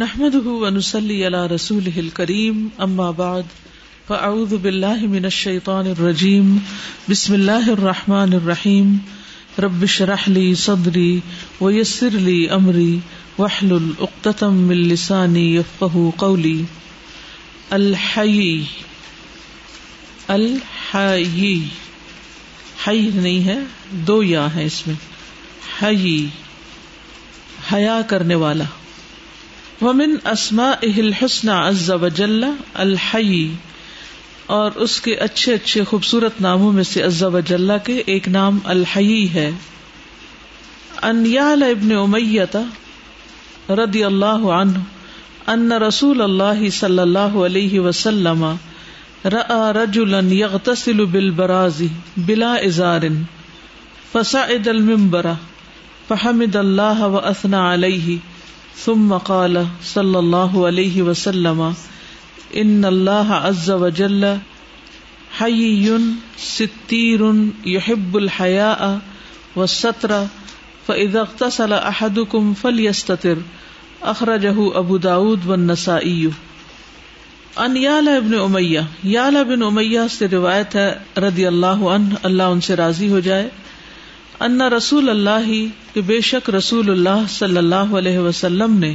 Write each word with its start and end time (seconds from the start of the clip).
نحمده 0.00 0.50
ونسلي 0.50 1.24
على 1.24 1.46
رسوله 1.46 2.00
الكريم، 2.00 2.56
أما 2.80 3.10
بعد، 3.18 3.42
فأعوذ 4.08 4.56
بالله 4.56 5.06
من 5.06 5.24
الشيطان 5.24 5.86
الرجيم، 5.86 6.56
بسم 7.10 7.34
الله 7.34 7.72
الرحمن 7.72 8.32
الرحيم، 8.32 8.96
رب 9.58 9.82
اشرح 9.82 10.28
لي 10.28 10.54
صدري 10.54 11.20
ويسر 11.60 12.08
لي 12.12 12.48
أمري، 12.50 12.98
واحلل 13.38 13.90
عقدة 14.00 14.48
من 14.48 14.76
لساني 14.76 15.56
يفقهوا 15.56 16.10
قولي. 16.16 16.62
الحي 17.70 18.62
الحي 20.28 21.58
حی 22.86 23.10
نہیں 23.14 23.46
ہے، 23.46 23.58
دو 23.90 24.22
یا 24.22 24.48
ہے 24.54 24.64
اس 24.64 24.86
میں، 24.86 24.94
حی، 25.82 26.26
حیا 27.72 28.00
کرنے 28.06 28.34
والا۔ 28.34 28.64
ومن 29.82 30.16
اسما 30.24 30.72
الحسن 30.82 31.48
عز 31.48 31.90
وجل 31.90 32.44
الحی 32.74 33.54
اور 34.46 34.70
اس 34.74 35.00
کے 35.00 35.14
اچھے 35.14 35.54
اچھے 35.54 35.84
خوبصورت 35.84 36.40
ناموں 36.40 36.72
میں 36.72 36.82
سے 36.82 37.02
عز 37.02 37.22
وجل 37.22 37.70
کے 37.84 38.02
ایک 38.06 38.28
نام 38.28 38.58
الحی 38.64 39.28
ہے۔ 39.28 39.50
انیال 41.02 41.62
ابن 41.62 41.92
امیت 41.92 42.56
رضی 43.70 44.04
اللہ 44.04 44.48
عنہ 44.56 44.78
ان 45.46 45.72
رسول 45.72 46.22
اللہ 46.22 46.68
صلی 46.68 46.98
اللہ 46.98 47.38
علیہ 47.44 47.80
وسلم 47.80 48.44
رأى 49.24 49.72
رجلا 49.82 50.18
يغتسل 50.18 51.04
بالبراز 51.04 51.82
بلا 52.16 52.54
ازار 52.54 53.02
فصعد 54.12 54.68
المنبر، 54.68 55.26
فحمد 56.08 56.56
الله 56.56 57.08
واثنى 57.08 57.56
عليه 57.56 58.16
ثم 58.84 59.14
قال 59.14 59.64
صلى 59.84 60.18
الله 60.18 60.66
عليه 60.66 61.02
وسلم 61.02 61.72
ان 62.56 62.84
الله 62.84 63.32
عز 63.32 63.70
وجل 63.70 64.36
حي 65.38 65.88
ستير 66.38 67.32
يحب 67.66 68.16
الحياء 68.16 68.98
والستر 69.56 70.24
فاذا 70.86 71.20
اغتسل 71.20 71.72
احدكم 71.72 72.52
فليستتر 72.60 73.34
اخرجه 74.00 74.54
ابو 74.74 74.96
داود 74.96 75.46
والنسائي. 75.46 76.26
ان 77.56 77.76
یال 77.76 78.08
ابن 78.08 78.34
امیہ 78.34 78.80
یال 79.04 79.36
ابن 79.36 79.62
امیہ 79.62 80.00
سے 80.10 80.28
روایت 80.28 80.76
ہے 80.76 80.98
رضی 81.16 81.46
اللہ 81.46 81.66
عنہ، 81.66 82.14
اللہ 82.22 82.42
ان 82.42 82.60
سے 82.60 82.76
راضی 82.76 83.10
ہو 83.10 83.20
جائے۔ 83.20 83.48
ان 84.40 84.60
رسول 84.60 85.08
اللہ، 85.08 85.64
کہ 85.94 86.00
بے 86.00 86.20
شک 86.20 86.50
رسول 86.50 86.90
اللہ 86.90 87.26
صلی 87.28 87.56
اللہ 87.56 87.74
علیہ 87.74 88.18
وسلم 88.18 88.78
نے 88.78 88.94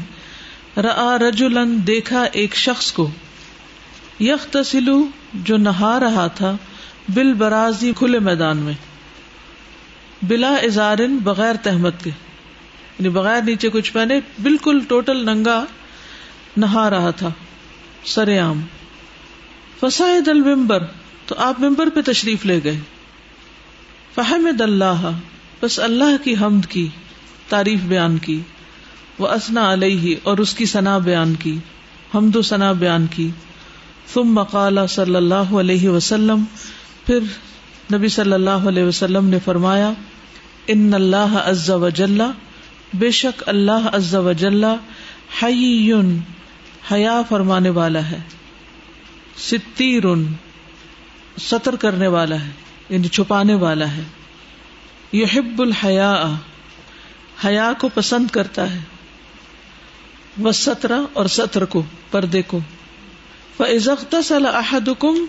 را 0.78 1.18
رجولن 1.30 1.88
دیکھا 1.88 2.24
ایک 2.24 2.56
شخص 2.56 2.92
کو۔ 2.92 3.10
یخ 4.20 4.48
تسلو 4.48 5.08
جو 5.34 5.58
نہا 5.58 6.00
رہا 6.00 6.28
تھا 6.28 6.58
بل 7.10 7.34
برازی 7.34 7.94
کھلے 7.98 8.20
میدان 8.20 8.58
میں۔ 8.58 8.74
بلا 10.22 10.54
ازارن 10.54 11.18
بغیر 11.18 11.56
تہمت 11.64 12.04
کے۔ 12.04 12.10
یعنی 12.10 13.10
بغیر 13.10 13.42
نیچے 13.42 13.70
کچھ 13.70 13.94
پہنے، 13.94 14.20
بالکل 14.44 14.80
ٹوٹل 14.88 15.26
ننگا 15.26 15.66
نہا 16.58 16.90
رہا 16.90 17.12
تھا۔ 17.12 17.30
سر 18.06 18.40
عام 18.40 18.62
فسائد 19.80 20.28
المبر 20.28 20.84
تو 21.26 21.36
آپ 21.38 21.60
ممبر 21.60 21.90
پہ 21.90 22.12
تشریف 22.12 22.46
لے 22.46 22.60
گئے۔ 22.64 22.80
فہمد 24.16 24.62
اللہ۔ 24.62 25.12
بس 25.66 25.80
اللہ 25.80 26.24
کی 26.24 26.36
حمد 26.42 26.66
کی، 26.66 26.88
تعریف 27.50 27.80
بیان 27.80 28.18
کی۔ 28.18 28.42
وہ 29.20 29.28
اسنا 29.28 29.74
علیہ 29.74 30.16
اور 30.24 30.38
اس 30.38 30.54
کی 30.54 30.66
ثنا 30.66 30.98
بیان 30.98 31.34
کی۔ 31.36 31.58
حمد 32.16 32.36
و 32.36 32.42
ثنا 32.42 32.72
بیان 32.72 33.06
کی۔ 33.12 33.30
ثم 34.14 34.34
مقالہ 34.34 34.80
صلی 34.90 35.16
اللہ 35.16 35.34
علیہ 35.34 35.90
وسلم، 35.90 36.44
پھر 37.06 37.20
نبی 37.94 38.08
صلی 38.08 38.34
اللہ 38.34 38.50
علیہ 38.50 38.84
وسلم 38.84 39.26
نے 39.26 39.38
فرمایا، 39.46 39.92
ان 40.68 40.94
اللہ 40.94 41.42
عز 41.46 41.70
و 41.70 41.90
جل 41.90 42.22
بے 42.94 43.12
شک 43.12 43.44
اللہ 43.46 43.90
عز 43.94 44.16
و 44.16 44.32
جل 44.32 44.64
حیون 45.44 46.20
حیا 46.92 47.22
فرمانے 47.30 47.70
والا 47.70 48.12
ہے۔ 48.12 48.20
ستیر 49.38 50.04
سطر 51.42 51.76
کرنے 51.76 52.08
والا 52.08 52.46
ہے 52.46 52.52
یعنی 52.90 53.08
چھپانے 53.08 53.56
والا 53.56 53.92
ہے۔ 53.92 54.04
یحب 55.16 55.62
الحیا 55.62 56.34
حیا 57.46 57.74
کو 57.80 57.90
پسند 57.94 58.28
کرتا 58.28 58.74
ہے۔ 58.74 58.80
وہ 60.38 60.52
سترا 60.52 61.02
اور 61.14 61.26
سطر 61.26 61.66
کو، 61.66 61.84
پردے 62.12 62.42
کو۔ 62.42 62.60
فضخت 63.58 64.16
احدکم 64.32 65.26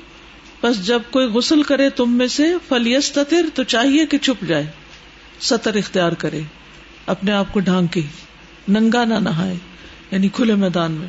بس 0.63 0.87
جب 0.87 1.03
کوئی 1.11 1.27
غسل 1.27 1.63
کرے 1.63 1.91
تم 1.91 2.13
میں 2.13 2.27
سے 2.27 2.55
فلیستر 2.69 3.23
تو 3.55 3.63
چاہیے 3.63 4.07
کہ 4.07 4.19
چھپ 4.19 4.45
جائے۔ 4.49 4.67
سطر 5.41 5.75
اختیار 5.75 6.13
کرے۔ 6.13 6.41
اپنے 7.07 7.33
آپ 7.33 7.47
کو 7.53 7.61
ڈھانکے۔ 7.61 8.01
ننگا 8.69 9.05
نہ 9.05 9.15
نہائے۔ 9.15 9.55
یعنی 10.11 10.29
کھلے 10.29 10.55
میدان 10.55 10.93
میں۔ 10.93 11.09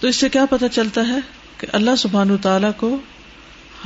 تو 0.00 0.08
اس 0.08 0.16
سے 0.16 0.28
کیا 0.28 0.44
پتا 0.46 0.68
چلتا 0.68 1.08
ہے 1.08 1.18
کہ 1.58 1.66
اللہ 1.72 1.96
سبحان 1.98 2.36
تعالی 2.36 2.68
کو 2.76 2.96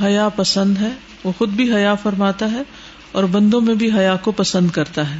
حیا 0.03 0.29
پسند 0.29 0.77
ہے۔ 0.77 0.89
وہ 1.23 1.31
خود 1.37 1.49
بھی 1.49 1.75
حیا 1.75 1.95
فرماتا 1.95 2.51
ہے۔ 2.51 2.61
اور 3.11 3.23
بندوں 3.23 3.61
میں 3.61 3.75
بھی 3.75 3.91
حیا 3.91 4.15
کو 4.15 4.31
پسند 4.31 4.69
کرتا 4.69 5.15
ہے۔ 5.15 5.19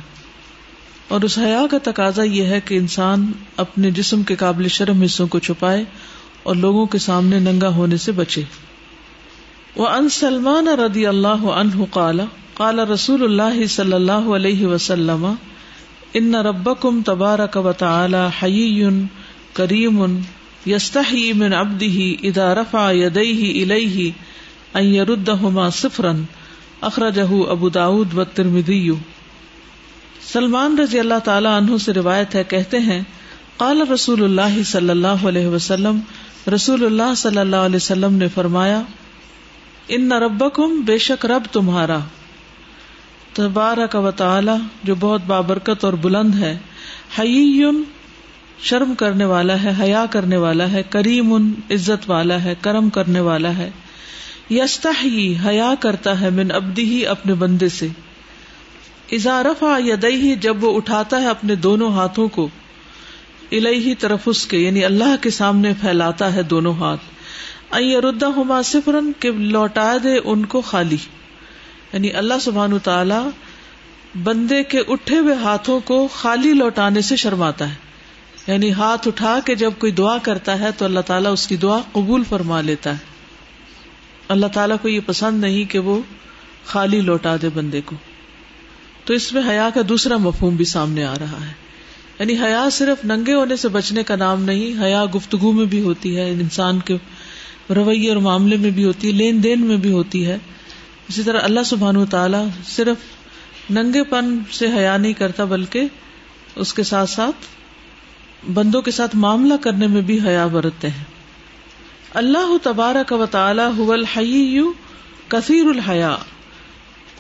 اور 1.07 1.21
اس 1.21 1.37
حیا 1.37 1.65
کا 1.71 1.77
تقاضا 1.83 2.23
یہ 2.23 2.43
ہے 2.43 2.59
کہ 2.65 2.75
انسان 2.75 3.31
اپنے 3.57 3.91
جسم 3.91 4.23
کے 4.23 4.35
قابل 4.35 4.67
شرم 4.67 5.01
حصوں 5.01 5.27
کو 5.27 5.39
چھپائے 5.39 5.83
اور 6.43 6.55
لوگوں 6.55 6.85
کے 6.85 6.97
سامنے 6.97 7.39
ننگا 7.39 7.69
ہونے 7.69 7.97
سے 7.97 8.11
بچے۔ 8.11 8.41
وہ 9.75 9.87
ان 9.87 10.09
سلمان 10.09 10.67
ردی 10.67 11.07
اللہ 11.07 11.45
عنہ 11.57 11.83
قال 11.91 12.19
قال 12.53 12.79
رسول 12.79 13.23
اللہ 13.23 13.65
صلی 13.67 13.93
اللہ 13.93 14.11
علیہ 14.11 14.65
وسلم 14.65 15.33
ان 16.13 16.35
ربکم 16.35 17.01
تبارک 17.01 17.57
و 17.57 17.71
تعالی 17.71 18.25
حی 18.43 18.83
کریم 19.53 20.21
یستحی 20.65 21.33
من 21.33 21.53
عبده 21.53 22.17
اذا 22.23 22.53
رفع 22.53 22.91
يديه 22.91 23.51
اليه 23.51 24.11
ان 24.73 24.83
يردهما 24.83 25.69
صفرا 25.69 26.11
اخرجه 26.81 27.37
ابو 27.49 27.69
داود 27.69 28.13
والترمذی 28.13 28.91
سلمان 30.31 30.79
رضی 30.79 30.99
اللہ 30.99 31.19
تعالی 31.23 31.47
عنہ 31.47 31.77
سے 31.77 31.93
روایت 31.93 32.35
ہے، 32.35 32.43
کہتے 32.43 32.79
ہیں، 32.79 33.01
قال 33.57 33.81
رسول 33.91 34.23
اللہ 34.23 34.63
صلی 34.63 34.89
اللہ 34.89 35.25
علیہ 35.27 35.47
وسلم، 35.47 35.99
رسول 36.53 36.85
اللہ 36.85 37.15
صلی 37.17 37.37
اللہ 37.37 37.55
علیہ 37.55 37.75
وسلم 37.75 38.13
نے 38.13 38.27
فرمایا، 38.27 38.81
ان 39.87 40.11
ربکم 40.11 40.81
بے 40.81 40.97
شک 40.97 41.25
رب 41.25 41.43
تمہارا. 41.51 41.99
تبارک 43.33 43.95
و 43.95 44.11
تعالی، 44.11 44.51
جو 44.83 44.95
بہت 44.99 45.21
بابرکت 45.27 45.83
اور 45.83 45.93
بلند 45.93 46.35
ہے 46.35 46.57
حیین 47.19 47.83
شرم 48.61 48.93
کرنے 48.95 49.25
والا 49.25 49.63
ہے، 49.63 49.71
حیا 49.81 50.05
کرنے 50.09 50.37
والا 50.37 50.71
ہے، 50.71 50.83
کریم 50.89 51.33
ان 51.33 51.53
عزت 51.71 52.09
والا 52.09 52.43
ہے، 52.43 52.55
کرم 52.61 52.89
کرنے 52.89 53.19
والا 53.19 53.57
ہے۔ 53.57 53.69
یستا 54.49 54.91
حیا 55.45 55.73
کرتا 55.79 56.21
ہے 56.21 56.29
من 56.29 56.51
ابدی 56.51 56.83
ہی 56.83 57.05
اپنے 57.05 57.33
بندے 57.33 57.69
سے۔ 57.69 57.87
اظہارف 59.11 59.63
یدئی 59.85 60.35
جب 60.35 60.63
وہ 60.63 60.77
اٹھاتا 60.77 61.21
ہے 61.21 61.27
اپنے 61.27 61.55
دونوں 61.55 61.91
ہاتھوں 61.91 62.27
کو 62.27 62.47
الہی 63.51 63.95
طرف 63.95 64.19
اس 64.25 64.45
کے 64.45 64.57
یعنی 64.57 64.85
اللہ 64.85 65.15
کے 65.21 65.29
سامنے 65.29 65.73
پھیلاتا 65.81 66.33
ہے 66.33 66.43
دونوں 66.43 66.73
ہاتھ۔ 66.73 67.01
ردا 67.73 68.27
ہما 68.27 68.63
سفرن 68.63 69.11
کہ 69.19 69.31
لوٹا 69.31 69.97
دے 70.03 70.19
ان 70.23 70.45
کو 70.45 70.61
خالی۔ 70.61 70.97
یعنی 71.93 72.11
اللہ 72.13 72.33
سبحان 72.41 72.79
تعالی 72.83 73.29
بندے 74.23 74.63
کے 74.63 74.81
اٹھے 74.87 75.17
ہوئے 75.17 75.35
ہاتھوں 75.35 75.79
کو 75.79 76.07
خالی 76.15 76.53
لوٹانے 76.53 77.01
سے 77.01 77.15
شرماتا 77.15 77.69
ہے۔ 77.69 77.75
یعنی 78.47 78.71
ہاتھ 78.71 79.07
اٹھا 79.07 79.39
کے 79.45 79.55
جب 79.55 79.71
کوئی 79.77 79.91
دعا 79.91 80.17
کرتا 80.17 80.59
ہے 80.59 80.69
تو 80.77 80.85
اللہ 80.85 80.99
تعالیٰ 80.99 81.31
اس 81.31 81.47
کی 81.47 81.55
دعا 81.55 81.79
قبول 81.91 82.23
فرما 82.29 82.61
لیتا 82.61 82.91
ہے۔ 82.91 83.16
اللہ 84.27 84.45
تعالیٰ 84.45 84.75
کو 84.81 84.89
یہ 84.89 84.99
پسند 85.05 85.41
نہیں 85.41 85.63
کہ 85.63 85.79
وہ 85.79 86.01
خالی 86.65 87.01
لوٹا 87.01 87.35
دے 87.41 87.49
بندے 87.53 87.81
کو۔ 87.85 87.95
تو 89.05 89.13
اس 89.13 89.33
میں 89.33 89.41
حیا 89.49 89.69
کا 89.73 89.81
دوسرا 89.89 90.17
مفہوم 90.17 90.55
بھی 90.55 90.65
سامنے 90.65 91.03
آ 91.03 91.13
رہا 91.19 91.45
ہے۔ 91.47 91.51
یعنی 92.19 92.33
حیا 92.33 92.69
صرف 92.71 93.05
ننگے 93.05 93.33
ہونے 93.33 93.55
سے 93.55 93.67
بچنے 93.67 94.03
کا 94.03 94.15
نام 94.15 94.43
نہیں، 94.43 94.83
حیا 94.83 95.05
گفتگو 95.15 95.51
میں 95.51 95.65
بھی 95.65 95.81
ہوتی 95.81 96.17
ہے، 96.17 96.29
انسان 96.29 96.79
کے 96.79 96.97
رویے 97.75 98.09
اور 98.09 98.17
معاملے 98.17 98.57
میں 98.57 98.69
بھی 98.69 98.83
ہوتی 98.83 99.07
ہے، 99.07 99.13
لین 99.13 99.43
دین 99.43 99.61
میں 99.61 99.77
بھی 99.77 99.91
ہوتی 99.91 100.25
ہے۔ 100.25 100.37
اسی 101.09 101.23
طرح 101.23 101.39
اللہ 101.43 101.59
سبحان 101.65 101.97
و 101.97 102.05
تعالیٰ 102.05 102.47
صرف 102.67 102.97
ننگے 103.69 104.03
پن 104.03 104.39
سے 104.51 104.67
حیا 104.67 104.97
نہیں 104.97 105.13
کرتا، 105.13 105.43
بلکہ 105.43 105.81
اس 106.55 106.73
کے 106.73 106.83
ساتھ 106.83 107.09
ساتھ 107.09 107.35
بندوں 108.51 108.81
کے 108.81 108.91
ساتھ 108.91 109.15
معاملہ 109.15 109.53
کرنے 109.61 109.87
میں 109.87 110.01
بھی 110.01 110.19
حیا 110.25 110.47
برتتے 110.47 110.89
ہیں۔ 110.89 111.16
اللہ 112.13 112.55
تبارہ 112.63 113.03
کا 113.07 113.25
تعالی 113.31 113.91
الحی 113.91 114.61
کثیر 115.29 115.67
الحیا 115.67 116.15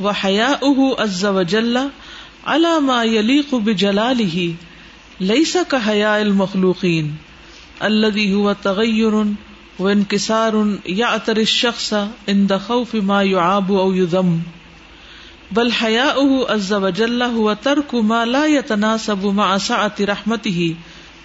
و 0.03 0.09
حیا 0.23 0.47
اہ 0.61 0.79
از 0.97 1.23
و 1.25 1.41
جل 1.43 1.77
علامہ 2.45 3.01
علی 3.19 3.41
قب 3.49 3.69
جلال 3.77 4.19
ہی 4.33 4.51
لئیسا 5.19 5.63
کا 5.67 5.77
حیا 5.87 6.13
المخلوقین 6.15 7.15
الذي 7.79 8.33
هو 8.33 8.53
تغیر 8.53 9.15
و 9.79 9.87
انکسار 9.87 10.53
یا 10.85 11.07
اتر 11.07 11.37
الشخص 11.37 11.93
ان 12.27 12.47
خوف 12.67 12.95
ما 12.95 13.23
يعاب 13.23 13.71
او 13.73 13.93
يذم 13.93 14.37
بل 15.51 15.71
حیاؤه 15.71 16.53
عز 16.53 16.71
و 16.73 16.79
وجل 16.85 17.21
هو 17.23 17.53
ترك 17.63 17.95
ما 17.95 18.25
لا 18.25 18.45
يتناسب 18.45 19.25
مع 19.25 19.57
سعة 19.57 20.07
رحمته 20.11 20.75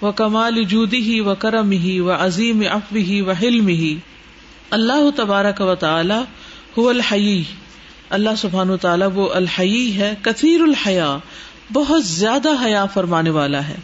وكمال 0.02 0.62
جوده 0.62 1.30
وكرمه 1.30 2.04
وعظيم 2.06 2.62
عفوه 2.70 3.26
وحلمه 3.26 3.92
اللہ 4.70 5.10
تبارک 5.16 5.60
و 5.60 5.74
تعالی 5.74 6.20
هو 6.78 6.88
الحیی۔ 6.88 7.42
اللہ 8.10 8.30
سبحان 8.38 8.70
و 8.70 8.76
تعالیٰ 8.76 9.08
وہ 9.14 9.28
الحیی 9.34 9.96
ہے، 9.96 10.14
کثیر 10.22 10.60
الحیا 10.60 11.18
بہت 11.72 12.04
زیادہ 12.04 12.48
حیا 12.64 12.86
فرمانے 12.86 13.30
والا 13.30 13.68
ہے۔ 13.68 13.74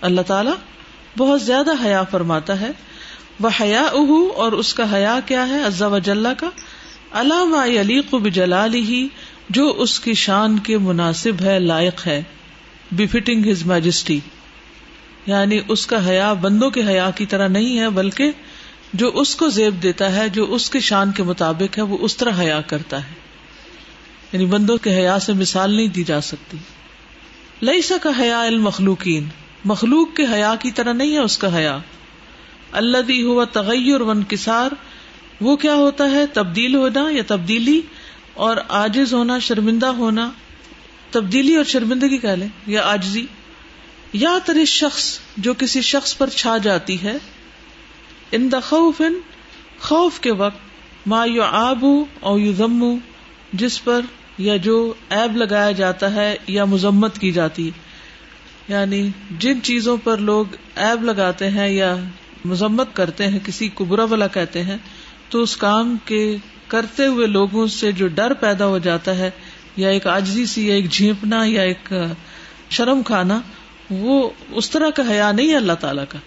اللہ 0.00 0.20
تعالیٰ 0.20 0.54
بہت 1.18 1.42
زیادہ 1.42 1.70
حیا 1.84 2.02
فرماتا 2.02 2.60
ہے۔ 2.60 2.70
وہ 3.40 3.48
حیا 3.60 3.82
اہ 3.82 4.36
اور 4.36 4.52
اس 4.52 4.74
کا 4.74 4.94
حیا 4.94 5.20
کیا 5.26 5.48
ہے؟ 5.48 5.64
عزا 5.64 5.86
وجل 5.86 6.26
کا۔ 6.38 6.50
علامہ 7.12 7.80
علی 7.80 8.00
قب 8.10 8.28
جلالی 8.28 8.80
ہی 8.80 9.08
جو 9.50 9.74
اس 9.78 10.00
کی 10.00 10.14
شان 10.14 10.58
کے 10.58 10.78
مناسب 10.78 11.32
ہے، 11.40 11.58
لائق 11.58 12.06
ہے۔ 12.06 12.22
بفٹنگ 12.92 13.50
ہز 13.50 13.66
میجسٹی 13.66 14.20
یعنی 15.26 15.60
اس 15.68 15.86
کا 15.86 16.08
حیا 16.08 16.32
بندوں 16.32 16.70
کے 16.70 16.84
حیا 16.84 17.10
کی 17.10 17.26
طرح 17.26 17.48
نہیں 17.48 17.78
ہے، 17.78 17.88
بلکہ 17.88 18.30
جو 18.94 19.10
اس 19.14 19.36
کو 19.36 19.48
زیب 19.48 19.82
دیتا 19.82 20.16
ہے، 20.16 20.28
جو 20.28 20.54
اس 20.54 20.70
کی 20.70 20.80
شان 20.80 21.12
کے 21.12 21.22
مطابق 21.22 21.78
ہے، 21.78 21.82
وہ 21.82 21.98
اس 22.00 22.16
طرح 22.16 22.30
حیا 22.40 22.60
کرتا 22.60 23.08
ہے۔ 23.08 23.14
یعنی 24.32 24.46
بندوں 24.46 24.76
کے 24.76 24.94
حیا 24.94 25.18
سے 25.18 25.32
مثال 25.32 25.74
نہیں 25.74 25.86
دی 25.86 26.04
جا 26.04 26.20
سکتی۔ 26.20 26.56
لئی 27.62 27.82
سا 27.82 28.08
حیا 28.18 28.40
المخلوقین۔ 28.40 29.28
مخلوق 29.64 30.16
کے 30.16 30.24
حیا 30.32 30.54
کی 30.60 30.70
طرح 30.70 30.92
نہیں 30.92 31.12
ہے 31.12 31.18
اس 31.18 31.38
کا 31.38 31.56
حیا۔ 31.56 31.78
اللہ 32.72 32.98
دی 32.98 33.22
ہوا 33.22 33.44
تغیر 33.44 34.00
ون 34.00 34.24
کسار 34.28 34.70
وہ 35.40 35.56
کیا 35.56 35.74
ہوتا 35.74 36.10
ہے؟ 36.10 36.26
تبدیل 36.26 36.74
ہونا 36.74 37.08
یا 37.10 37.22
تبدیلی 37.26 37.80
اور 38.34 38.56
آجز 38.68 39.14
ہونا، 39.14 39.38
شرمندہ 39.38 39.86
ہونا۔ 39.86 40.30
تبدیلی 41.10 41.56
اور 41.56 41.64
شرمندگی 41.64 42.18
کہہ 42.18 42.28
لیں 42.28 42.48
یا 42.66 42.82
آجزی 42.84 43.26
یا 44.12 44.38
تر 44.44 44.64
شخص 44.64 45.18
جو 45.36 45.54
کسی 45.54 45.80
شخص 45.80 46.18
پر 46.18 46.28
چھا 46.28 46.58
جاتی 46.58 47.02
ہے، 47.02 47.16
ان 48.32 48.52
دا 48.52 48.60
خوف 48.60 49.00
ان 49.00 49.14
خوف 49.80 50.20
کے 50.20 50.30
وقت 50.30 50.58
ما 51.06 51.24
یو 51.24 51.42
آبو 51.42 52.04
او 52.20 52.38
یو 52.38 52.52
ضمو 52.52 52.96
جس 53.52 53.84
پر 53.84 54.00
یا 54.38 54.56
جو 54.56 54.92
ایب 55.10 55.36
لگایا 55.36 55.70
جاتا 55.70 56.14
ہے 56.14 56.36
یا 56.46 56.64
مذمت 56.64 57.18
کی 57.18 57.32
جاتی 57.32 57.66
ہے۔ 57.66 57.90
یعنی 58.68 59.08
جن 59.38 59.62
چیزوں 59.62 59.96
پر 59.96 60.16
لوگ 60.16 60.46
ایب 60.76 61.04
لگاتے 61.04 61.50
ہیں 61.50 61.68
یا 61.68 61.96
مذمت 62.44 62.96
کرتے 62.96 63.28
ہیں، 63.28 63.38
کسی 63.44 63.68
کو 63.68 63.84
برا 63.84 64.04
بلا 64.04 64.26
کہتے 64.26 64.62
ہیں، 64.62 64.76
تو 65.28 65.42
اس 65.42 65.56
کام 65.56 65.96
کے 66.04 66.36
کرتے 66.68 67.06
ہوئے 67.06 67.26
لوگوں 67.26 67.66
سے 67.66 67.92
جو 67.92 68.06
ڈر 68.06 68.32
پیدا 68.32 68.66
ہو 68.66 68.78
جاتا 68.78 69.18
ہے، 69.18 69.30
یا 69.76 69.88
ایک 69.88 70.06
آجزی 70.06 70.46
سی، 70.46 70.68
یا 70.68 70.74
ایک 70.74 70.90
جھیپنا 70.90 71.44
یا 71.44 71.62
ایک 71.62 71.94
شرم 72.70 73.02
کھانا 73.02 73.40
وہ 73.90 74.30
اس 74.50 74.70
طرح 74.70 74.90
کا 74.90 75.02
حیا 75.10 75.32
نہیں 75.32 75.50
ہے 75.50 75.56
اللہ 75.56 75.72
تعالی 75.72 76.02
کا 76.08 76.18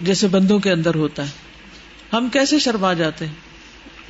جیسے 0.00 0.28
بندوں 0.28 0.58
کے 0.58 0.70
اندر 0.70 0.94
ہوتا 0.94 1.22
ہے۔ 1.22 1.30
ہم 2.12 2.28
کیسے 2.32 2.58
شرما 2.58 2.92
جاتے 2.92 3.26
ہیں؟ 3.26 3.34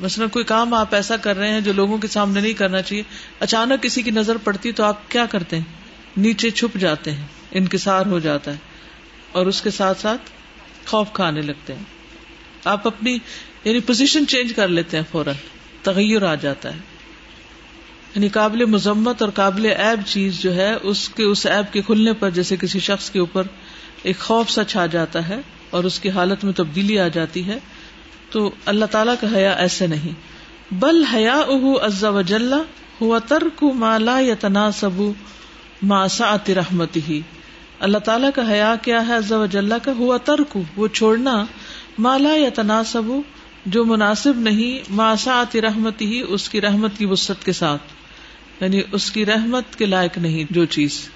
مثلا 0.00 0.26
کوئی 0.26 0.44
کام 0.44 0.74
آپ 0.74 0.94
ایسا 0.94 1.16
کر 1.16 1.36
رہے 1.36 1.48
ہیں 1.48 1.60
جو 1.60 1.72
لوگوں 1.72 1.98
کے 1.98 2.08
سامنے 2.08 2.40
نہیں 2.40 2.52
کرنا 2.52 2.82
چاہیے۔ 2.82 3.02
اچانک 3.40 3.82
کسی 3.82 4.02
کی 4.02 4.10
نظر 4.10 4.36
پڑتی 4.36 4.72
تو 4.72 4.84
آپ 4.84 5.10
کیا 5.10 5.26
کرتے 5.26 5.56
ہیں؟ 5.56 5.64
نیچے 6.16 6.50
چھپ 6.50 6.78
جاتے 6.78 7.12
ہیں، 7.12 7.26
انکسار 7.52 8.06
ہو 8.06 8.18
جاتا 8.18 8.50
ہے 8.50 8.56
اور 9.32 9.46
اس 9.46 9.62
کے 9.62 9.70
ساتھ 9.70 10.00
ساتھ 10.00 10.22
خوف 10.86 11.06
کھانے 11.12 11.40
لگتے 11.40 11.74
ہیں۔ 11.74 11.82
آپ 12.64 12.86
اپنی 12.86 13.18
یعنی 13.64 13.80
پوزیشن 13.80 14.26
چینج 14.26 14.52
کر 14.56 14.68
لیتے 14.68 14.96
ہیں 14.96 15.04
فوراً، 15.12 15.34
تغیر 15.82 16.22
آ 16.22 16.34
جاتا 16.34 16.74
ہے۔ 16.74 16.80
یعنی 18.18 18.28
قابل 18.28 18.64
مذمت 18.64 19.22
اور 19.22 19.30
قابل 19.30 19.66
ایب 19.66 20.00
چیز 20.06 20.40
جو 20.40 20.54
ہے، 20.54 20.76
اس 20.82 21.08
کے، 21.08 21.22
اس 21.22 21.46
ایب 21.46 21.72
کے 21.72 21.82
کھلنے 21.82 22.12
پر 22.12 22.30
جیسے 22.30 22.56
کسی 22.56 22.78
شخص 22.78 23.10
کے 23.10 23.18
اوپر 23.18 23.42
ایک 24.02 24.18
خوف 24.18 24.50
سا 24.50 24.64
چھا 24.64 24.86
جاتا 24.86 25.28
ہے 25.28 25.40
اور 25.70 25.84
اس 25.84 26.00
کی 26.00 26.10
حالت 26.10 26.44
میں 26.44 26.52
تبدیلی 26.52 26.98
آ 26.98 27.08
جاتی 27.08 27.46
ہے، 27.46 27.58
تو 28.30 28.50
اللہ 28.64 28.84
تعالیٰ 28.84 29.14
کا 29.20 29.34
حیا 29.34 29.52
ایسے 29.52 29.86
نہیں۔ 29.86 30.12
بل 30.74 31.04
حیا 31.04 31.34
اہ 31.34 31.74
از 31.82 32.04
وجل 32.04 32.52
ہوا 33.00 33.18
ترک 33.18 33.64
مالا 33.74 34.18
یا 34.20 34.34
تنا 34.40 34.70
سبو 34.70 35.12
ماسا 35.82 36.36
رحمت 36.48 36.98
ہی 37.08 37.20
اللہ 37.80 37.98
تعالیٰ 37.98 38.30
کا 38.34 38.50
حیا 38.50 38.74
کیا 38.82 39.08
ہے 39.08 39.14
از 39.14 39.32
وجل 39.32 39.72
کا؟ 39.82 39.92
ہوا 39.98 40.16
ترک، 40.16 40.58
وہ 40.76 40.88
چھوڑنا۔ 40.88 41.44
مالا 41.98 42.36
یا 42.36 42.50
تناسب 42.54 43.04
جو 43.66 43.84
مناسب 43.84 44.32
نہیں 44.36 44.92
ماسا 44.92 45.42
رحمت 45.54 46.00
ہی 46.00 46.22
اس 46.28 46.48
کی 46.48 46.60
رحمت 46.60 46.90
کی 46.98 47.06
وسط 47.06 47.44
کے 47.44 47.52
ساتھ۔ 47.52 47.97
یعنی 48.60 48.82
اس 48.92 49.10
کی 49.10 49.26
رحمت 49.26 49.76
کے 49.76 49.86
لائق 49.86 50.18
نہیں 50.18 50.44
جو 50.50 50.64
چیز۔ 50.64 51.08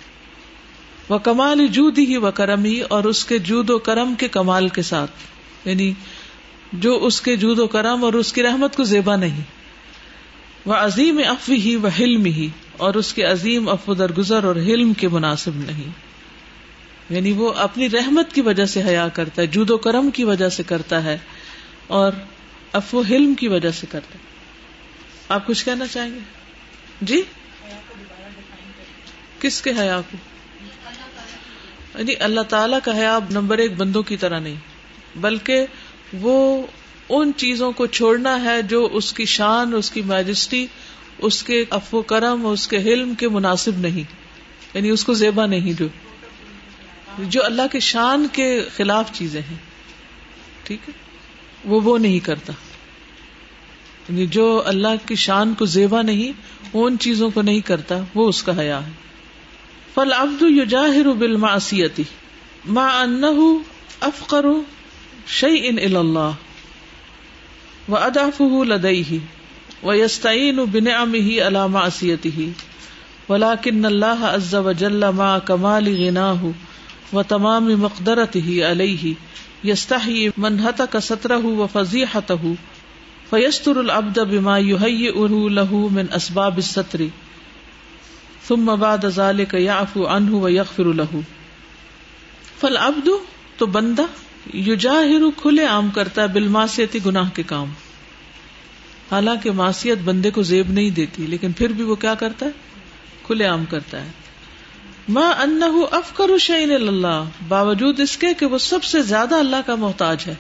وہ 1.08 1.18
کمال 1.18 1.66
جود 1.66 1.98
ہی 1.98 2.16
و 2.16 2.30
کرم 2.30 2.64
ہی 2.64 2.80
اور 2.80 3.04
اس 3.04 3.24
کے 3.24 3.38
جود 3.38 3.70
و 3.70 3.78
کرم 3.78 4.14
کے 4.14 4.28
کمال 4.28 4.68
کے 4.68 4.82
ساتھ۔ 4.82 5.10
یعنی 5.64 5.92
جو 6.72 7.04
اس 7.04 7.20
کے 7.20 7.36
جود 7.36 7.58
و 7.58 7.66
کرم 7.66 8.04
اور 8.04 8.12
اس 8.12 8.32
کی 8.32 8.42
رحمت 8.42 8.76
کو 8.76 8.84
زیبا 8.84 9.16
نہیں۔ 9.16 9.40
وہ 10.66 10.74
عظیم 10.74 11.20
افوی 11.26 11.56
ہی 11.56 11.76
و 11.76 11.86
حلم 11.86 12.24
ہی 12.24 12.48
اور 12.76 12.94
اس 12.94 13.14
کے 13.14 13.22
عظیم 13.22 13.68
افو 13.68 13.94
درگزر 13.94 14.44
اور 14.44 14.56
حلم 14.56 14.92
کے 14.92 15.08
مناسب 15.08 15.56
نہیں۔ 15.56 15.90
یعنی 17.10 17.32
وہ 17.32 17.52
اپنی 17.52 17.90
رحمت 17.90 18.32
کی 18.32 18.40
وجہ 18.40 18.66
سے 18.66 18.82
حیا 18.82 19.08
کرتا 19.08 19.42
ہے، 19.42 19.46
جود 19.46 19.70
و 19.70 19.76
کرم 19.76 20.10
کی 20.10 20.24
وجہ 20.24 20.48
سے 20.48 20.62
کرتا 20.62 21.04
ہے 21.04 21.18
اور 21.86 22.12
افو 22.72 23.00
حلم 23.00 23.34
کی 23.34 23.48
وجہ 23.48 23.70
سے 23.70 23.86
کرتا 23.90 24.14
ہے۔ 24.14 24.24
آپ 25.28 25.46
کچھ 25.46 25.64
کہنا 25.64 25.86
چاہیں 25.86 26.14
گے؟ 26.14 26.41
جی؟ 27.02 27.22
کس 29.40 29.62
کے 29.62 29.70
حیا 29.78 30.00
کو؟ 30.10 30.16
یعنی 31.98 32.14
اللہ 32.20 32.40
تعالیٰ 32.40 32.78
کا 32.84 32.96
حیا 32.96 33.18
نمبر 33.30 33.58
ایک 33.58 33.76
بندوں 33.76 34.02
کی 34.02 34.16
طرح 34.16 34.38
نہیں، 34.38 34.54
بلکہ 35.16 35.66
وہ 36.12 36.66
ان 37.08 37.32
چیزوں 37.36 37.72
کو 37.72 37.86
چھوڑنا 37.86 38.44
ہے 38.44 38.62
جو 38.62 38.88
اس 38.92 39.12
کی 39.12 39.24
شان، 39.24 39.74
اس 39.74 39.90
کی 39.90 40.02
میجسٹی 40.02 40.66
اس 41.18 41.42
کے 41.42 41.64
افو 41.70 42.02
کرم 42.02 42.46
اس 42.46 42.68
کے 42.68 42.76
حلم 42.76 43.14
کے 43.14 43.28
مناسب 43.28 43.78
نہیں۔ 43.78 44.12
یعنی 44.74 44.90
اس 44.90 45.04
کو 45.04 45.14
زیبا 45.14 45.46
نہیں 45.46 45.72
جو 45.72 45.88
جو 47.18 47.44
اللہ 47.44 47.62
کے 47.72 47.80
شان 47.80 48.26
کے 48.32 48.68
خلاف 48.76 49.12
چیزیں 49.12 49.42
ہیں۔ 49.50 49.56
ٹھیک 50.64 50.80
ہے؟ 50.88 50.92
وہ 51.64 51.80
وہ 51.80 51.98
نہیں 51.98 52.18
کرتا۔ 52.18 52.52
یعنی 54.08 54.26
جو 54.26 54.62
اللہ 54.66 55.06
کی 55.06 55.14
شان 55.14 55.54
کو 55.54 55.64
زیبا 55.64 56.02
نہیں 56.02 56.32
وہ 56.72 56.86
ان 56.86 56.98
چیزوں 56.98 57.30
کو 57.30 57.42
نہیں 57.42 57.60
کرتا، 57.60 57.98
وہ 58.14 58.28
اس 58.28 58.42
کا 58.42 58.58
حیا 58.58 58.86
ہے۔ 58.86 58.90
فل 59.94 60.12
ابد 60.12 60.42
یو 60.42 60.64
جاہر 60.64 61.12
بل 61.18 61.36
معصیتی 61.36 62.02
ماں 62.68 63.02
ان 63.02 63.24
افقر 64.00 64.44
شعی 65.26 65.68
ان 65.68 65.96
اللہ 65.96 66.30
و 67.88 67.96
اداف 67.96 68.40
لدئی 68.68 69.18
و 69.82 69.94
یستعین 69.94 70.56
بن 70.72 70.88
ام 70.96 71.14
ہی 71.14 71.40
علامہ 71.40 71.78
اسیتی 71.78 72.30
ہی 72.36 72.50
ولاکن 73.28 73.84
اللہ 73.84 74.22
عز 74.22 74.54
و 74.54 74.72
جل 74.72 75.04
ما 75.10 75.38
کمال 75.38 75.88
غنا 75.96 76.34
و 77.12 77.22
تمام 77.22 77.64
مقدرت 77.64 78.36
ہی 78.36 78.62
علیہ 78.64 79.12
یستحی 79.66 80.28
منحت 80.36 80.82
کا 80.90 81.00
سترہ 81.00 81.44
و 81.44 81.66
فضیحت 81.72 82.32
فیستر 83.32 83.76
العبد 83.76 84.18
بما 84.18 84.58
یحیئہ 84.58 85.48
له 85.48 85.88
من 85.90 86.04
اسباب 86.14 86.56
الستر 86.56 87.00
ثم 88.48 88.64
بعد 88.64 88.98
ذلك 89.06 89.54
يعفو 89.54 90.06
عنه 90.06 90.38
ويغفر 90.38 90.84
له۔ 90.84 91.20
فالعبد 92.60 93.08
تو 93.56 93.66
بندہ 93.66 94.02
یجاہر 94.56 95.40
کھلے 95.42 95.64
عام 95.64 95.90
کرتا 95.90 96.22
ہے 96.22 96.26
بالماسیتی 96.28 96.98
گناہ 97.06 97.30
کے 97.34 97.42
کام۔ 97.42 97.72
حالانکہ 99.12 99.50
معصیت 99.50 99.98
بندے 100.04 100.30
کو 100.30 100.42
زیب 100.42 100.70
نہیں 100.70 100.90
دیتی، 100.90 101.26
لیکن 101.26 101.52
پھر 101.52 101.68
بھی 101.68 101.84
وہ 101.84 101.94
کیا 101.94 102.14
کرتا 102.14 102.46
ہے؟ 102.46 102.50
کھلے 103.22 103.44
عام 103.44 103.64
کرتا 103.64 104.04
ہے۔ 104.04 104.10
ماں 105.08 105.32
ان 105.32 105.62
افکر 105.90 106.38
شعین 106.38 106.72
اللہ 106.72 107.24
باوجود 107.48 108.00
اس 108.00 108.16
کے 108.16 108.34
کہ 108.34 108.46
وہ 108.46 108.58
سب 108.58 108.84
سے 108.84 109.02
زیادہ 109.02 109.34
اللہ 109.34 109.56
کا 109.66 109.74
محتاج 109.74 110.24
ہے۔ 110.26 110.34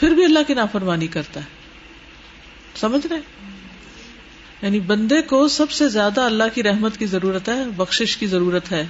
پھر 0.00 0.10
بھی 0.10 0.24
اللہ 0.24 0.38
کی 0.46 0.54
نافرمانی 0.54 1.06
کرتا 1.06 1.40
ہے۔ 1.40 1.55
سمجھ 2.76 3.06
رہے 3.06 3.18
یعنی 4.62 4.80
بندے 4.80 5.22
کو 5.22 5.48
سب 5.48 5.70
سے 5.70 5.88
زیادہ 5.88 6.20
اللہ 6.20 6.44
کی 6.54 6.62
رحمت 6.62 6.96
کی 6.96 7.06
ضرورت 7.06 7.48
ہے 7.48 7.64
بخش 7.76 8.16
کی 8.16 8.26
ضرورت 8.26 8.72
ہے۔ 8.72 8.86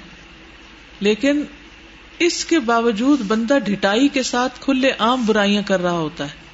لیکن 1.01 1.43
اس 2.19 2.45
کے 2.45 2.59
باوجود 2.59 3.21
بندہ 3.21 3.59
ڈٹائی 3.59 4.09
کے 4.09 4.23
ساتھ 4.23 4.61
کھلے 4.61 4.91
عام 4.99 5.27
برائیاں 5.27 5.63
کر 5.67 5.83
رہا 5.83 5.91
ہوتا 5.91 6.25
ہے۔ 6.25 6.47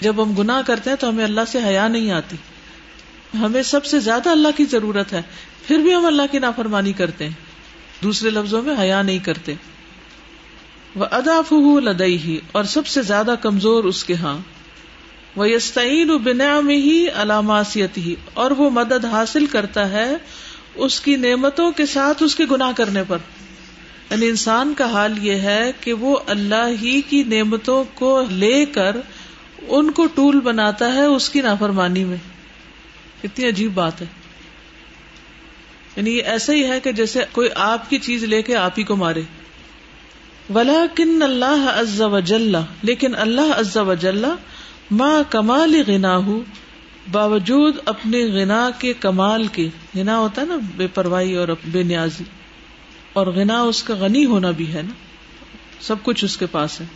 جب 0.00 0.22
ہم 0.22 0.34
گناہ 0.34 0.62
کرتے 0.66 0.90
ہیں 0.90 0.96
تو 0.96 1.08
ہمیں 1.08 1.24
اللہ 1.24 1.40
سے 1.48 1.58
حیا 1.64 1.88
نہیں 1.88 2.10
آتی۔ 2.10 2.36
ہمیں 3.38 3.62
سب 3.62 3.84
سے 3.84 4.00
زیادہ 4.00 4.28
اللہ 4.28 4.48
کی 4.56 4.64
ضرورت 4.64 5.12
ہے، 5.12 5.22
پھر 5.66 5.78
بھی 5.78 5.94
ہم 5.94 6.06
اللہ 6.06 6.22
کی 6.30 6.38
نافرمانی 6.38 6.92
کرتے 6.92 7.24
ہیں۔ 7.24 7.52
دوسرے 8.02 8.30
لفظوں 8.30 8.62
میں 8.62 8.74
حیا 8.80 9.02
نہیں 9.02 9.18
کرتے۔ 9.18 9.54
وہ 10.94 11.06
اداف 11.10 11.52
لدئی 11.82 12.18
ہی 12.18 12.38
اور 12.52 12.64
سب 12.64 12.86
سے 12.86 13.02
زیادہ 13.02 13.34
کمزور 13.42 13.84
اس 13.84 14.04
کے 14.04 14.14
ہاں۔ 14.14 14.38
وہ 15.36 15.50
یستعین 15.50 16.16
بنا 16.16 16.60
میں 16.60 16.76
ہی 16.76 17.08
علاماسیت 17.08 17.98
ہی 17.98 18.14
اور 18.34 18.50
وہ 18.50 18.70
مدد 18.70 19.04
حاصل 19.04 19.46
کرتا 19.46 19.90
ہے 19.90 20.16
اس 20.74 21.00
کی 21.00 21.16
نعمتوں 21.16 21.70
کے 21.70 21.86
ساتھ 21.86 22.22
اس 22.22 22.34
کے 22.34 22.44
گناہ 22.50 22.72
کرنے 22.76 23.02
پر۔ 23.08 23.18
یعنی 24.10 24.28
انسان 24.28 24.74
کا 24.76 24.90
حال 24.90 25.24
یہ 25.26 25.32
ہے 25.32 25.70
کہ 25.80 25.92
وہ 25.92 26.18
اللہ 26.26 26.68
ہی 26.82 27.00
کی 27.00 27.22
نعمتوں 27.22 27.84
کو 27.94 28.24
لے 28.30 28.66
کر 28.66 28.96
ان 29.68 29.90
کو 29.90 30.06
ٹول 30.06 30.40
بناتا 30.40 30.94
ہے 30.94 31.02
اس 31.02 31.30
کی 31.30 31.40
نافرمانی 31.40 32.04
میں۔ 32.04 32.16
کتنی 33.22 33.48
عجیب 33.48 33.74
بات 33.74 34.00
ہے۔ 34.00 34.06
یعنی 35.96 36.18
یہ 36.18 36.22
ایسا 36.22 36.52
ہی 36.52 36.64
ہے 36.64 36.80
کہ 36.80 36.92
جیسے 36.92 37.20
کوئی 37.32 37.48
آپ 37.54 37.90
کی 37.90 37.98
چیز 37.98 38.24
لے 38.24 38.42
کے 38.42 38.56
آپ 38.56 38.78
ہی 38.78 38.82
کو 38.82 38.96
مارے۔ 38.96 39.22
ولا 40.54 40.86
کن 40.94 41.22
اللہ 41.22 41.70
عز 41.74 42.00
و 42.00 42.20
جل 42.20 42.56
لیکن 42.82 43.14
اللہ 43.14 43.54
عز 43.56 43.76
و 43.76 43.94
جل 43.94 44.24
ماں 44.92 45.22
کمال 45.30 45.82
غنا 45.86 46.20
باوجود 47.12 47.76
اپنے 47.84 48.24
غنا 48.24 48.70
کے 48.78 48.92
کمال 48.92 49.46
کے 49.46 49.68
غنا 49.94 50.18
ہوتا 50.18 50.42
ہے 50.42 50.46
نا، 50.46 50.58
بے 50.76 50.86
پرواہی 50.86 51.36
اور 51.36 51.48
بے 51.64 51.82
نیازی۔ 51.82 52.24
اور 53.12 53.26
غنا 53.26 53.60
اس 53.60 53.82
کا 53.82 53.94
غنی 53.94 54.24
ہونا 54.24 54.50
بھی 54.50 54.72
ہے 54.72 54.82
نا۔ 54.82 54.92
سب 55.80 55.94
کچھ 56.02 56.24
اس 56.24 56.36
کے 56.36 56.46
پاس 56.46 56.80
ہے۔ 56.80 56.86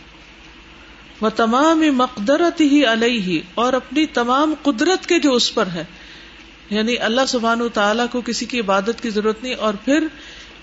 وہ 1.21 1.29
تمام 1.29 1.79
مقدرت 1.79 2.61
ہی 2.61 2.85
علیہ، 2.85 3.41
اور 3.53 3.73
اپنی 3.73 4.05
تمام 4.05 4.53
قدرت 4.63 5.05
کے 5.07 5.19
جو 5.19 5.33
اس 5.33 5.53
پر 5.53 5.67
ہے۔ 5.67 5.83
یعنی 6.69 6.97
اللہ 6.97 7.21
سبحان 7.27 7.61
و 7.61 7.69
تعالیٰ 7.69 8.05
کو 8.11 8.21
کسی 8.21 8.45
کی 8.45 8.59
عبادت 8.59 9.01
کی 9.01 9.09
ضرورت 9.09 9.43
نہیں، 9.43 9.53
اور 9.53 9.73
پھر 9.85 10.07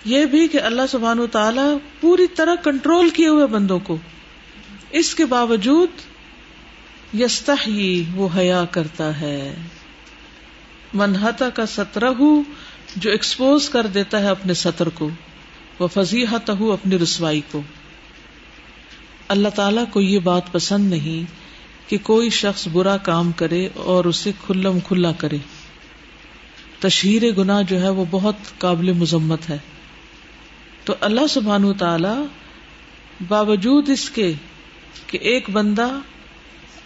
یہ 0.05 0.25
بھی 0.25 0.49
کہ 0.49 0.61
اللہ 0.61 0.83
سبحان 0.89 1.21
و 1.21 1.27
تعالیٰ 1.27 1.77
پوری 2.01 2.27
طرح 2.27 2.55
کنٹرول 2.55 3.11
کیے 3.11 3.29
ہوئے 3.29 3.47
بندوں 3.47 3.79
کو۔ 3.79 3.97
اس 4.91 5.15
کے 5.15 5.25
باوجود 5.25 5.89
یستا 7.19 7.55
ہی 7.67 8.05
وہ 8.15 8.29
حیا 8.37 8.65
کرتا 8.71 9.21
ہے۔ 9.21 9.55
منہتا 10.95 11.51
کا 11.51 11.67
سترہ 11.67 12.11
جو 12.97 13.11
ایکسپوز 13.11 13.69
کر 13.69 13.87
دیتا 13.87 14.21
ہے 14.21 14.27
اپنے 14.27 14.55
سطر 14.55 14.89
کو۔ 14.89 15.11
وہ 15.79 15.87
فضیحت 15.87 16.51
اپنی 16.51 16.99
رسوائی 16.99 17.41
کو۔ 17.51 17.63
اللہ 19.29 19.49
تعالی 19.49 19.81
کو 19.91 20.01
یہ 20.01 20.19
بات 20.19 20.53
پسند 20.53 20.91
نہیں 20.91 21.31
کہ 21.91 21.99
کوئی 22.03 22.31
شخص 22.31 22.69
برا 22.73 22.97
کام 22.97 23.33
کرے 23.33 23.69
اور 23.75 24.05
اسے 24.05 24.33
کھلم 24.47 24.81
کھلا 24.81 25.13
کرے۔ 25.13 25.39
تشہیر 26.79 27.33
گنا 27.33 27.63
جو 27.63 27.83
ہے، 27.83 27.89
وہ 27.89 28.05
بہت 28.11 28.37
قابل 28.59 28.93
مذمت 28.93 29.51
ہے۔ 29.51 29.59
تو 30.85 30.95
اللہ 31.01 31.27
سبحان 31.31 31.75
تعالی 31.75 32.27
باوجود 33.29 33.89
اس 33.89 34.11
کے 34.11 34.33
کہ 35.07 35.19
ایک 35.19 35.51
بندہ 35.51 35.89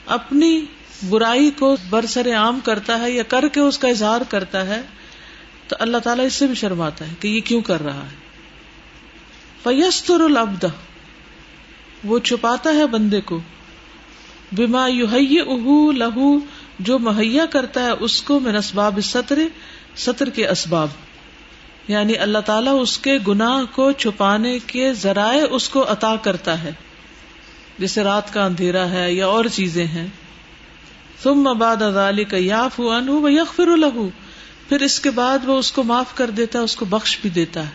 اپنی 0.09 0.65
برائی 1.09 1.51
کو 1.51 1.77
برسر 1.91 2.35
عام 2.35 2.61
کرتا 2.61 3.01
ہے 3.01 3.11
یا 3.11 3.23
کر 3.23 3.49
کے 3.49 3.61
اس 3.61 3.79
کا 3.79 3.89
اظہار 3.89 4.21
کرتا 4.29 4.67
ہے، 4.67 4.83
تو 5.69 5.77
اللہ 5.79 5.99
تعالیٰ 5.99 6.27
اس 6.27 6.33
سے 6.33 6.47
بھی 6.47 6.55
شرماتا 6.55 7.09
ہے 7.09 7.15
کہ 7.21 7.29
یہ 7.29 7.41
کیوں 7.41 7.61
کر 7.61 7.83
رہا 7.83 8.03
ہے۔ 8.03 8.17
فیستر 9.63 10.21
العبد، 10.21 10.65
وہ 12.05 12.19
چھپاتا 12.19 12.71
ہے 12.71 12.87
بندے 12.87 13.21
کو۔ 13.21 13.41
بیما 14.53 14.89
یو 14.89 15.93
لہو 15.93 16.39
جو 16.79 16.99
مہیا 16.99 17.47
کرتا 17.47 17.85
ہے 17.85 17.91
اس 17.91 18.23
کو 18.23 18.41
میں 18.41 18.53
اسباب 18.53 19.01
سطر 19.03 19.39
سطر 19.97 20.31
کے 20.31 20.49
اسباب 20.49 20.89
یعنی 21.89 22.17
اللہ 22.17 22.39
تعالیٰ 22.39 22.83
اس 22.83 22.99
کے 22.99 23.19
گناہ 23.29 23.75
کو 23.75 23.93
چھپانے 23.93 24.59
کے 24.67 24.93
ذرائع 24.93 25.45
اس 25.51 25.69
کو 25.69 25.93
عطا 25.93 26.17
کرتا 26.17 26.63
ہے۔ 26.63 26.73
جیسے 27.79 28.03
رات 28.03 28.33
کا 28.33 28.45
اندھیرا 28.45 28.91
ہے 28.91 29.13
یا 29.13 29.27
اور 29.27 29.45
چیزیں 29.53 29.87
ہیں۔ 29.87 30.07
تم 31.23 31.35
مباد 31.35 31.83
ادالی 31.83 32.25
کا 32.25 32.37
یاف 32.39 32.79
ہو 32.79 33.29
یغفر 33.29 33.67
لہو 33.67 34.09
پھر 34.69 34.81
اس 34.81 35.01
کے 35.01 35.11
بعد 35.11 35.39
وہ 35.45 35.59
اس 35.59 35.73
کو 35.73 35.83
معاف 35.83 36.15
کر 36.15 36.31
دیتا 36.31 36.59
ہے، 36.59 36.65
اس 36.65 36.77
کو 36.77 36.85
بخش 36.85 37.19
بھی 37.23 37.31
دیتا 37.31 37.67
ہے۔ 37.67 37.71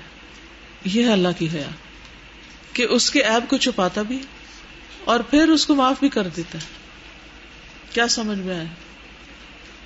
یہ 0.86 1.06
ہے 1.06 1.14
اللہ 1.14 1.28
کی 1.38 1.48
حیا۔ 1.54 1.70
کہ 2.74 2.88
اس 2.90 3.12
کے 3.12 3.24
ایب 3.24 3.50
کو 3.50 3.58
چھپاتا 3.58 4.02
بھی 4.02 4.20
اور 5.06 5.20
پھر 5.20 5.50
اس 5.50 5.66
کو 5.66 5.76
معاف 5.76 5.96
بھی 6.00 6.10
کر 6.10 6.28
دیتا 6.28 6.58
ہے۔ 6.58 6.66
کیا 7.94 8.08
سمجھ 8.08 8.40
میں 8.40 8.56
آئے 8.56 8.66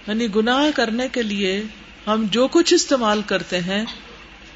یعنی 0.07 0.27
گناہ 0.35 0.63
کرنے 0.75 1.07
کے 1.11 1.23
لیے 1.23 1.63
ہم 2.07 2.25
جو 2.31 2.47
کچھ 2.47 2.73
استعمال 2.73 3.21
کرتے 3.25 3.61
ہیں، 3.61 3.85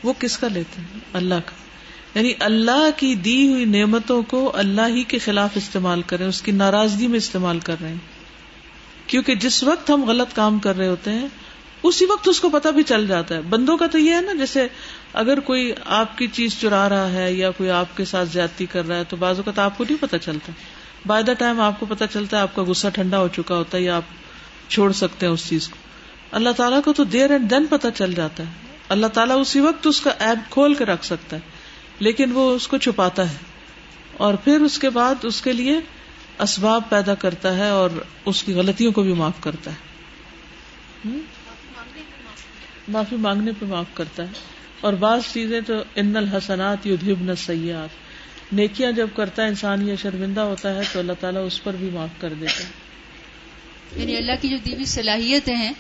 وہ 0.04 0.14
کس 0.20 0.38
کا 0.38 0.48
لیتے 0.48 0.82
ہیں؟ 0.82 1.00
اللہ 1.14 1.36
کا۔ 1.46 1.71
یعنی 2.16 2.34
اللہ 2.40 2.90
کی 2.98 3.16
دی 3.16 3.48
ہوئی 3.48 3.66
نعمتوں 3.66 4.24
کو 4.24 4.52
اللہ 4.56 4.82
ہی 4.88 5.04
کے 5.04 5.20
خلاف 5.20 5.50
استعمال 5.56 6.02
کریں 6.02 6.26
اس 6.26 6.42
کی 6.42 6.52
ناراضگی 6.52 7.08
میں 7.08 7.18
استعمال 7.18 7.60
کر 7.60 7.76
رہے 7.82 7.90
ہیں۔ 7.90 7.98
کیونکہ 9.08 9.36
جس 9.36 9.64
وقت 9.64 9.90
ہم 9.90 10.04
غلط 10.04 10.36
کام 10.36 10.60
کر 10.60 10.78
رہے 10.78 10.88
ہوتے 10.88 11.12
ہیں، 11.12 11.28
اسی 11.84 12.06
وقت 12.06 12.28
اس 12.28 12.40
کو 12.40 12.50
پتا 12.50 12.70
بھی 12.70 12.84
چل 12.84 13.08
جاتا 13.08 13.36
ہے۔ 13.36 13.42
بندوں 13.42 13.78
کا 13.78 13.88
تو 13.88 13.98
یہ 13.98 14.16
ہے 14.16 14.22
نا، 14.22 14.34
جیسے 14.34 14.68
اگر 15.14 15.40
کوئی 15.40 15.72
آپ 15.86 16.18
کی 16.18 16.28
چیز 16.28 16.60
چرا 16.60 16.90
رہا 16.90 17.12
ہے 17.12 17.34
یا 17.34 17.52
کوئی 17.52 17.70
آپ 17.70 17.98
کے 17.98 18.06
ساتھ 18.06 18.30
زیادتی 18.30 18.66
کر 18.66 18.88
رہا 18.88 18.96
ہے، 18.96 19.04
تو 19.04 19.16
بازو 19.16 19.44
کا 19.44 19.52
تو 19.52 19.62
آپ 19.62 19.78
کو 19.78 19.84
نہیں 19.84 20.02
پتا 20.02 20.18
چلتا۔ 20.18 20.52
بائی 21.08 21.24
دا 21.24 21.34
ٹائم 21.34 21.62
آپ 21.62 21.80
کو 21.80 21.86
پتا 21.90 22.08
چلتا 22.08 22.38
ہے، 22.38 22.42
آپ 22.42 22.56
کا 22.56 22.64
غصہ 22.64 22.88
ٹھنڈا 22.88 23.20
ہو 23.20 23.28
چکا 23.28 23.56
ہوتا 23.56 23.78
ہے 23.78 23.84
یا 23.84 23.96
آپ 23.96 24.02
چھوڑ 24.70 24.92
سکتے 24.92 25.26
ہیں 25.26 25.34
اس 25.34 25.50
چیز 25.50 25.68
کو۔ 25.68 25.78
اللہ 26.32 26.50
تعالیٰ 26.50 26.82
کو 26.86 26.94
تو 26.94 27.04
دیر 27.04 27.32
اینڈ 27.32 27.52
دین 27.52 27.66
پتا 27.66 27.92
چل 27.92 28.14
جاتا 28.14 28.44
ہے۔ 28.44 28.52
اللہ 28.90 29.08
تعالیٰ 29.08 29.42
اسی 29.42 29.60
وقت 29.60 29.88
اس 29.88 30.02
کا 30.02 30.12
ایپ 30.20 30.52
کھول 30.52 30.74
کے 30.74 30.86
رکھ 30.86 31.06
سکتا 31.06 31.36
ہے۔ 31.36 31.51
لیکن 32.02 32.32
وہ 32.32 32.56
اس 32.56 32.68
کو 32.68 32.78
چھپاتا 32.78 33.32
ہے 33.32 33.36
اور 34.18 34.34
پھر 34.34 34.60
اس 34.60 34.80
کے 34.80 34.90
بعد 34.90 35.16
اس 35.24 35.42
کے 35.42 35.54
لیے 35.54 35.80
اسباب 36.40 36.90
پیدا 36.90 37.16
کرتا 37.16 37.58
ہے 37.58 37.70
اور 37.70 37.90
اس 38.26 38.44
کی 38.44 38.54
غلطیوں 38.54 38.92
کو 38.92 39.02
بھی 39.02 39.14
معاف 39.14 39.34
کرتا 39.40 39.72
ہے۔ 39.72 39.76
معافی 42.88 43.16
مانگنے 43.16 43.52
پہ 43.60 43.66
معاف 43.66 43.86
کرتا 43.94 44.24
ہے۔ 44.24 44.28
اور 44.82 44.94
بعض 44.94 45.22
چیزیں 45.34 45.62
تو 45.62 45.74
ان 45.96 46.18
الحسنات 46.18 46.88
یدھبن 46.88 47.36
سیاحت 47.36 47.90
نیکیاں 48.54 48.92
جب 48.92 49.08
کرتا 49.16 49.44
ہے، 49.44 49.48
انسان 49.48 49.88
یہ 49.88 49.96
شرمندہ 49.96 50.42
ہوتا 50.42 50.76
ہے 50.76 50.82
تو 50.94 51.00
اللہ 51.00 51.14
تعالیٰ 51.20 51.46
اس 51.46 51.64
پر 51.64 51.76
بھی 51.80 51.90
معاف 51.94 52.22
کر 52.22 52.34
دیتا 52.40 52.64
ہے۔ 52.64 52.70
یعنی 54.02 54.18
اللہ 54.18 54.32
کی 54.42 54.50
جو 54.50 54.58
دیوی 54.66 54.86
صلاحیتیں 54.86 55.56
ہیں 55.56 55.74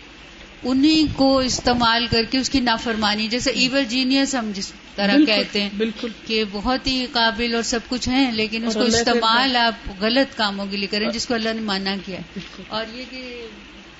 انہیں 0.63 1.17
کو 1.17 1.37
استعمال 1.39 2.07
کر 2.11 2.23
کے 2.23 2.37
اس 2.37 2.49
کی 2.49 2.59
نافرمانی 2.59 3.27
جیسے 3.27 3.51
ایور 3.51 3.81
جینیس 3.81 4.35
ہم 4.35 4.51
جس 4.55 4.73
طرح 4.95 5.15
بالکل 5.15 5.25
کہتے 5.25 5.61
ہیں 5.61 5.69
بالکل۔ 5.77 6.07
کہ 6.27 6.43
بہت 6.51 6.87
ہی 6.87 7.05
قابل 7.11 7.55
اور 7.55 7.63
سب 7.63 7.79
کچھ 7.89 8.09
ہیں 8.09 8.31
لیکن 8.31 8.67
اس 8.67 8.73
کو 8.73 8.81
استعمال 8.81 9.55
آپ 9.55 9.89
غلط 9.99 10.37
کاموں 10.37 10.65
کے 10.71 10.77
لیے 10.77 10.87
کریں 10.87 11.09
جس 11.09 11.25
کو 11.25 11.33
اللہ 11.33 11.53
نے 11.53 11.61
مانا 11.61 11.95
کیا 12.05 12.19
اور 12.67 12.85
یہ 12.93 13.03
کہ 13.09 13.47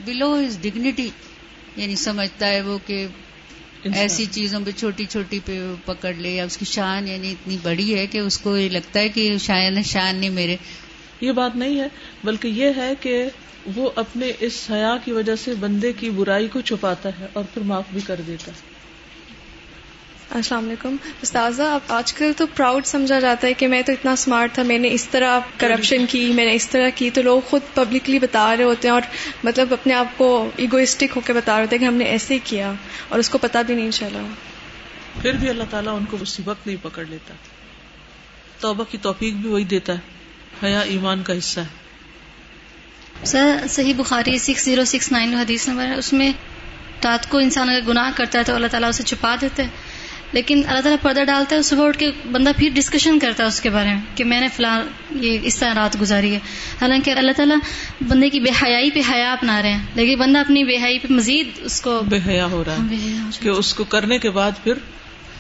بلو 0.06 0.34
از 0.34 0.58
ڈگنیٹی 0.62 1.10
یعنی 1.76 1.96
سمجھتا 1.96 2.48
ہے 2.48 2.62
وہ 2.62 2.78
کہ 2.88 3.08
ایسی 3.84 4.26
چیزوں 4.26 4.60
پہ 4.66 4.72
چھوٹی 4.72 5.06
چھوٹی 5.06 5.40
پہ 5.46 5.60
پکڑ 5.86 6.14
لے 6.14 6.30
یا 6.30 6.44
اس 6.44 6.58
کی 6.58 6.66
شان 6.66 7.08
یعنی 7.08 7.32
اتنی 7.32 7.58
بڑی 7.64 7.96
ہے 7.96 8.08
کہ 8.08 8.18
اس 8.18 8.38
کو 8.38 8.58
یہ 8.58 8.70
لگتا 8.70 9.00
ہے 9.00 9.10
کہ 9.10 9.38
شاید 9.38 9.86
شان 9.86 10.16
نہیں 10.16 10.30
میرے۔ 10.30 10.58
یہ 11.22 11.32
بات 11.32 11.56
نہیں 11.56 11.80
ہے 11.80 11.88
بلکہ 12.24 12.48
یہ 12.48 12.70
ہے 12.78 12.94
کہ 13.02 13.30
وہ 13.76 13.90
اپنے 13.96 14.32
اس 14.40 14.68
حیا 14.72 14.98
کی 15.06 15.12
وجہ 15.12 15.36
سے 15.36 15.54
بندے 15.60 15.94
کی 15.94 16.10
برائی 16.10 16.48
کو 16.48 16.62
چھپاتا 16.62 17.10
ہے 17.20 17.28
اور 17.34 17.44
پھر 17.54 17.62
معاف 17.62 17.84
بھی 17.92 18.02
کر 18.02 18.22
دیتا 18.28 18.52
ہے۔ 18.52 18.72
السلام 20.30 20.66
علیکم۔ 20.66 20.96
استاذہ 21.22 21.64
اب 21.64 21.80
آج 21.88 22.14
کل 22.14 22.32
تو 22.38 22.48
پراؤڈ 22.56 22.86
سمجھا 22.86 23.20
جاتا 23.20 23.48
ہے 23.48 23.54
کہ 23.54 23.68
میں 23.68 23.82
تو 23.82 23.92
اتنا 23.92 24.12
اسمارٹ 24.12 24.54
تھا 24.54 24.64
میں 24.64 24.78
نے 24.78 24.90
اس 24.92 25.08
طرح 25.12 25.40
کرپشن 25.58 26.06
کی 26.10 26.32
میں 26.36 26.46
نے 26.46 26.54
اس 26.54 26.70
طرح 26.70 26.90
کی۔ 26.96 27.10
تو 27.10 27.22
لوگ 27.22 27.42
خود 27.50 27.62
پبلکلی 27.74 28.20
بتا 28.20 28.58
رہے 28.58 28.64
ہوتے 28.64 28.88
ہیں 28.88 28.94
اور 28.94 29.02
مطلب 29.44 29.74
اپنے 29.74 29.94
آپ 29.94 30.18
کو 30.18 30.50
ایگوئسٹک 30.56 31.12
ہو 31.16 31.22
کے 31.22 31.34
بتا 31.34 31.56
رہے 31.56 31.62
ہوتے 31.62 31.76
ہیں 31.76 31.82
کہ 31.82 31.88
ہم 31.88 31.94
نے 31.94 32.06
ایسے 32.06 32.34
ہی 32.34 32.40
کیا 32.44 32.74
اور 33.10 33.20
اس 33.20 33.30
کو 33.30 33.38
پتا 33.38 33.62
بھی 33.62 33.76
نہیں 33.76 33.92
چلا۔ 33.92 34.22
پھر 35.22 35.34
بھی 35.34 35.50
اللہ 35.50 35.64
تعالیٰ 35.70 35.98
ان 35.98 36.06
کو 36.06 36.18
اسی 36.22 36.44
وقت 36.46 36.68
نہیں 36.68 36.78
پکڑ 36.82 37.06
لیتا۔ 37.06 37.34
توبہ 38.60 38.84
کی 38.92 38.98
توفیق 38.98 39.34
بھی 39.34 39.50
وہی 39.50 39.64
دیتا 39.64 39.94
ہے۔ 39.94 40.00
حیا 40.66 40.80
ایمان 40.80 41.24
کا 41.24 41.38
حصہ 41.38 41.60
ہے۔ 41.60 41.91
سر 43.24 43.58
صحیح 43.70 43.94
بخاری 43.98 44.38
سکس 44.38 44.66
زیرو 44.66 44.86
سکس 44.86 45.12
نائن 45.12 45.34
حدیث 45.34 45.68
نمبر 45.68 45.86
ہے 45.86 45.96
اس 45.96 46.14
میں 46.14 46.32
رات 47.04 47.30
کو 47.30 47.38
انسان 47.38 47.70
اگر 47.70 47.80
گناہ 47.88 48.12
کرتا 48.16 48.40
ہے 48.40 48.44
تو 48.44 48.56
اللہ 48.56 48.68
تعالیٰ 48.68 48.90
اسے 48.90 49.04
چھپا 49.04 49.36
دیتے 49.42 49.64
لیکن 50.32 50.58
اللہ 50.68 50.82
تعالیٰ 50.82 50.98
پردہ 51.02 51.24
ڈالتا 51.24 51.56
ہے 51.56 51.62
صبح 51.62 51.88
اٹھ 51.88 51.98
کے 51.98 52.12
بندہ 52.32 52.52
پھر 52.58 52.70
ڈسکشن 52.74 53.20
کرتا 53.20 53.44
ہے 53.44 53.48
اس 53.48 53.62
کے 53.62 53.70
بارے 53.70 53.88
میں 53.88 54.02
کہ 54.16 54.24
میں 54.24 54.42
نے 54.42 54.48
فلاں 54.48 54.82
یہ 55.12 55.40
اس 55.44 55.58
طرح 55.58 55.74
رات 55.74 56.02
گزاری 56.02 56.34
ہے۔ 56.34 56.40
حالانکہ 56.82 57.12
اللہ 57.12 57.32
تعالیٰ 57.32 57.58
بندے 58.08 58.30
کی 58.30 58.40
بے 58.40 58.50
حیائی 58.50 58.92
پہ 58.92 59.02
حیا 59.10 59.32
اپنا 59.32 59.62
رہے 59.62 59.72
ہیں۔ 59.72 59.86
لیکن 59.96 60.20
بندہ 60.20 60.40
اپنی 60.40 60.64
بے 60.64 60.78
حیائی 60.78 61.00
پہ 61.00 61.14
مزید 61.14 61.48
اس 61.62 61.82
کو 61.82 62.02
بے 62.10 62.20
حیا 62.28 62.46
ہو 62.46 62.64
رہا 62.68 62.76
ہے 62.92 62.96
ہاں، 63.18 63.42
کہ 63.42 63.50
اس 63.50 63.74
کو 63.74 63.84
کرنے 63.84 64.18
کے 64.18 64.30
بعد 64.30 64.52
پھر 64.64 64.74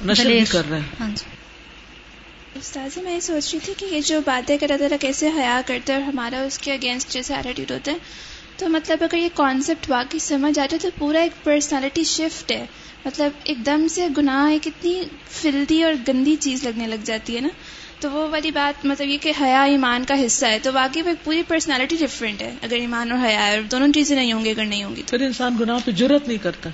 نشر 0.05 0.25
بھی 0.25 0.43
کر 0.49 0.69
رہے 0.69 0.79
ہیں۔ 0.79 0.85
ہاں 0.99 1.09
جی۔ 1.09 1.40
استاذ 2.61 2.97
میں 2.97 3.15
یہ 3.15 3.19
سوچ 3.19 3.53
رہی 3.53 3.59
تھی 3.65 3.73
کہ 3.77 3.95
یہ 3.95 4.01
جو 4.01 4.19
باتیں 4.25 4.57
کر 4.57 4.65
اللہ 4.69 4.77
تعالیٰ 4.77 4.97
کیسے 4.99 5.29
حیا 5.37 5.61
کرتے 5.65 5.93
ہیں 5.93 5.99
اور 5.99 6.07
ہمارا 6.07 6.41
اس 6.41 6.59
کے 6.59 6.73
اگینسٹ 6.73 7.09
جیسے 7.09 7.35
ایٹیٹیوڈ 7.35 7.71
ہوتا 7.71 7.91
ہے، 7.91 7.97
تو 8.57 8.69
مطلب 8.69 8.97
اگر 9.01 9.17
یہ 9.17 9.27
کانسیپٹ 9.33 9.89
واقعی 9.89 10.19
سمجھ 10.19 10.59
آتے 10.59 10.77
تو 10.77 10.89
پورا 10.99 11.19
ایک 11.19 11.43
پرسنالٹی 11.43 12.03
شفٹ 12.03 12.51
ہے۔ 12.51 12.65
مطلب 13.05 13.31
ایک 13.43 13.65
دم 13.65 13.87
سے 13.87 14.07
گناہ، 14.17 14.51
ایک 14.51 14.67
اتنی 14.67 15.03
فلدی 15.29 15.83
اور 15.83 15.93
گندی 16.07 16.35
چیز 16.35 16.63
لگنے 16.63 16.87
لگ 16.87 17.03
جاتی 17.03 17.35
ہے 17.35 17.41
نا۔ 17.41 17.47
تو 17.99 18.11
وہ 18.11 18.27
والی 18.27 18.51
بات 18.51 18.85
مطلب 18.85 19.07
یہ 19.07 19.17
کہ 19.21 19.31
حیا 19.41 19.63
ایمان 19.63 20.03
کا 20.03 20.25
حصہ 20.25 20.45
ہے، 20.45 20.59
تو 20.63 20.73
واقعی 20.73 21.01
وہ 21.01 21.11
پوری 21.23 21.43
پرسنالٹی 21.47 21.95
ڈفرینٹ 21.95 22.41
ہے۔ 22.41 22.55
اگر 22.61 22.75
ایمان 22.75 23.11
اور 23.11 23.27
حیا 23.27 23.47
ہے 23.47 23.55
اور 23.55 23.61
دونوں 23.61 23.87
چیزیں 23.93 24.15
نہیں 24.15 24.33
ہوں 24.33 24.45
گی 24.45 24.49
اگر 24.49 24.65
نہیں 24.65 24.83
ہوں 24.83 24.95
گی 24.95 25.03
تو۔ 25.05 25.17
پھر 25.17 25.25
انسان 25.25 25.57
گناہ 25.59 25.79
پہ 25.85 25.91
جرت 25.91 26.27
نہیں 26.27 26.37
کرتا۔ 26.37 26.69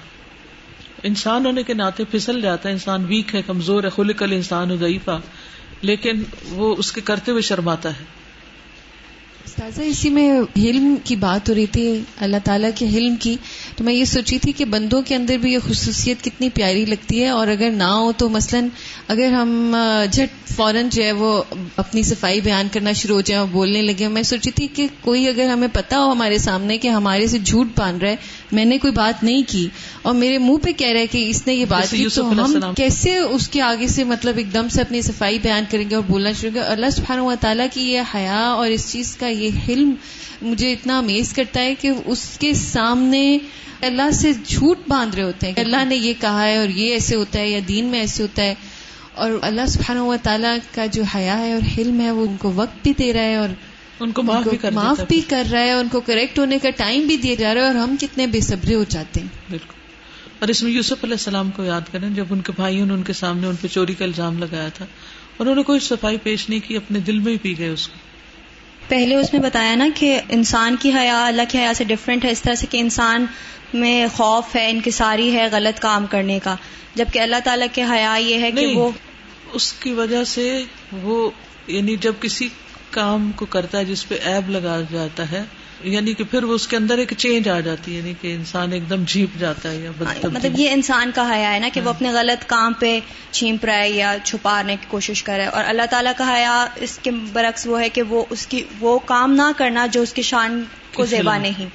انسان 1.04 1.46
ہونے 1.46 1.64
کے 1.64 1.74
ناطے 1.74 2.04
پھسل 2.04 2.42
جاتا 2.42 2.70
ہے، 2.70 2.74
انسان 2.74 3.06
ویک 3.06 3.36
ہے، 3.36 3.42
کمزور 3.42 3.84
ہے، 3.84 3.90
خلق 3.90 4.24
انسان 4.24 4.78
ضعیفہ۔ 4.78 5.20
لیکن 5.82 6.24
وہ 6.50 6.76
اس 6.78 6.92
کے 6.92 7.02
کرتے 7.02 7.32
ہوئے 7.32 7.42
شرماتا 7.42 7.90
ہے۔ 7.90 8.04
استاذہ، 9.46 9.82
اسی 9.82 10.10
میں 10.10 10.40
حلم 10.40 10.96
کی 11.04 11.16
بات 11.16 11.50
ہو 11.50 11.56
رہی 11.56 11.66
تھی، 11.66 12.02
اللہ 12.18 12.38
تعالیٰ 12.44 12.70
کے 12.76 12.88
حلم 12.88 13.16
کی۔ 13.16 13.36
تو 13.78 13.84
میں 13.84 13.94
یہ 13.94 14.06
سوچی 14.06 14.38
تھی 14.38 14.52
کہ 14.52 14.66
بندوں 14.66 15.02
کے 15.02 15.16
اندر 15.16 15.38
بھی 15.38 15.54
یہ 15.54 15.58
خصوصیت 15.70 16.24
کتنی 16.24 16.50
پیاری 16.50 16.86
لگتی 16.86 17.24
ہے 17.24 17.30
اور 17.30 17.48
اگر 17.48 17.70
نہ 17.70 17.84
ہو 17.84 18.12
تو 18.18 18.30
مثلا 18.30 18.60
اگر 19.08 19.32
ہم 19.32 19.76
جھٹ 20.12 20.50
فوراً 20.50 20.90
جو 20.92 21.04
ہے 21.04 21.12
وہ 21.12 21.44
اپنی 21.76 22.04
صفائی 22.04 22.42
بیان 22.42 22.68
کرنا 22.74 22.92
شروع 22.92 23.16
ہو 23.16 23.22
جائیں 23.22 23.40
اور 23.40 23.48
بولنے 23.52 23.82
لگے 23.82 24.08
میں 24.08 24.24
سوچی 24.24 24.52
تھی 24.52 24.68
کہ 24.68 24.88
کوئی 25.02 25.28
اگر 25.28 25.50
ہمیں 25.50 25.68
پتا 25.74 26.00
ہو 26.00 26.12
ہمارے 26.12 26.38
سامنے 26.38 26.78
کہ 26.78 26.88
ہمارے 26.88 27.28
سے 27.28 27.40
جھوٹ 27.40 27.68
باندھ 27.78 28.04
رہا 28.04 28.12
ہے 28.12 28.16
میں 28.52 28.66
نے 28.66 28.78
کوئی 28.78 28.94
بات 28.94 29.24
نہیں 29.24 29.44
کی۔ 29.48 29.68
اور 30.02 30.14
میرے 30.14 30.38
منہ 30.38 30.58
پہ 30.64 30.72
کہہ 30.72 30.88
رہا 30.88 31.00
ہے 31.00 31.08
کہ 31.08 31.30
اس 31.30 31.48
نے 31.48 31.54
یہ 31.54 31.66
بات 31.66 31.92
کی 31.92 32.08
تو 32.16 32.32
ہم 32.32 32.60
کیسے 32.76 33.18
اس 33.18 33.48
کے 33.48 33.62
آگے 33.62 33.88
سے 33.88 34.04
مطلب 34.04 34.38
ایک 34.38 34.54
دم 34.54 34.70
سے 34.70 34.82
اپنی 34.82 35.02
صفائی 35.02 35.40
بیان 35.42 35.64
کریں 35.72 35.90
گے 35.90 35.96
اور 35.96 36.04
بولنا 36.08 36.32
شروع 36.32 36.52
کریں 36.54 36.68
اللہ 36.68 36.90
سبحانہ 36.90 37.22
و 37.22 37.34
تعالیٰ 37.40 37.68
کی 37.74 37.82
یہ 37.82 38.02
حیا 38.16 38.40
اور 38.40 38.70
اس 38.70 38.92
چیز 38.92 39.18
کا 39.18 39.28
یہ 39.28 39.50
حلم 39.70 39.92
مجھے 40.42 40.72
اتنا 40.74 40.98
امیز 40.98 41.34
کرتا 41.34 41.62
ہے 41.62 41.76
کہ 41.76 41.92
اس 42.06 42.38
کے 42.40 42.54
سامنے 42.54 43.38
اللہ 43.82 44.12
سے 44.12 44.32
جھوٹ 44.46 44.78
باندھ 44.88 45.16
رہے 45.16 45.24
ہوتے 45.24 45.48
ہیں 45.48 45.54
کہ 45.54 45.62
اللہ 45.62 45.86
نے 45.86 45.96
یہ 45.96 46.14
کہا 46.22 46.44
ہے 46.44 46.58
اور 46.58 46.70
یہ 46.70 46.94
ایسے 46.94 47.16
ہوتا 47.16 47.40
ہے 47.40 47.50
یا 47.50 47.60
دین 47.68 47.86
میں 47.86 48.00
ایسے 48.00 48.24
ہوتا 48.24 48.44
ہے 48.44 48.56
اور 49.14 49.32
اللہ 49.42 49.66
سبحانہ 49.68 50.00
و 50.00 50.16
تعالیٰ 50.24 50.58
کا 50.76 50.86
جو 50.86 51.04
حیا 51.04 51.40
ہے 51.40 51.54
اور 51.54 51.62
حلم 51.78 52.02
ہے 52.02 52.12
وہ 52.12 52.26
ان 52.28 52.38
کو 52.38 52.52
وقت 52.56 52.84
بھی 52.84 52.94
دے 53.00 53.14
رہا 53.14 53.22
ہے 53.22 53.36
اور 53.36 53.50
ان 54.00 54.12
کو 54.12 54.24
معاف 54.24 54.48
بھی 54.48 54.58
کر 54.58 54.72
معاف 54.72 55.00
بھی 55.08 55.22
کر 55.30 55.44
رہا 55.52 55.60
ہے 55.60 55.72
ان 55.72 55.88
کو 55.88 56.00
کریکٹ 56.00 56.40
ہونے 56.40 56.58
کا 56.60 56.70
ٹائم 56.70 57.08
بھی 57.08 57.18
دیا 57.18 57.36
جا 57.36 57.54
رہا 57.54 57.62
ہے 57.62 57.68
اور 57.68 57.76
ہم 57.76 57.96
کتنے 58.00 58.28
بے 58.28 58.40
صبرے 58.40 58.76
ہو 58.76 58.84
جاتے 58.90 59.20
ہیں۔ 59.22 59.28
بالکل۔ 59.50 59.74
اور 60.40 60.50
اس 60.50 60.64
میں 60.64 60.72
یوسف 60.72 61.04
علیہ 61.04 61.14
السلام 61.14 61.52
کو 61.52 61.64
یاد 61.64 61.82
کریں 61.92 62.10
جب 62.10 62.26
ان 62.30 62.42
کے 62.42 62.52
بھائیوں 62.56 62.86
نے 62.86 62.94
ان 62.94 63.04
کے 63.04 63.14
سامنے 63.14 63.48
ان 63.48 63.56
پہ 63.56 63.68
چوری 63.68 63.94
کا 63.94 64.06
الزام 64.06 64.40
لگایا 64.40 64.70
تھا 64.70 64.86
انہوں 65.40 65.56
نے 65.56 65.64
کوئی 65.64 65.80
صفائی 65.80 66.18
پیش 66.18 66.50
نہیں 66.50 66.60
کی 66.68 66.78
اپنے 66.78 67.00
دل 67.00 67.20
میں 67.20 67.34
ہی 67.34 67.38
پی 67.38 67.58
گئے 67.58 67.70
اس 67.70 67.88
کو۔ 67.88 68.07
پہلے 68.88 69.16
اس 69.16 69.34
میں 69.34 69.42
بتایا 69.42 69.76
نا 69.76 69.88
کہ 69.96 70.22
انسان 70.30 70.76
کی 70.80 70.94
حیا 70.94 71.26
اللہ 71.26 71.42
کی 71.50 71.58
حیا 71.58 71.74
سے 71.74 71.84
ڈفرینٹ 71.84 72.26
ہے 72.26 72.32
اس 72.32 72.42
طرح 72.42 72.56
سے 72.56 72.68
کہ 72.70 72.78
انسان 72.78 73.26
میں 73.74 74.08
خوف 74.08 74.56
ہے 74.56 74.70
انکساری 74.70 75.36
ہے 75.36 75.48
غلط 75.52 75.80
کام 75.80 76.06
کرنے 76.06 76.40
کا۔ 76.44 76.56
جبکہ 76.96 77.20
اللہ 77.20 77.36
تعالیٰ 77.44 77.68
کے 77.74 77.84
حیا 77.84 78.16
یہ 78.20 78.42
ہے 78.42 78.52
کہ 78.52 78.68
وہ 78.68 78.92
اس 79.54 79.74
کی 79.74 79.92
وجہ 79.92 80.24
سے 80.24 80.64
وہ 81.04 81.30
یعنی 81.68 81.96
جب 81.96 82.14
کسی 82.22 82.50
کام 82.90 83.32
کو 83.36 83.46
کرتا 83.46 83.78
ہے 83.78 83.86
جس 83.86 84.10
پہ 84.10 84.16
ایب 84.24 84.50
لگا 84.50 84.82
جاتا 84.92 85.32
ہے 85.32 85.44
یعنی 85.84 86.14
کہ 86.14 86.24
پھر 86.24 86.44
وہ 86.44 86.54
اس 86.54 86.68
کے 86.68 86.78
اندر 86.78 86.98
ایک 86.98 87.14
چینج 87.18 87.50
آ 87.50 87.60
جاتی 87.60 87.94
ہے 87.94 87.98
یعنی 87.98 88.14
کہ 88.22 88.36
انسان 88.36 88.72
ایک 88.72 88.90
دم 88.90 89.04
جھیپ 89.08 89.30
جاتا 89.40 89.72
ہے 89.72 89.78
یا 89.78 89.92
مطلب 90.24 90.60
یہ 90.60 90.70
انسان 90.70 91.12
کا 91.16 91.36
حیا 91.36 91.54
ہے 91.54 91.60
نا 91.60 91.70
کہ 91.74 91.82
وہ 91.82 91.90
اپنے 91.90 92.12
غلط 92.12 92.46
کام 92.46 92.74
پہ 92.74 93.00
چھینپ 93.32 93.66
رہا 93.66 93.78
ہے 93.78 93.90
یا 93.90 94.16
چھپانے 94.24 94.76
کی 94.82 94.86
کوشش 94.90 95.24
کر 95.24 95.34
رہا 95.38 95.44
ہے۔ 95.44 95.50
اور 95.50 95.64
اللہ 95.68 95.82
تعالیٰ 95.90 96.12
کا 96.18 96.38
حیا 96.38 96.68
اس 96.76 97.00
کے 97.04 97.12
برعکس 97.12 97.68
وہ 97.68 97.82
ہے 97.82 97.90
کہ 97.90 98.02
وہ 98.02 98.26
اس 98.30 98.48
کی 98.48 98.64
وہ 98.80 99.00
کام 99.00 99.34
نہ 99.34 99.52
کرنا 99.58 99.86
جو 99.86 100.02
اس 100.02 100.14
کی 100.14 100.22
شان 100.22 100.64
کو 100.94 101.06
زیبا 101.06 101.38
نہیں۔ 101.38 101.66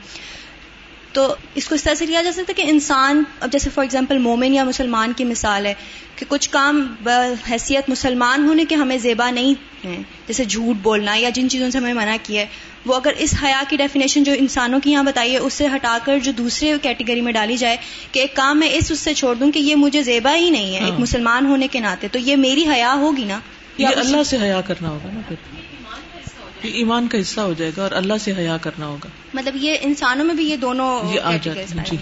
تو 1.13 1.35
اس 1.55 1.69
کو 1.69 1.75
اس 1.75 1.83
طرح 1.83 1.95
سے 1.95 2.07
لیا 2.07 2.23
جا 2.23 2.31
سکتا 2.33 2.53
ہے 2.53 2.63
کہ 2.63 2.71
انسان 2.71 3.23
اب 3.41 3.53
جیسے 3.53 3.71
فار 3.71 3.85
ایگزامپل 3.85 4.19
مومن 4.21 4.55
یا 4.55 4.65
مسلمان 4.65 5.13
کی 5.13 5.25
مثال 5.25 5.67
ہے 5.67 5.75
کہ 6.17 6.27
کچھ 6.29 6.49
کام 6.51 6.83
حیثیت 7.47 7.89
مسلمان 7.89 8.47
ہونے 8.49 8.65
کے 8.65 8.75
ہمیں 8.75 8.97
زیبا 8.99 9.31
نہیں 9.31 9.55
ہیں 9.85 10.03
جیسے 10.27 10.45
جھوٹ 10.45 10.77
بولنا 10.83 11.15
یا 11.17 11.31
جن 11.35 11.49
چیزوں 11.51 11.71
سے 11.71 11.79
ہمیں 11.79 11.95
منع 11.95 12.17
کیا 12.23 12.41
ہے 12.41 12.71
وہ 12.87 12.95
اگر 12.95 13.13
اس 13.17 13.35
حیا 13.43 13.63
کی 13.69 13.77
ڈیفینیشن 13.77 14.23
جو 14.23 14.33
انسانوں 14.39 14.81
کی 14.81 14.91
یہاں 14.91 15.03
بتائی 15.03 15.33
ہے 15.33 15.39
اس 15.39 15.55
سے 15.55 15.67
ہٹا 15.75 15.97
کر 16.05 16.19
جو 16.19 16.33
دوسرے 16.35 16.73
کیٹیگری 16.83 17.21
میں 17.21 17.33
ڈالی 17.33 17.57
جائے 17.57 17.77
کہ 18.13 18.21
ایک 18.21 18.35
کام 18.37 18.59
میں 18.59 18.69
اس 18.71 18.91
اس 18.91 19.01
سے 19.01 19.15
چھوڑ 19.15 19.35
دوں 19.35 19.51
کہ 19.53 19.59
یہ 19.61 19.75
مجھے 19.77 20.03
زیبا 20.03 20.35
ہی 20.35 20.51
نہیں 20.51 20.75
ہے 20.75 20.81
ایک 20.81 20.91
ہاں۔ 20.91 21.01
مسلمان 21.01 21.47
ہونے 21.47 21.69
کے 21.69 21.81
ناطے 21.81 22.09
تو 22.09 22.19
یہ 22.21 22.37
میری 22.39 22.69
حیا 22.69 22.95
ہوگی 23.01 23.25
نا 23.25 23.39
یہ 23.79 23.87
اللہ 23.97 24.23
سے 24.25 24.37
حیا 24.37 24.61
کرنا 24.61 24.91
ہوگا 24.91 25.11
نا 25.13 25.21
پھر 25.29 25.37
یہ 26.65 26.71
ایمان 26.73 27.09
کا 27.09 27.21
حصہ 27.21 27.41
ہو 27.41 27.53
جائے 27.53 27.71
گا 27.77 27.83
اور 27.83 27.91
اللہ 27.91 28.15
سے 28.21 28.33
حیا 28.39 28.57
کرنا 28.57 28.87
ہوگا۔ 28.87 29.09
مطلب 29.35 29.57
یہ 29.57 29.77
انسانوں 29.81 30.25
میں 30.25 30.35
بھی 30.35 30.51
یہ 30.51 30.57
دونوں 30.57 31.15
یہ 31.15 31.21
آ 31.21 31.37
جاتے 31.43 31.65
جی۔ 31.91 31.97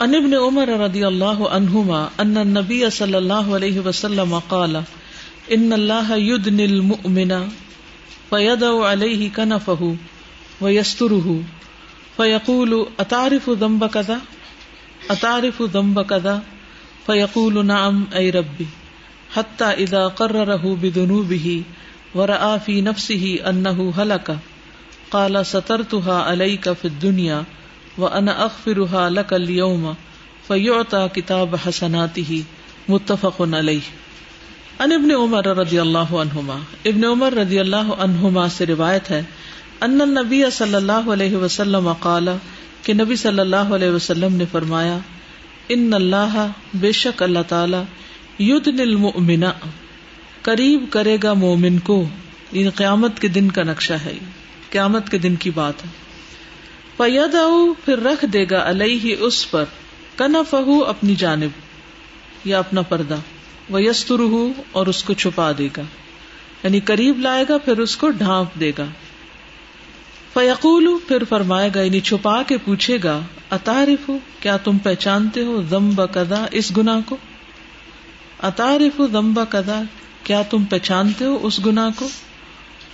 ان 0.00 0.14
ابن 0.14 0.34
عمر 0.34 0.68
رضی 0.68 1.04
اللہ 1.04 1.42
عنہما 1.50 2.08
ان 2.18 2.36
النبی 2.36 2.90
صلی 2.92 3.14
اللہ 3.14 3.50
علیہ 3.56 3.80
وسلم 3.80 4.38
قال 4.48 4.76
ان 5.48 5.72
اللہ 5.72 6.12
یدن 6.18 6.60
المؤمن 6.60 7.32
فیدع 8.28 8.92
علیہ 8.92 9.28
کنفہ 9.34 9.82
ویسترہ 10.60 11.36
فیقول 12.16 12.74
اتعرف 12.98 13.50
ذنب 13.60 13.84
کذا؟ 13.92 14.16
اتعرف 15.08 15.62
ذنب 15.72 16.08
کذا؟ 16.08 16.38
فیقول 17.06 17.66
نعم 17.66 18.04
ای 18.12 18.32
ربی 18.32 18.64
حتی 19.34 19.64
اذا 19.64 20.08
قررہ 20.08 20.56
بذنوبہ 20.80 21.48
ورآ 22.14 22.56
فی 22.64 22.80
نفسه 22.80 23.50
انه 23.50 23.90
هلك. 23.96 24.30
قال، 25.10 25.36
سترتها 25.46 26.22
عليك 26.22 26.68
في 26.82 26.88
الدنيا 26.88 27.40
وانا 27.98 28.32
اغفرها 28.32 29.08
لك 29.08 29.32
اليوم. 29.32 29.92
فيعطى 30.46 31.06
كتاب 31.12 31.56
حسناته. 31.66 32.34
متفق 32.88 33.42
عليه. 33.42 33.86
ان 34.78 34.92
ابن 34.92 35.10
عمر 35.10 35.46
رضی 35.46 35.78
اللہ 35.78 36.14
عنہما. 36.14 36.58
ابن 36.84 37.04
عمر 37.04 37.32
رضی 37.32 37.58
اللہ 37.58 37.92
عنہما 37.98 38.48
سے 38.48 38.66
روایت 38.66 39.10
ہے 39.10 39.22
ان 39.80 40.00
النبی 40.00 40.42
صلی 40.52 40.74
اللہ 40.74 41.10
علیہ 41.12 41.36
وسلم 41.36 41.92
قال، 41.92 42.28
کہ 42.82 42.94
نبی 42.94 43.16
صلی 43.16 43.38
اللہ 43.38 43.56
علیہ 43.56 43.90
وسلم 43.90 44.36
نے 44.36 44.44
فرمایا 44.52 44.98
ان 45.68 45.92
اللہ 45.94 46.46
بے 46.74 46.92
شک 46.92 47.22
اللہ 47.22 47.38
تعالی 47.48 47.76
یدن 48.44 48.80
المؤمن 48.80 49.44
قریب 50.44 50.84
کرے 50.90 51.16
گا 51.22 51.32
مومن 51.32 51.78
کو، 51.78 52.08
یہ 52.52 52.70
قیامت 52.70 53.20
کے 53.20 53.28
دن 53.28 53.50
کا 53.50 53.62
نقشہ 53.62 53.92
ہے، 53.92 54.18
قیامت 54.70 55.10
کے 55.10 55.18
دن 55.18 55.36
کی 55.36 55.50
بات 55.50 55.84
ہے۔ 55.84 55.90
پید 56.96 57.36
پھر 57.84 57.98
رکھ 57.98 58.24
دے 58.24 58.46
گا 58.50 58.68
الح 58.68 59.06
اس 59.20 59.50
پر 59.50 59.64
کنا 60.16 60.56
اپنی 60.86 61.14
جانب، 61.14 61.50
یا 62.44 62.58
اپنا 62.58 62.82
پردہ۔ 62.82 63.16
وہ 63.70 63.82
یستر 63.82 64.16
اور 64.72 64.86
اس 64.86 65.04
کو 65.04 65.14
چھپا 65.14 65.52
دے 65.58 65.68
گا۔ 65.76 65.82
یعنی 66.64 66.80
قریب 66.80 67.18
لائے 67.18 67.44
گا، 67.48 67.58
پھر 67.58 67.78
اس 67.78 67.96
کو 67.96 68.10
ڈھانپ 68.10 68.60
دے 68.60 68.72
گا۔ 68.78 68.84
فیقول 70.32 70.88
پھر 71.08 71.24
فرمائے 71.28 71.70
گا 71.74 71.82
یعنی 71.82 72.00
چھپا 72.00 72.42
کے 72.42 72.56
پوچھے 72.58 72.98
گا 73.04 73.20
اتارف 73.50 74.10
کیا 74.40 74.56
تم 74.56 74.78
پہچانتے 74.78 75.44
ہو 75.44 75.62
زمبا 75.70 76.06
کدا 76.06 76.46
اس 76.50 76.76
گنا 76.76 77.00
کو؟ 77.06 77.16
اتارف 78.42 79.00
زمبا 79.12 79.44
کدا 79.44 79.82
کیا 80.24 80.42
تم 80.42 80.64
پہچانتے 80.64 81.24
ہو 81.24 81.38
اس 81.42 81.66
گنا 81.66 81.88
کو؟ 81.96 82.08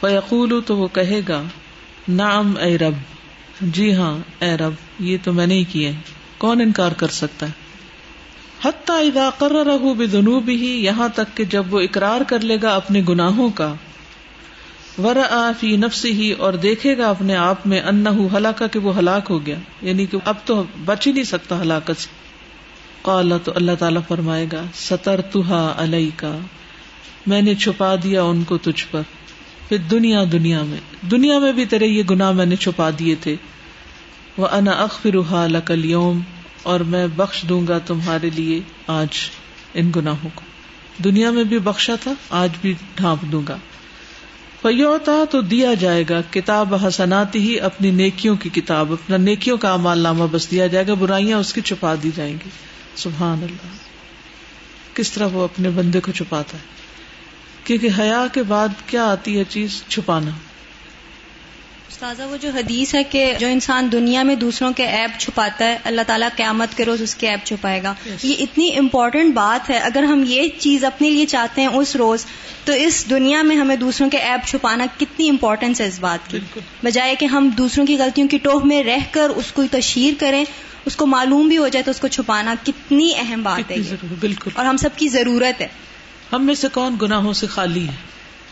فیقول 0.01 0.61
تو 0.66 0.77
وہ 0.77 0.88
کہے 0.93 1.21
گا 1.29 1.43
نام 2.09 2.55
اے 2.61 2.79
رب۔ 2.79 2.95
جی 3.61 3.95
ہاں 3.95 4.19
اے 4.38 4.57
رب، 4.57 4.73
یہ 5.01 5.16
تو 5.23 5.33
میں 5.33 5.47
نے 5.47 5.55
ہی 5.55 5.64
کیے۔ 5.64 5.93
کون 6.38 6.61
انکار 6.61 6.93
کر 6.93 7.09
سکتا 7.09 7.47
ہے؟ 7.47 7.53
حتیٰ 8.64 9.07
اذا 9.07 9.31
قررہ 9.38 9.79
بذنوبہ 9.79 10.51
یہاں 10.51 11.09
تک 11.09 11.37
کہ 11.37 11.45
جب 11.45 11.75
وہ 11.75 11.81
اقرار 11.81 12.21
کر 12.27 12.40
لے 12.40 12.57
گا 12.62 12.75
اپنے 12.75 13.03
گناہوں 13.09 13.51
کا۔ 13.51 13.75
ورآ 14.99 15.51
فی 15.61 15.77
نفسہ 15.77 16.07
اور 16.38 16.53
دیکھے 16.53 16.99
گا 16.99 17.11
اپنے 17.11 17.37
آپ 17.37 17.66
میں 17.66 17.81
انہو 17.81 18.37
ہلاکا 18.37 18.66
کہ 18.66 18.79
وہ 18.79 18.99
ہلاک 18.99 19.27
ہو 19.31 19.47
گیا۔ 19.47 19.57
یعنی 19.83 20.07
کہ 20.07 20.19
اب 20.25 20.35
تو 20.45 20.64
بچ 20.85 21.07
ہی 21.07 21.12
نہیں 21.12 21.25
سکتا 21.25 21.62
ہلاکت 21.62 22.01
سے۔ 22.01 22.09
قال 23.03 23.33
تو 23.45 23.53
اللہ 23.55 23.73
تعالیٰ 23.79 24.03
فرمائے 24.09 24.47
گا 24.53 24.62
سترتہا 24.75 25.75
علیکا 25.77 26.37
میں 27.26 27.42
نے 27.42 27.54
چھپا 27.54 27.94
دیا 28.02 28.22
ان 28.22 28.44
کو 28.44 28.59
تجھ 28.59 28.85
پر۔ 28.90 29.02
پھر 29.68 29.76
دنیا 29.76 30.24
دنیا 30.33 30.62
میں۔ 30.62 31.06
دنیا 31.11 31.38
میں 31.38 31.52
بھی 31.52 31.64
تیرے 31.64 31.87
یہ 31.87 32.02
گنا 32.11 32.30
میں 32.30 32.46
نے 32.46 32.56
چھپا 32.56 32.90
دیے 32.98 33.14
تھے۔ 33.14 33.37
وہ 34.37 34.46
انا 34.46 34.70
اخفر 34.70 35.48
لکل 35.48 35.85
یوم 35.85 36.20
اور 36.62 36.80
میں 36.80 37.06
بخش 37.16 37.42
دوں 37.48 37.66
گا 37.68 37.78
تمہارے 37.78 38.30
لیے 38.35 38.61
آج 38.87 39.09
ان 39.74 39.90
گناہوں 39.96 40.28
کو۔ 40.35 40.40
دنیا 41.04 41.30
میں 41.30 41.44
بھی 41.44 41.59
بخشا 41.59 41.94
تھا، 42.00 42.12
آج 42.30 42.50
بھی 42.61 42.74
ڈھانپ 42.94 43.33
دوں 43.33 43.42
گا۔ 43.48 43.56
فیوتا 44.62 45.24
تو 45.30 45.40
دیا 45.40 45.74
جائے 45.74 46.04
گا۔ 46.11 46.20
کتاب 46.30 46.74
حسنات 46.87 47.35
ہی 47.35 47.61
اپنی 47.61 47.90
نیکیوں 47.90 48.37
کی 48.37 48.48
کتاب، 48.48 48.92
اپنا 48.92 49.16
نیکیوں 49.16 49.56
کا 49.56 49.72
امال 49.72 49.98
نامہ 49.98 50.24
بس 50.30 50.50
دیا 50.50 50.66
جائے 50.66 50.87
گا۔ 50.87 50.94
برائیاں 50.94 51.38
اس 51.38 51.52
کی 51.52 51.61
چھپا 51.61 51.94
دی 52.02 52.11
جائیں 52.16 52.33
گی۔ 52.33 52.50
سبحان 52.96 53.38
اللہ۔ 53.42 53.68
کس 54.94 55.12
طرح 55.12 55.26
وہ 55.26 55.44
اپنے 55.44 55.70
بندے 55.70 56.00
کو 56.00 56.12
چھپاتا 56.12 56.59
ہے؟ 56.59 56.80
کیونکہ 57.70 57.88
حیا 57.98 58.26
کے 58.33 58.42
بعد 58.42 58.68
کیا 58.87 59.04
آتی 59.04 59.38
ہے 59.38 59.44
چیز؟ 59.48 59.83
چھپانا۔ 59.88 60.30
استاذہ 61.88 62.22
وہ 62.22 62.37
جو 62.37 62.50
حدیث 62.50 62.94
ہے 62.94 63.04
کہ 63.04 63.35
جو 63.38 63.46
انسان 63.46 63.92
دنیا 63.92 64.22
میں 64.22 64.35
دوسروں 64.35 64.72
کے 64.72 64.87
ایپ 64.87 65.11
چھپاتا 65.18 65.64
ہے 65.64 65.78
اللہ 65.85 66.00
تعالیٰ 66.06 66.28
قیامت 66.37 66.76
کے 66.76 66.85
روز 66.85 67.02
اس 67.02 67.14
کے 67.14 67.28
ایپ 67.28 67.40
چھپائے 67.44 67.83
گا۔ 67.83 67.94
یہ 68.22 68.35
اتنی 68.40 68.76
امپورٹنٹ 68.76 69.35
بات 69.35 69.70
ہے۔ 69.70 69.78
اگر 69.78 70.02
ہم 70.02 70.24
یہ 70.26 70.48
چیز 70.59 70.85
اپنے 70.85 71.11
لیے 71.11 71.26
چاہتے 71.26 71.61
ہیں 71.61 71.68
اس 71.68 71.96
روز 71.96 72.26
تو 72.64 72.72
اس 72.72 73.11
دنیا 73.11 73.42
میں 73.42 73.56
ہمیں 73.56 73.76
دوسروں 73.76 74.11
کے 74.11 74.18
ایپ 74.18 74.46
چھپانا 74.46 74.87
کتنی 74.98 75.28
امپورٹنس 75.28 75.80
ہے 75.80 75.88
اس 75.88 76.00
بات 76.00 76.30
کی۔ 76.30 76.38
بجائے 76.83 77.14
کہ 77.14 77.24
ہم 77.24 77.48
دوسروں 77.59 77.87
کی 77.87 77.96
غلطیوں 77.96 78.28
کی 78.28 78.38
ٹوہ 78.38 78.66
میں 78.66 78.83
رہ 78.85 78.98
کر 79.11 79.28
اس 79.28 79.52
کو 79.52 79.62
تشہیر 79.70 80.14
کریں 80.18 80.44
اس 80.85 80.96
کو 80.96 81.06
معلوم 81.06 81.48
بھی 81.48 81.59
ہو 81.59 81.68
جائے 81.68 81.83
تو 81.83 81.90
اس 81.90 82.00
کو 82.00 82.09
چھپانا 82.09 82.54
کتنی 82.66 83.12
اہم 83.16 83.42
بات 83.42 83.70
ہے 83.70 83.76
بالکل۔ 84.20 84.50
اور 84.54 84.64
ہم 84.64 84.76
سب 84.76 84.90
کی 84.96 85.09
ضرورت 85.09 85.61
ہے۔ 85.61 85.68
ہم 86.33 86.45
میں 86.47 86.55
سے 86.55 86.69
کون 86.73 86.97
گناہوں 87.03 87.33
سے 87.33 87.47
خالی 87.47 87.87
ہے؟ 87.88 87.95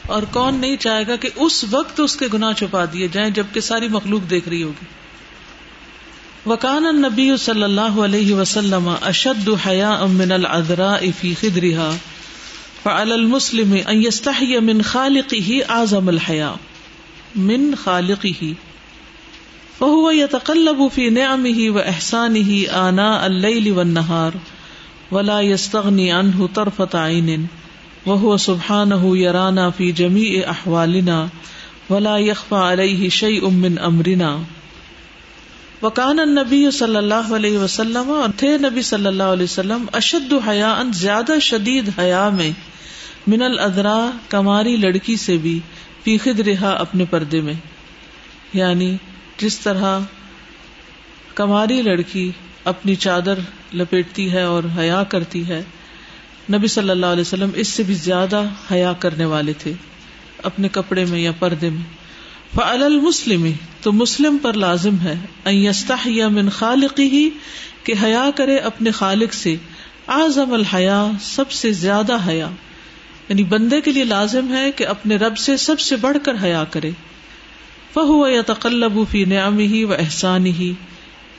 اور 0.07 0.23
کون 0.31 0.61
نہیں 0.61 0.77
چاہے 0.77 1.07
گا 1.07 1.17
کہ 1.17 1.29
اس 1.37 1.65
وقت 1.71 2.01
اس 2.01 2.17
کے 2.17 2.27
گناہ 2.35 2.53
چھپا 2.53 2.85
دیے 2.93 3.09
جائیں 3.13 3.31
جبکہ 3.31 3.61
ساری 3.61 3.89
مخلوق 3.89 4.31
دیکھ 4.31 4.49
رہی 4.49 4.63
ہوگی؟ 4.63 4.87
وکان 6.47 6.87
النبی 6.87 7.37
صلی 7.37 7.63
اللہ 7.63 7.99
علیہ 8.05 8.35
وسلم 8.35 8.89
اشد 9.03 9.49
حیا 9.67 9.91
من 10.13 10.33
العذراء 10.33 11.11
فی 11.21 11.35
خدرها 11.35 11.91
فعلى 12.85 13.15
المسلم 13.15 13.75
ان 13.75 14.03
يستحي 14.03 14.61
من 14.61 14.83
خالقه 14.83 15.61
اعظم 15.71 16.09
الحیا 16.09 16.51
من 17.49 17.69
خالقه 17.77 18.55
وهو 19.81 20.11
يتقلب 20.11 20.85
في 20.89 21.11
نعمه 21.11 21.71
واحسانه 21.71 22.61
آناء 22.83 23.27
الليل 23.27 23.73
والنهار 23.73 24.39
ولا 25.11 25.41
يستغني 25.43 26.13
عنه 26.13 26.49
طرفة 26.55 26.99
عين 27.01 27.49
وہ 28.07 28.37
سبحان 28.37 28.91
یارانا 29.17 29.71
فی 29.71 29.93
جمی 29.93 30.43
احوالنا 30.47 31.27
ولا 31.91 32.19
یخفا 32.19 32.73
علیہ 32.73 33.09
شعی 33.09 33.39
امن 33.43 33.79
امرنا 33.79 34.37
وکان 35.83 36.17
نبی 36.17 36.71
صلی 36.71 36.97
اللہ 36.97 37.35
علیہ 37.35 37.59
وسلم 37.59 38.11
اور 38.11 38.29
تھے 38.37 38.59
نبی 38.59 38.83
صلی 38.83 39.07
اللہ 39.07 39.23
علیہ 39.23 39.45
وسلم، 39.45 39.85
اشد 39.93 40.33
حیا 40.49 40.73
ان 40.73 40.93
زیادہ 40.93 41.39
شدید 41.43 41.91
حیا 41.99 42.29
میں، 42.29 42.51
من 43.27 43.43
الدرا 43.43 44.11
کماری 44.29 44.77
لڑکی 44.77 45.17
سے 45.17 45.37
بھی 45.37 45.61
فیخد 46.05 46.41
رہا 46.41 46.71
اپنے 46.71 47.05
پردے 47.11 47.41
میں۔ 47.41 47.55
یعنی 48.53 48.97
جس 49.37 49.59
طرح 49.59 49.99
کماری 51.35 51.83
لڑکی 51.83 52.31
اپنی 52.65 52.95
چادر 52.95 53.39
لپیٹتی 53.75 54.33
ہے 54.33 54.43
اور 54.43 54.63
حیا 54.79 55.03
کرتی 55.03 55.49
ہے 55.49 55.63
نبی 56.53 56.67
صلی 56.67 56.91
اللہ 56.91 57.07
علیہ 57.07 57.21
وسلم 57.21 57.51
اس 57.55 57.69
سے 57.69 57.83
بھی 57.83 57.95
زیادہ 57.95 58.43
حیا 58.73 58.93
کرنے 58.93 59.25
والے 59.25 59.53
تھے، 59.53 59.73
اپنے 60.43 60.69
کپڑے 60.69 61.05
میں 61.05 61.21
یا 61.21 61.33
پردے 61.39 61.71
میں۔ 61.71 61.99
فعل 62.57 62.83
المسلم، 62.83 63.51
تو 63.83 63.93
مسلم 63.93 64.39
پر 64.39 64.53
لازم 64.53 64.95
ہے 65.01 65.15
من 66.29 66.49
خالقی 66.49 67.09
ہی 67.09 67.31
کہ 67.85 67.95
حیا 68.03 68.31
کرے 68.35 68.57
اپنے 68.57 68.91
خالق 68.91 69.35
سے۔ 69.35 69.57
اعظم 70.09 70.53
الحیا، 70.53 71.11
سب 71.21 71.51
سے 71.51 71.73
زیادہ 71.73 72.19
حیا۔ 72.29 72.51
یعنی 73.29 73.45
بندے 73.45 73.81
کے 73.81 73.93
لیے 73.93 74.05
لازم 74.05 74.55
ہے 74.55 74.73
کہ 74.73 74.87
اپنے 74.87 75.17
رب 75.17 75.39
سے 75.39 75.57
سب 75.57 75.81
سے 75.81 75.97
بڑھ 75.97 76.17
کر 76.23 76.33
حیا 76.43 76.65
کرے۔ 76.71 76.91
فہو 77.95 78.29
یا 78.29 78.43
تقلب 78.47 78.99
فی 79.11 79.25
نعمی 79.25 79.67
ہی 79.67 79.85
و 79.85 79.93
احسانی 79.93 80.51
ہی 80.51 80.73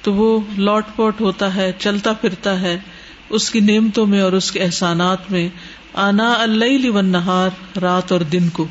تو 0.02 0.14
وہ 0.14 0.40
لوٹ 0.58 0.86
پوٹ 0.96 1.22
ہوتا 1.22 1.56
ہے، 1.56 1.72
چلتا 1.80 2.14
پھرتا 2.14 2.62
ہے۔ 2.62 2.80
اس 3.30 3.52
کی 3.52 3.60
نعمتوں 3.60 4.06
میں 4.06 4.22
اور 4.22 4.34
اس 4.34 4.52
کے 4.52 4.60
احسانات 4.60 5.32
میں 5.32 5.50
آنا 5.94 6.34
اللہ 6.40 7.02
نہار 7.02 7.80
رات 7.80 8.12
اور 8.12 8.22
دن 8.22 8.50
کو۔ 8.50 8.68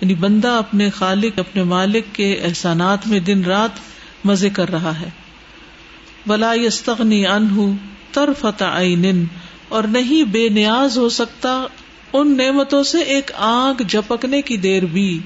یعنی 0.00 0.14
بندہ 0.14 0.48
اپنے 0.48 0.90
خالق، 0.90 1.38
اپنے 1.38 1.62
مالک 1.62 2.04
کے 2.12 2.34
احسانات 2.34 3.06
میں 3.06 3.20
دن 3.20 3.44
رات 3.44 3.70
مزے 4.24 4.50
کر 4.50 4.70
رہا 4.70 5.00
ہے۔ 5.00 5.08
بلا 6.26 6.54
یستغنی 6.54 7.26
انہ 7.26 7.72
ترفت 8.12 8.62
عین 8.62 9.24
اور 9.68 9.84
نہیں 9.84 10.24
بے 10.24 10.48
نیاز 10.48 10.98
ہو 10.98 11.08
سکتا 11.08 11.64
ان 12.12 12.36
نعمتوں 12.36 12.82
سے 12.82 12.98
ایک 12.98 13.30
آنکھ 13.36 13.82
جپکنے 13.88 14.42
کی 14.42 14.56
دیر 14.56 14.82
بھی۔ 14.82 15.18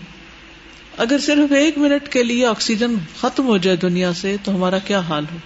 اگر 0.97 1.19
صرف 1.19 1.53
ایک 1.53 1.79
منٹ 1.79 2.09
کے 2.09 2.23
لیے 2.23 2.47
آکسیجن 2.47 2.95
ختم 3.21 3.47
ہو 3.47 3.57
جائے 3.57 3.77
دنیا 3.77 4.13
سے 4.13 4.37
تو 4.45 4.55
ہمارا 4.55 4.79
کیا 4.79 5.01
حال 5.01 5.25
ہو؟ 5.33 5.39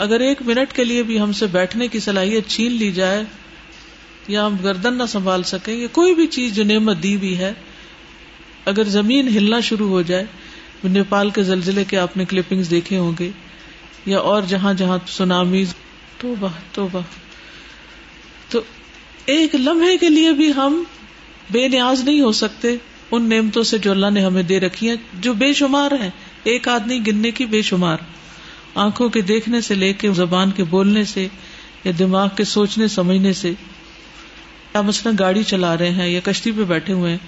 اگر 0.00 0.20
ایک 0.20 0.42
منٹ 0.42 0.72
کے 0.72 0.84
لیے 0.84 1.02
بھی 1.02 1.20
ہم 1.20 1.32
سے 1.32 1.46
بیٹھنے 1.46 1.88
کی 1.88 1.98
صلاحیت 2.00 2.48
چھین 2.48 2.72
لی 2.72 2.92
جائے 2.92 3.24
یا 4.28 4.46
ہم 4.46 4.56
گردن 4.64 4.94
نہ 4.94 5.02
سنبھال 5.08 5.42
سکیں، 5.42 5.74
یا 5.74 5.86
کوئی 5.92 6.14
بھی 6.14 6.26
چیز 6.26 6.54
جو 6.54 6.64
نعمت 6.64 7.02
دی 7.02 7.16
بھی 7.16 7.38
ہے، 7.38 7.52
اگر 8.64 8.84
زمین 8.84 9.28
ہلنا 9.28 9.60
شروع 9.60 9.88
ہو 9.88 10.02
جائے، 10.02 10.24
نیپال 10.84 11.30
کے 11.30 11.42
زلزلے 11.42 11.84
کے 11.84 11.98
آپ 11.98 12.16
نے 12.16 12.24
کلپنگز 12.24 12.70
دیکھے 12.70 12.96
ہوں 12.98 13.12
گے، 13.18 13.30
یا 14.06 14.18
اور 14.18 14.42
جہاں 14.42 14.74
جہاں 14.74 14.98
سونامیز 15.06 15.74
تو 16.18 16.34
تو 16.72 16.88
تو 18.48 18.60
ایک 19.26 19.54
لمحے 19.54 19.96
کے 19.96 20.08
لیے 20.08 20.32
بھی 20.32 20.52
ہم 20.56 20.82
بے 21.50 21.68
نیاز 21.68 22.04
نہیں 22.04 22.20
ہو 22.20 22.32
سکتے 22.32 22.76
ان 23.10 23.28
نعمتوں 23.28 23.62
سے 23.62 23.78
جو 23.78 23.90
اللہ 23.90 24.10
نے 24.10 24.20
ہمیں 24.20 24.42
دے 24.42 24.60
رکھی 24.60 24.88
ہیں، 24.88 24.96
جو 25.14 25.32
بے 25.32 25.52
شمار 25.52 25.92
ہیں۔ 26.00 26.10
ایک 26.44 26.68
آدمی 26.68 26.98
گننے 27.06 27.30
کی 27.30 27.46
بے 27.46 27.62
شمار۔ 27.62 27.96
آنکھوں 28.74 29.08
کے 29.08 29.20
دیکھنے 29.20 29.60
سے 29.60 29.74
لے 29.74 29.92
کے 29.92 30.12
زبان 30.12 30.50
کے 30.50 30.64
بولنے 30.64 31.04
سے 31.04 31.28
یا 31.84 31.92
دماغ 31.98 32.28
کے 32.36 32.44
سوچنے، 32.44 32.88
سمجھنے 32.88 33.32
سے۔ 33.32 33.50
یا 34.74 34.80
مثلاً 34.80 35.14
گاڑی 35.18 35.42
چلا 35.42 35.78
رہے 35.78 35.90
ہیں 35.90 36.08
یا 36.08 36.20
کشتی 36.24 36.52
پہ 36.52 36.64
بیٹھے 36.64 36.92
ہوئے 36.92 37.10
ہیں، 37.10 37.18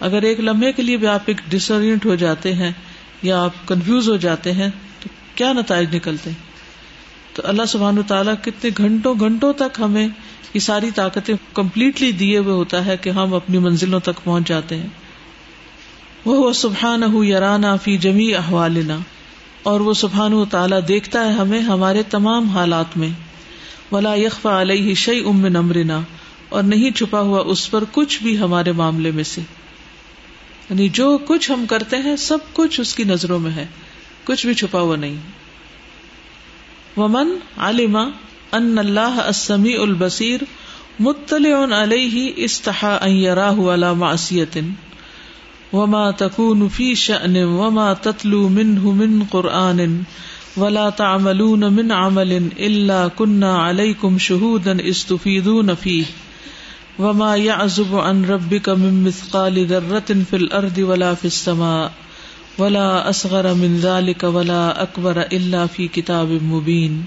اگر 0.00 0.22
ایک 0.22 0.40
لمحے 0.40 0.72
کے 0.72 0.82
لیے 0.82 0.96
بھی 0.96 1.06
آپ 1.06 1.22
ایک 1.26 1.36
ڈسرینٹ 1.48 2.06
ہو 2.06 2.14
جاتے 2.14 2.54
ہیں 2.54 2.72
یا 3.22 3.44
آپ 3.44 3.68
کنفیوز 3.68 4.08
ہو 4.08 4.16
جاتے 4.16 4.52
ہیں، 4.52 4.68
تو 5.00 5.08
کیا 5.34 5.52
نتائج 5.52 5.96
نکلتے 5.96 6.30
ہیں؟ 6.30 6.52
تو 7.36 7.42
اللہ 7.44 7.62
سبحان 7.68 7.98
و 7.98 8.02
تعالیٰ 8.02 8.34
کتنے 8.42 8.70
گھنٹوں 8.76 9.14
گھنٹوں 9.20 9.52
تک 9.52 9.80
ہمیں 9.80 10.08
یہ 10.54 10.60
ساری 10.60 10.90
طاقتیں 10.94 11.34
کمپلیٹلی 11.54 12.12
دیے 12.12 12.38
ہوئے 12.38 12.54
ہوتا 12.54 12.86
ہے 12.86 12.96
کہ 12.96 13.10
ہم 13.10 13.34
اپنی 13.34 13.58
منزلوں 13.58 14.00
تک 14.00 14.24
پہنچ 14.24 14.48
جاتے 14.48 14.76
ہیں۔ 14.76 14.86
وہ 16.24 16.52
سبحان 16.52 17.02
یارانہ 17.24 17.66
فی 17.82 17.96
جمی 17.98 18.34
احوالنا۔ 18.34 18.98
اور 19.62 19.80
وہ 19.80 19.94
سبحان 19.94 20.32
و 20.32 20.44
تعالیٰ 20.44 20.80
دیکھتا 20.88 21.28
ہے 21.28 21.32
ہمیں 21.32 21.60
ہمارے 21.60 22.02
تمام 22.02 22.48
حالات 22.48 22.96
میں۔ 22.96 23.08
ولا 23.92 24.14
یکفا 24.14 24.60
علیہ 24.60 24.94
شعی 24.94 25.20
ام 25.26 25.46
نمرنا 25.46 26.00
اور 26.48 26.62
نہیں 26.62 26.90
چھپا 26.90 27.20
ہوا 27.20 27.42
اس 27.46 27.70
پر 27.70 27.84
کچھ 27.92 28.22
بھی 28.22 28.38
ہمارے 28.38 28.72
معاملے 28.72 29.10
میں 29.10 29.24
سے۔ 29.24 29.40
یعنی 30.70 30.88
جو 30.88 31.18
کچھ 31.26 31.50
ہم 31.50 31.66
کرتے 31.66 31.96
ہیں، 31.96 32.16
سب 32.16 32.38
کچھ 32.52 32.80
اس 32.80 32.94
کی 32.94 33.04
نظروں 33.04 33.38
میں 33.38 33.50
ہے۔ 33.50 33.66
کچھ 34.24 34.46
بھی 34.46 34.54
چھپا 34.54 34.80
ہوا 34.80 34.96
نہیں۔ 34.96 35.16
ومن 36.96 37.36
عالما 37.56 38.02
ان 38.52 38.78
اللہ 38.78 39.00
السمی 39.00 39.76
البصیر 39.76 40.40
مطلع 41.00 41.82
علیہ 41.82 42.32
استحا 42.36 42.98
ان 43.02 43.12
یراہ 43.12 43.54
علی 43.54 43.94
معصیت 43.96 44.58
وما 45.72 46.10
تكون 46.10 46.68
في 46.68 46.94
شأن 46.94 47.44
وما 47.44 47.94
تتلو 47.94 48.48
منه 48.48 48.92
من 48.92 49.24
قرآن 49.24 50.02
ولا 50.56 50.90
تعملون 50.90 51.72
من 51.72 51.92
عمل 51.92 52.32
إلا 52.58 53.08
كنا 53.08 53.58
عليكم 53.58 54.18
شهودا 54.18 54.88
استفيدون 54.88 55.74
فيه. 55.74 56.04
وما 56.98 57.36
يعزب 57.36 57.96
عن 57.96 58.24
ربك 58.24 58.68
من 58.68 59.04
مثقال 59.04 59.66
ذرة 59.66 60.16
في 60.30 60.36
الأرض 60.36 60.78
ولا 60.78 61.14
في 61.14 61.24
السماء 61.24 61.92
ولا 62.58 63.10
أصغر 63.10 63.54
من 63.54 63.80
ذلك 63.82 64.24
ولا 64.24 64.82
أكبر 64.82 65.20
إلا 65.20 65.66
في 65.66 65.88
كتاب 65.88 66.28
مبين. 66.28 67.02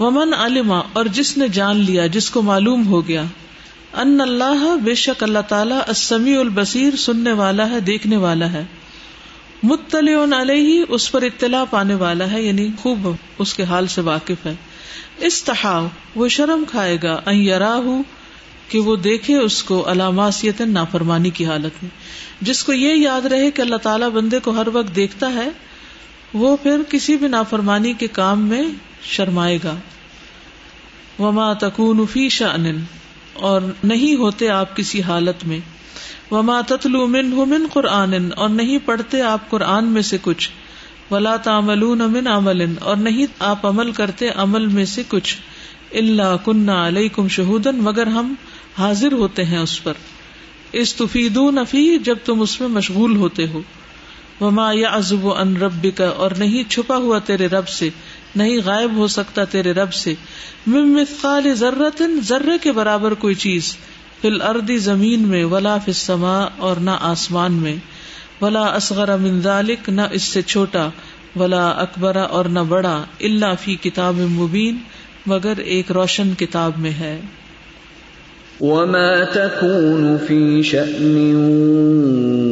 ومن 0.00 0.34
علم 0.34 0.72
اور 0.92 1.04
جس 1.04 1.38
نے 1.38 1.48
جان 1.48 1.76
لیا 1.76 2.06
جس 2.06 2.30
کو 2.30 2.42
معلوم 2.42 2.86
ہو 2.86 3.08
گیا 3.08 3.24
ان 3.94 4.20
اللہ 4.20 4.76
بے 4.84 4.94
شک 4.94 5.22
اللہ 5.22 5.38
تعالیٰ 5.48 5.80
السمیع 5.86 6.40
البصیر 6.40 6.96
سننے 6.96 7.32
والا 7.32 7.70
ہے، 7.70 7.80
دیکھنے 7.80 8.16
والا 8.16 8.52
ہے۔ 8.52 8.64
مطلع 9.62 10.40
علیہ 10.40 10.84
اس 10.88 11.12
پر 11.12 11.22
اطلاع 11.22 11.64
پانے 11.70 11.94
والا 11.94 12.30
ہے 12.30 12.42
یعنی 12.42 12.68
خوب 12.82 13.08
اس 13.38 13.54
کے 13.54 13.62
حال 13.62 13.86
سے 13.86 14.00
واقف 14.00 14.46
ہے۔ 14.46 14.54
استحا 15.18 15.86
وہ 16.14 16.28
شرم 16.28 16.64
کھائے 16.70 16.98
گا، 17.02 17.20
ان 17.26 18.02
کہ 18.68 18.78
وہ 18.78 18.96
دیکھے 18.96 19.36
اس 19.36 19.62
کو 19.62 19.92
علامات 19.92 20.34
نافرمانی 20.60 21.30
کی 21.30 21.46
حالت 21.46 21.82
میں۔ 21.82 21.90
جس 22.40 22.64
کو 22.64 22.72
یہ 22.72 22.94
یاد 22.94 23.26
رہے 23.26 23.50
کہ 23.50 23.62
اللہ 23.62 23.76
تعالیٰ 23.76 24.10
بندے 24.10 24.38
کو 24.38 24.50
ہر 24.50 24.68
وقت 24.72 24.96
دیکھتا 24.96 25.32
ہے، 25.34 25.48
وہ 26.34 26.56
پھر 26.62 26.80
کسی 26.88 27.16
بھی 27.16 27.28
نافرمانی 27.28 27.92
کے 27.92 28.06
کام 28.06 28.48
میں 28.48 28.62
شرمائے 29.02 29.58
گا۔ 29.64 29.74
وما 31.18 31.52
تکون 31.52 32.06
فی 32.12 32.28
شأن۔ 32.28 32.80
اور 33.34 33.60
نہیں 33.84 34.14
ہوتے 34.14 34.48
آپ 34.48 34.76
کسی 34.76 35.02
حالت 35.02 35.46
میں۔ 35.46 35.58
وما 36.30 36.60
تتلو 36.60 37.06
من 37.06 37.66
قرآن، 37.72 38.28
اور 38.36 38.48
نہیں 38.48 38.78
پڑھتے 38.84 39.22
آپ 39.22 39.50
قرآن 39.50 39.84
میں 39.84 40.02
سے 40.02 40.16
کچھ۔ 40.22 40.50
ولا 41.10 41.36
تعملون 41.36 41.98
من 41.98 42.26
عمل، 42.26 42.64
اور 42.80 42.96
نہیں 42.96 43.26
آپ 43.38 43.66
عمل 43.66 43.92
کرتے 43.92 44.28
عمل 44.28 44.66
میں 44.66 44.84
سے 44.84 45.02
کچھ۔ 45.08 45.36
اللہ 45.92 46.36
کنہ 46.44 46.70
علیکم 46.70 47.28
شہودن 47.28 47.76
مگر 47.76 48.06
ہم 48.06 48.34
حاضر 48.78 49.12
ہوتے 49.12 49.44
ہیں 49.44 49.58
اس 49.58 49.82
پر۔ 49.82 49.92
استفیدون 50.72 51.58
فی 51.70 51.98
جب 51.98 52.16
تم 52.24 52.40
اس 52.40 52.60
میں 52.60 52.68
مشغول 52.68 53.16
ہوتے 53.16 53.46
ہو۔ 53.46 53.60
وما 54.40 54.72
یا 54.74 54.88
ازب 54.88 55.28
ان 55.28 55.56
رب 55.56 55.86
کا 55.96 56.06
اور 56.06 56.30
نہیں 56.30 56.70
چھپا 56.70 56.96
ہوا 56.96 57.18
تیرے 57.18 57.46
رب 57.46 57.68
سے۔ 57.68 57.88
نہیں 58.36 58.58
غائب 58.64 58.96
ہو 58.96 59.06
سکتا 59.06 59.44
تیرے 59.44 59.72
رب 59.72 59.94
سے۔ 59.94 60.14
مثقال 60.66 61.54
ذرت 61.54 62.02
ذرے 62.22 62.58
کے 62.60 62.72
برابر 62.72 63.14
کوئی 63.14 63.34
چیز۔ 63.34 63.76
فل 64.22 64.42
اردی 64.42 64.78
زمین 64.78 65.28
میں، 65.28 65.44
ولا 65.44 65.76
فما 65.92 66.46
اور 66.58 66.76
نہ 66.76 66.90
آسمان 67.00 67.52
میں۔ 67.52 67.76
ولا 68.40 68.62
اصغر 68.62 69.16
من 69.16 69.40
ذالک، 69.40 69.88
نہ 69.88 70.00
اس 70.10 70.22
سے 70.22 70.42
چھوٹا۔ 70.42 70.88
ولا 71.36 71.68
اکبر 71.68 72.16
اور 72.16 72.44
نہ 72.44 72.60
بڑا۔ 72.68 73.04
اللہ 73.20 73.54
فی 73.60 73.74
کتاب 73.74 74.14
مبین، 74.14 74.76
مگر 75.26 75.52
ایک 75.56 75.92
روشن 75.92 76.34
کتاب 76.38 76.72
میں 76.76 76.90
ہے۔ 76.90 77.20
وما 78.60 79.24
تكون 79.32 80.16
في 80.26 80.62
شأن 80.62 81.32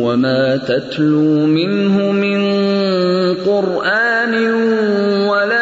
وما 0.03 0.57
تتلو 0.57 1.47
منه 1.47 1.99
من 2.11 2.55
قرآن 3.45 4.35
ولا 5.29 5.62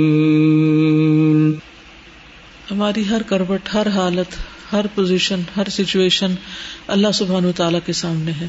ہماری 2.71 3.09
ہر 3.11 3.23
کروٹ، 3.27 3.75
ہر 3.75 3.87
حالت، 3.87 4.35
ہر 4.73 4.87
پوزیشن 4.95 5.41
ہر 5.57 5.69
سچویشن 5.71 6.35
اللہ 6.87 7.09
سبحان 7.15 7.45
و 7.45 7.53
تعالیٰ 7.57 7.81
کے 7.87 7.93
سامنے 7.93 8.33
ہے۔ 8.41 8.47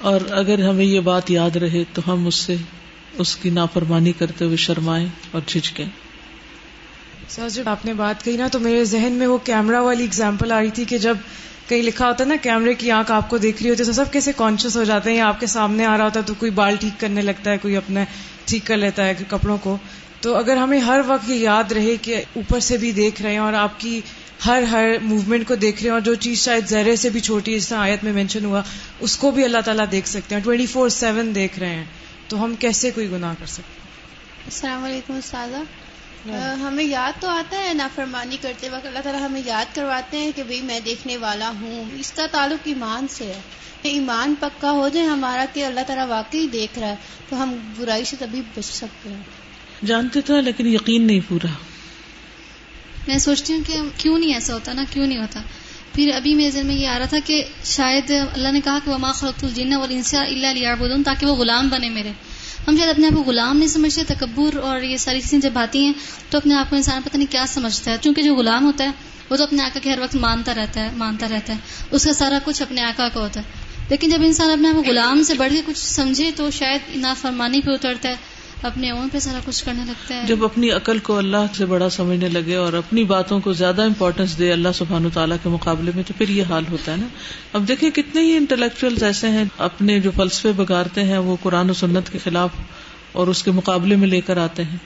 اور 0.00 0.20
اگر 0.30 0.58
ہمیں 0.58 0.84
یہ 0.84 1.00
بات 1.00 1.30
یاد 1.30 1.56
رہے 1.56 1.84
تو 1.92 2.12
ہم 2.12 2.26
اس 2.26 2.34
سے، 2.34 2.56
اس 3.18 3.36
کی 3.36 3.50
نافرمانی 3.50 4.12
کرتے 4.12 4.44
ہوئے 4.44 4.56
شرمائیں 4.56 5.08
اور 5.30 5.40
جھجکیں۔ 5.46 5.84
سر، 7.30 7.48
جب 7.48 7.68
آپ 7.68 7.84
نے 7.84 7.94
بات 7.94 8.24
کہی 8.24 8.36
نا، 8.36 8.48
تو 8.48 8.58
میرے 8.58 8.84
ذہن 8.84 9.12
میں 9.12 9.26
وہ 9.26 9.38
کیمرا 9.38 9.80
والی 9.80 10.04
اگزامپل 10.04 10.52
آ 10.52 10.60
رہی 10.60 10.70
تھی 10.70 10.84
کہ 10.84 10.98
جب 10.98 11.16
کہیں 11.68 11.82
لکھا 11.82 12.08
ہوتا 12.08 12.24
ہے 12.24 12.28
نا، 12.28 12.36
کیمرے 12.42 12.74
کی 12.74 12.90
آنکھ 12.90 13.12
آپ 13.12 13.30
کو 13.30 13.38
دیکھ 13.38 13.62
رہی 13.62 13.70
ہوتی 13.70 13.80
ہے، 13.80 13.86
تو 13.86 13.92
سب 13.92 14.12
کیسے 14.12 14.32
کانشیس 14.36 14.76
ہو 14.76 14.84
جاتے 14.84 15.10
ہیں، 15.10 15.16
یا 15.16 15.26
آپ 15.26 15.40
کے 15.40 15.46
سامنے 15.46 15.86
آ 15.86 15.96
رہا 15.96 16.04
ہوتا 16.04 16.20
ہے 16.20 16.24
تو 16.24 16.34
کوئی 16.34 16.50
بال 16.50 16.76
ٹھیک 16.76 17.00
کرنے 17.00 17.22
لگتا 17.22 17.50
ہے، 17.50 17.58
کوئی 17.58 17.76
اپنا 17.76 18.04
ٹھیک 18.44 18.66
کر 18.66 18.76
لیتا 18.76 19.06
ہے 19.06 19.14
کپڑوں 19.28 19.58
کو۔ 19.58 19.76
تو 20.20 20.36
اگر 20.36 20.56
ہمیں 20.56 20.78
ہر 20.78 21.00
وقت 21.06 21.30
یہ 21.30 21.34
یاد 21.34 21.72
رہے 21.72 21.96
کہ 22.02 22.22
اوپر 22.32 22.60
سے 22.60 22.76
بھی 22.76 22.92
دیکھ 22.92 23.22
رہے 23.22 23.30
ہیں 23.30 23.38
اور 23.38 23.52
آپ 23.52 23.80
کی 23.80 24.00
ہر 24.46 24.62
ہر 24.62 24.90
موومنٹ 25.02 25.48
کو 25.48 25.54
دیکھ 25.54 25.76
رہے 25.76 25.88
ہیں 25.88 25.92
اور 25.92 26.00
جو 26.00 26.14
چیز 26.14 26.38
شاید 26.38 26.68
زہرے 26.68 26.96
سے 26.96 27.10
بھی 27.10 27.20
چھوٹی 27.20 27.54
اس 27.54 27.68
طرح 27.68 27.78
آیت 27.78 28.04
میں 28.04 28.12
مینشن 28.12 28.44
ہوا، 28.44 28.62
اس 29.00 29.16
کو 29.16 29.30
بھی 29.30 29.44
اللہ 29.44 29.58
تعالیٰ 29.64 29.84
دیکھ 29.92 30.08
سکتے 30.08 30.34
ہیں 30.34 30.42
ٹوئنٹی 30.42 30.66
فور 30.66 30.88
سیون 30.88 31.34
دیکھ 31.34 31.58
رہے 31.58 31.74
ہیں۔ 31.74 31.84
تو 32.28 32.44
ہم 32.44 32.54
کیسے 32.54 32.90
کوئی 32.90 33.10
گناہ 33.10 33.34
کر 33.38 33.46
سکتے 33.46 33.62
ہیں؟ 33.62 33.88
السلام 34.44 34.84
علیکم، 34.84 35.14
استاذہ۔ 35.14 35.89
ہمیں 36.62 36.84
یاد 36.84 37.20
تو 37.20 37.28
آتا 37.28 37.58
ہے 37.58 37.74
نافرمانی 37.74 38.36
کرتے 38.40 38.68
وقت 38.68 38.86
اللہ 38.86 38.98
تعالیٰ 38.98 39.22
ہمیں 39.22 39.42
یاد 39.44 39.74
کرواتے 39.74 40.18
ہیں 40.18 40.30
کہ 40.36 40.42
بھئی 40.42 40.60
میں 40.60 40.80
دیکھنے 40.80 41.16
والا 41.16 41.52
ہوں۔ 41.60 41.84
اس 41.98 42.12
کا 42.12 42.26
تعلق 42.30 42.58
ایمان 42.64 43.08
سے 43.08 43.24
ہے۔ 43.24 43.40
ایمان 43.82 44.34
پکا 44.40 44.70
ہو 44.70 44.88
جائے 44.88 45.06
ہمارا 45.06 45.44
کہ 45.52 45.64
اللہ 45.64 45.80
تعالیٰ 45.86 46.06
واقعی 46.06 46.46
دیکھ 46.46 46.78
رہا 46.78 46.88
ہے 46.88 46.94
تو 47.28 47.42
ہم 47.42 47.56
برائی 47.78 48.04
سے 48.04 48.16
تبھی 48.18 48.42
بچ 48.56 48.64
سکتے 48.64 49.08
ہیں۔ 49.08 49.22
جانتے 49.86 50.20
تو 50.20 50.40
لیکن 50.40 50.66
یقین 50.66 51.06
نہیں 51.06 51.20
پورا۔ 51.28 51.50
میں 53.08 53.18
سوچتی 53.18 53.54
ہوں 53.54 53.60
کہ 53.66 53.76
کیوں 53.96 54.18
نہیں 54.18 54.34
ایسا 54.34 54.54
ہوتا 54.54 54.72
نا 54.72 54.84
کیوں 54.90 55.06
نہیں 55.06 55.18
ہوتا۔ 55.18 55.40
پھر 55.94 56.10
ابھی 56.14 56.34
میرے 56.34 56.50
ذہن 56.50 56.66
میں 56.66 56.74
یہ 56.74 56.88
آ 56.88 56.98
رہا 56.98 57.06
تھا 57.06 57.18
کہ 57.24 57.44
شاید 57.64 58.10
اللہ 58.10 58.52
نے 58.52 58.60
کہا 58.60 58.78
کہ 58.84 58.90
وما 58.90 59.12
خلقت 59.12 59.44
الجن 59.44 59.74
والانس 59.74 60.14
الا 60.14 60.52
ليعبدون 60.52 61.02
تاکہ 61.02 61.26
وہ 61.26 61.34
غلام 61.34 61.68
بنے 61.68 61.88
میرے۔ 61.88 62.12
ہم 62.68 62.76
شاید 62.76 62.88
اپنے 62.88 63.06
آپ 63.06 63.16
کو 63.16 63.22
غلام 63.22 63.56
نہیں 63.56 63.68
سمجھتے، 63.68 64.02
تکبر 64.04 64.56
اور 64.56 64.80
یہ 64.80 64.96
ساری 64.96 65.20
چیزیں 65.20 65.38
جب 65.38 65.58
آتی 65.58 65.84
ہیں، 65.84 65.92
تو 66.30 66.38
اپنے 66.38 66.54
آپ 66.54 66.70
کو 66.70 66.76
انسان 66.76 67.02
پتہ 67.04 67.16
نہیں 67.16 67.32
کیا 67.32 67.44
سمجھتا 67.48 67.90
ہے۔ 67.90 67.96
چونکہ 68.00 68.22
جو 68.22 68.36
غلام 68.36 68.64
ہوتا 68.64 68.84
ہے، 68.84 68.90
وہ 69.30 69.36
تو 69.36 69.42
اپنے 69.42 69.62
آقا 69.62 69.80
کے 69.80 69.92
ہر 69.92 69.98
وقت 69.98 70.16
مانتا 70.16 70.54
رہتا 70.54 70.80
ہے، 70.80 70.88
مانتا 70.96 71.26
رہتا 71.30 71.52
ہے۔ 71.52 71.58
اس 71.90 72.04
کا 72.04 72.12
سارا 72.12 72.38
کچھ 72.44 72.62
اپنے 72.62 72.80
آقا 72.80 73.08
کا 73.08 73.20
ہوتا 73.20 73.40
ہے۔ 73.40 73.44
لیکن 73.88 74.10
جب 74.10 74.18
انسان 74.20 74.50
اپنے 74.50 74.68
آپ 74.68 74.74
کو 74.74 74.82
غلام 74.82 75.22
سے 75.22 75.34
بڑھ 75.34 75.52
کے 75.52 75.62
کچھ 75.66 75.78
سمجھے، 75.78 76.30
تو 76.36 76.50
شاید 76.50 76.96
نافرمانی 76.96 77.60
پہ 77.60 77.70
اترتا 77.70 78.08
ہے۔ 78.08 78.16
اپنے 78.62 78.90
اون 78.90 79.08
پہ 79.12 79.18
سارا 79.18 79.38
کچھ 79.44 79.64
کرنے 79.64 79.84
لگتا 79.86 80.22
ہے۔ 80.22 80.26
جب 80.26 80.44
اپنی 80.44 80.70
عقل 80.70 80.98
کو 80.98 81.18
اللہ 81.18 81.36
سے 81.56 81.66
بڑا 81.66 81.90
سمجھنے 81.90 82.28
لگے 82.28 82.54
اور 82.54 82.72
اپنی 82.72 83.04
باتوں 83.04 83.40
کو 83.40 83.52
زیادہ 83.52 83.82
امپورٹینس 83.82 84.38
دے 84.38 84.52
اللہ 84.52 84.68
سبحان 84.74 85.06
و 85.06 85.08
تعالیٰ 85.10 85.36
کے 85.42 85.48
مقابلے 85.48 85.90
میں، 85.94 86.02
تو 86.06 86.14
پھر 86.18 86.28
یہ 86.28 86.42
حال 86.48 86.64
ہوتا 86.70 86.92
ہے 86.92 86.96
نا۔ 86.96 87.06
اب 87.52 87.68
دیکھیں 87.68 87.90
کتنے 87.90 88.22
ہی 88.22 88.36
انٹلیکچوئل 88.36 89.04
ایسے 89.04 89.28
ہیں، 89.28 89.44
اپنے 89.58 90.00
جو 90.00 90.10
فلسفے 90.16 90.52
بگارتے 90.56 91.04
ہیں، 91.04 91.18
وہ 91.18 91.36
قرآن 91.42 91.70
و 91.70 91.74
سنت 91.74 92.12
کے 92.12 92.18
خلاف 92.24 92.50
اور 93.12 93.26
اس 93.26 93.42
کے 93.42 93.50
مقابلے 93.50 93.96
میں 93.96 94.08
لے 94.08 94.20
کر 94.20 94.36
آتے 94.36 94.64
ہیں۔ 94.64 94.76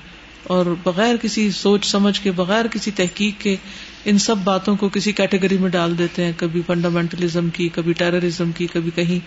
اور 0.42 0.66
بغیر 0.84 1.16
کسی 1.16 1.50
سوچ 1.50 1.86
سمجھ 1.86 2.20
کے، 2.20 2.30
بغیر 2.30 2.66
کسی 2.66 2.90
تحقیق 2.90 3.40
کے 3.40 3.56
ان 4.04 4.18
سب 4.18 4.36
باتوں 4.44 4.76
کو 4.76 4.88
کسی 4.88 5.12
کیٹیگری 5.12 5.58
میں 5.58 5.70
ڈال 5.70 5.98
دیتے 5.98 6.24
ہیں۔ 6.24 6.32
کبھی 6.36 6.62
فنڈامینٹلزم 6.66 7.48
کی، 7.48 7.68
کبھی 7.68 7.92
ٹیررزم 7.92 8.52
کی، 8.52 8.66
کبھی 8.72 8.90
کہیں۔ 8.94 9.18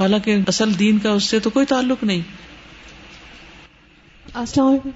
حالانکہ 0.00 0.36
اصل 0.46 0.78
دین 0.78 0.98
کا 0.98 1.10
اس 1.10 1.24
سے 1.24 1.38
تو 1.38 1.50
کوئی 1.50 1.66
تعلق 1.66 2.04
نہیں۔ 2.04 2.20
السلام 4.38 4.68
علیکم 4.68 4.88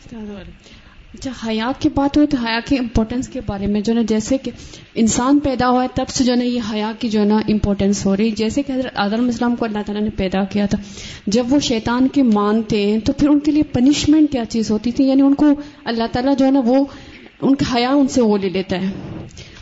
اچھا 1.14 1.31
حیا 1.46 1.72
کی 1.78 1.88
بات 1.88 2.16
ہوئی 2.16 2.26
تو 2.26 2.37
حیا 2.37 2.61
کے 2.68 2.76
امپورٹینس 2.76 3.28
کے 3.28 3.40
بارے 3.46 3.66
میں 3.66 3.81
جو 3.81 3.94
نا، 3.94 4.02
جیسے 4.09 4.38
کہ 4.38 4.50
انسان 4.94 5.38
پیدا 5.38 5.68
ہوا 5.68 5.83
ہے، 5.83 5.88
تب 5.94 6.09
سے 6.09 6.24
جو 6.24 6.35
نا 6.35 6.44
یہ 6.44 6.61
حیا 6.72 6.92
کی 6.98 7.09
جو 7.09 7.20
ہے 7.20 7.24
نا 7.24 7.37
امپورٹینس 7.37 8.07
ہو 8.07 8.16
رہی 8.16 8.31
جیسے 8.31 8.62
کہ 8.62 8.72
حضرت 8.72 8.92
آدم 8.94 9.24
السلام 9.24 9.57
کو 9.57 9.64
اللہ 9.64 9.78
تعالیٰ 9.87 10.02
نے 10.02 10.11
پیدا 10.11 10.44
کیا 10.44 10.66
تھا۔ 10.66 10.78
جب 11.26 11.46
وہ 11.48 11.59
شیطان 11.59 12.09
کے 12.09 12.22
مانتے 12.22 12.87
ہیں 12.87 12.98
تو 12.98 13.12
پھر 13.12 13.28
ان 13.28 13.38
کے 13.38 13.52
لیے 13.52 13.62
پنشمنٹ 13.62 14.33
کیا 14.33 14.44
چیز 14.44 14.70
ہوتی 14.70 14.90
تھی؟ 14.90 15.05
یعنی 15.09 15.22
ان 15.22 15.35
کو 15.35 15.46
اللہ 15.85 16.05
تعالیٰ 16.12 16.37
جو 16.37 16.46
ہے 16.46 16.50
نا، 16.50 16.61
وہ 16.64 16.85
ان 17.40 17.55
کا 17.55 17.76
حیا 17.76 17.90
ان 17.90 18.09
سے 18.09 18.20
وہ 18.20 18.38
لے 18.38 18.48
لیتا 18.48 18.76
ہے۔ 18.81 18.87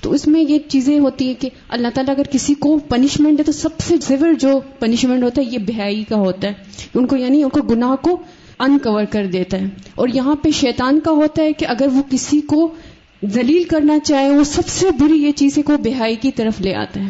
تو 0.00 0.12
اس 0.12 0.28
میں 0.28 0.44
یہ 0.48 0.58
چیزیں 0.68 0.98
ہوتی 0.98 1.26
ہیں 1.26 1.34
کہ 1.38 1.50
اللہ 1.68 1.88
تعالیٰ 1.94 2.14
اگر 2.14 2.24
کسی 2.24 2.54
کو 2.54 2.78
پنشمنٹ 2.78 3.38
ہے 3.38 3.44
تو 3.44 3.52
سب 3.52 3.80
سے 3.80 3.96
زیور 3.96 4.32
جو 4.32 4.60
پنشمنٹ 4.78 5.22
ہوتا 5.22 5.42
ہے، 5.42 5.46
یہ 5.52 5.58
بہائی 5.58 6.04
کا 6.08 6.16
ہوتا 6.16 6.48
ہے۔ 6.48 6.52
ان 6.94 7.06
کو 7.06 7.16
یعنی 7.16 7.42
ان 7.42 7.48
کو 7.48 7.62
گناہ 7.62 7.96
کو 7.96 8.20
انکور 8.60 9.04
کر 9.04 9.26
دیتا 9.26 9.58
ہے۔ 9.58 9.64
اور 9.94 10.08
یہاں 10.08 10.34
پہ 10.34 10.50
شیطان 10.50 11.00
کا 11.00 11.10
ہوتا 11.10 11.42
ہے 11.42 11.52
کہ 11.52 11.66
اگر 11.66 11.86
وہ 11.92 12.02
کسی 12.10 12.40
کو 12.40 12.74
ذلیل 13.24 13.64
کرنا 13.64 13.98
چاہے 13.98 14.28
وہ 14.28 14.44
سب 14.44 14.68
سے 14.68 14.90
بری 14.90 15.22
یہ 15.22 15.32
چیزیں 15.32 15.62
کو 15.62 15.76
بہائی 15.76 16.16
کی 16.16 16.30
طرف 16.30 16.60
لے 16.60 16.74
آتا 16.74 17.00
ہے۔ 17.00 17.08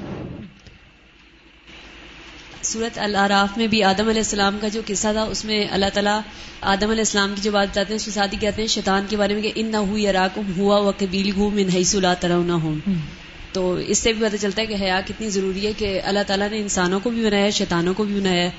صورت 2.63 2.99
العراف 2.99 3.59
میں 3.59 3.67
بھی 3.67 3.83
آدم 3.83 4.09
علیہ 4.09 4.21
السلام 4.21 4.59
کا 4.61 4.69
جو 4.69 4.81
قصہ 4.87 5.09
تھا 5.13 5.23
اس 5.23 5.45
میں 5.45 5.65
اللہ 5.71 5.87
تعالیٰ 5.95 6.21
آدم 6.61 6.91
علیہ 6.91 7.01
السلام 7.01 7.33
کی 7.37 7.43
جو 7.43 7.53
بات 7.53 7.69
بتاتے 7.71 7.89
ہیں 7.89 7.97
اس 7.97 8.07
میں 8.07 8.15
ساتھ 8.15 8.35
ہی 8.35 8.39
کہتے 8.41 8.63
ہیں 8.63 8.67
شیطان 8.67 9.05
کے 9.09 9.17
بارے 9.17 9.35
میں 9.35 9.43
کہ 9.43 9.53
ان 9.55 9.67
نہ 9.67 9.77
ہوئی 9.77 10.09
اراکم 10.09 10.43
ہوا 10.57 10.79
و 10.79 10.91
قبیل 10.91 11.31
گو 11.37 11.51
من 11.51 11.69
حیث 11.75 11.97
ترون 12.21 12.51
ہوں 12.51 12.75
تو 13.53 13.75
اس 13.75 13.99
سے 13.99 14.13
بھی 14.13 14.27
پتہ 14.29 14.37
چلتا 14.37 14.63
ہے 14.63 14.67
کہ 14.67 14.77
حیا 14.81 15.01
کتنی 15.07 15.31
ضروری 15.31 15.67
ہے 15.67 15.73
کہ 15.73 16.01
اللہ 16.05 16.21
تعالیٰ 16.27 16.51
نے 16.51 16.59
انسانوں 16.59 17.01
کو 17.03 17.11
بھی 17.11 17.25
بنایا 17.25 17.45
ہے 17.45 17.51
شیطانوں 17.51 17.95
کو 17.95 18.05
بھی 18.05 18.21
بنایا۔ 18.21 18.43
ہے 18.43 18.51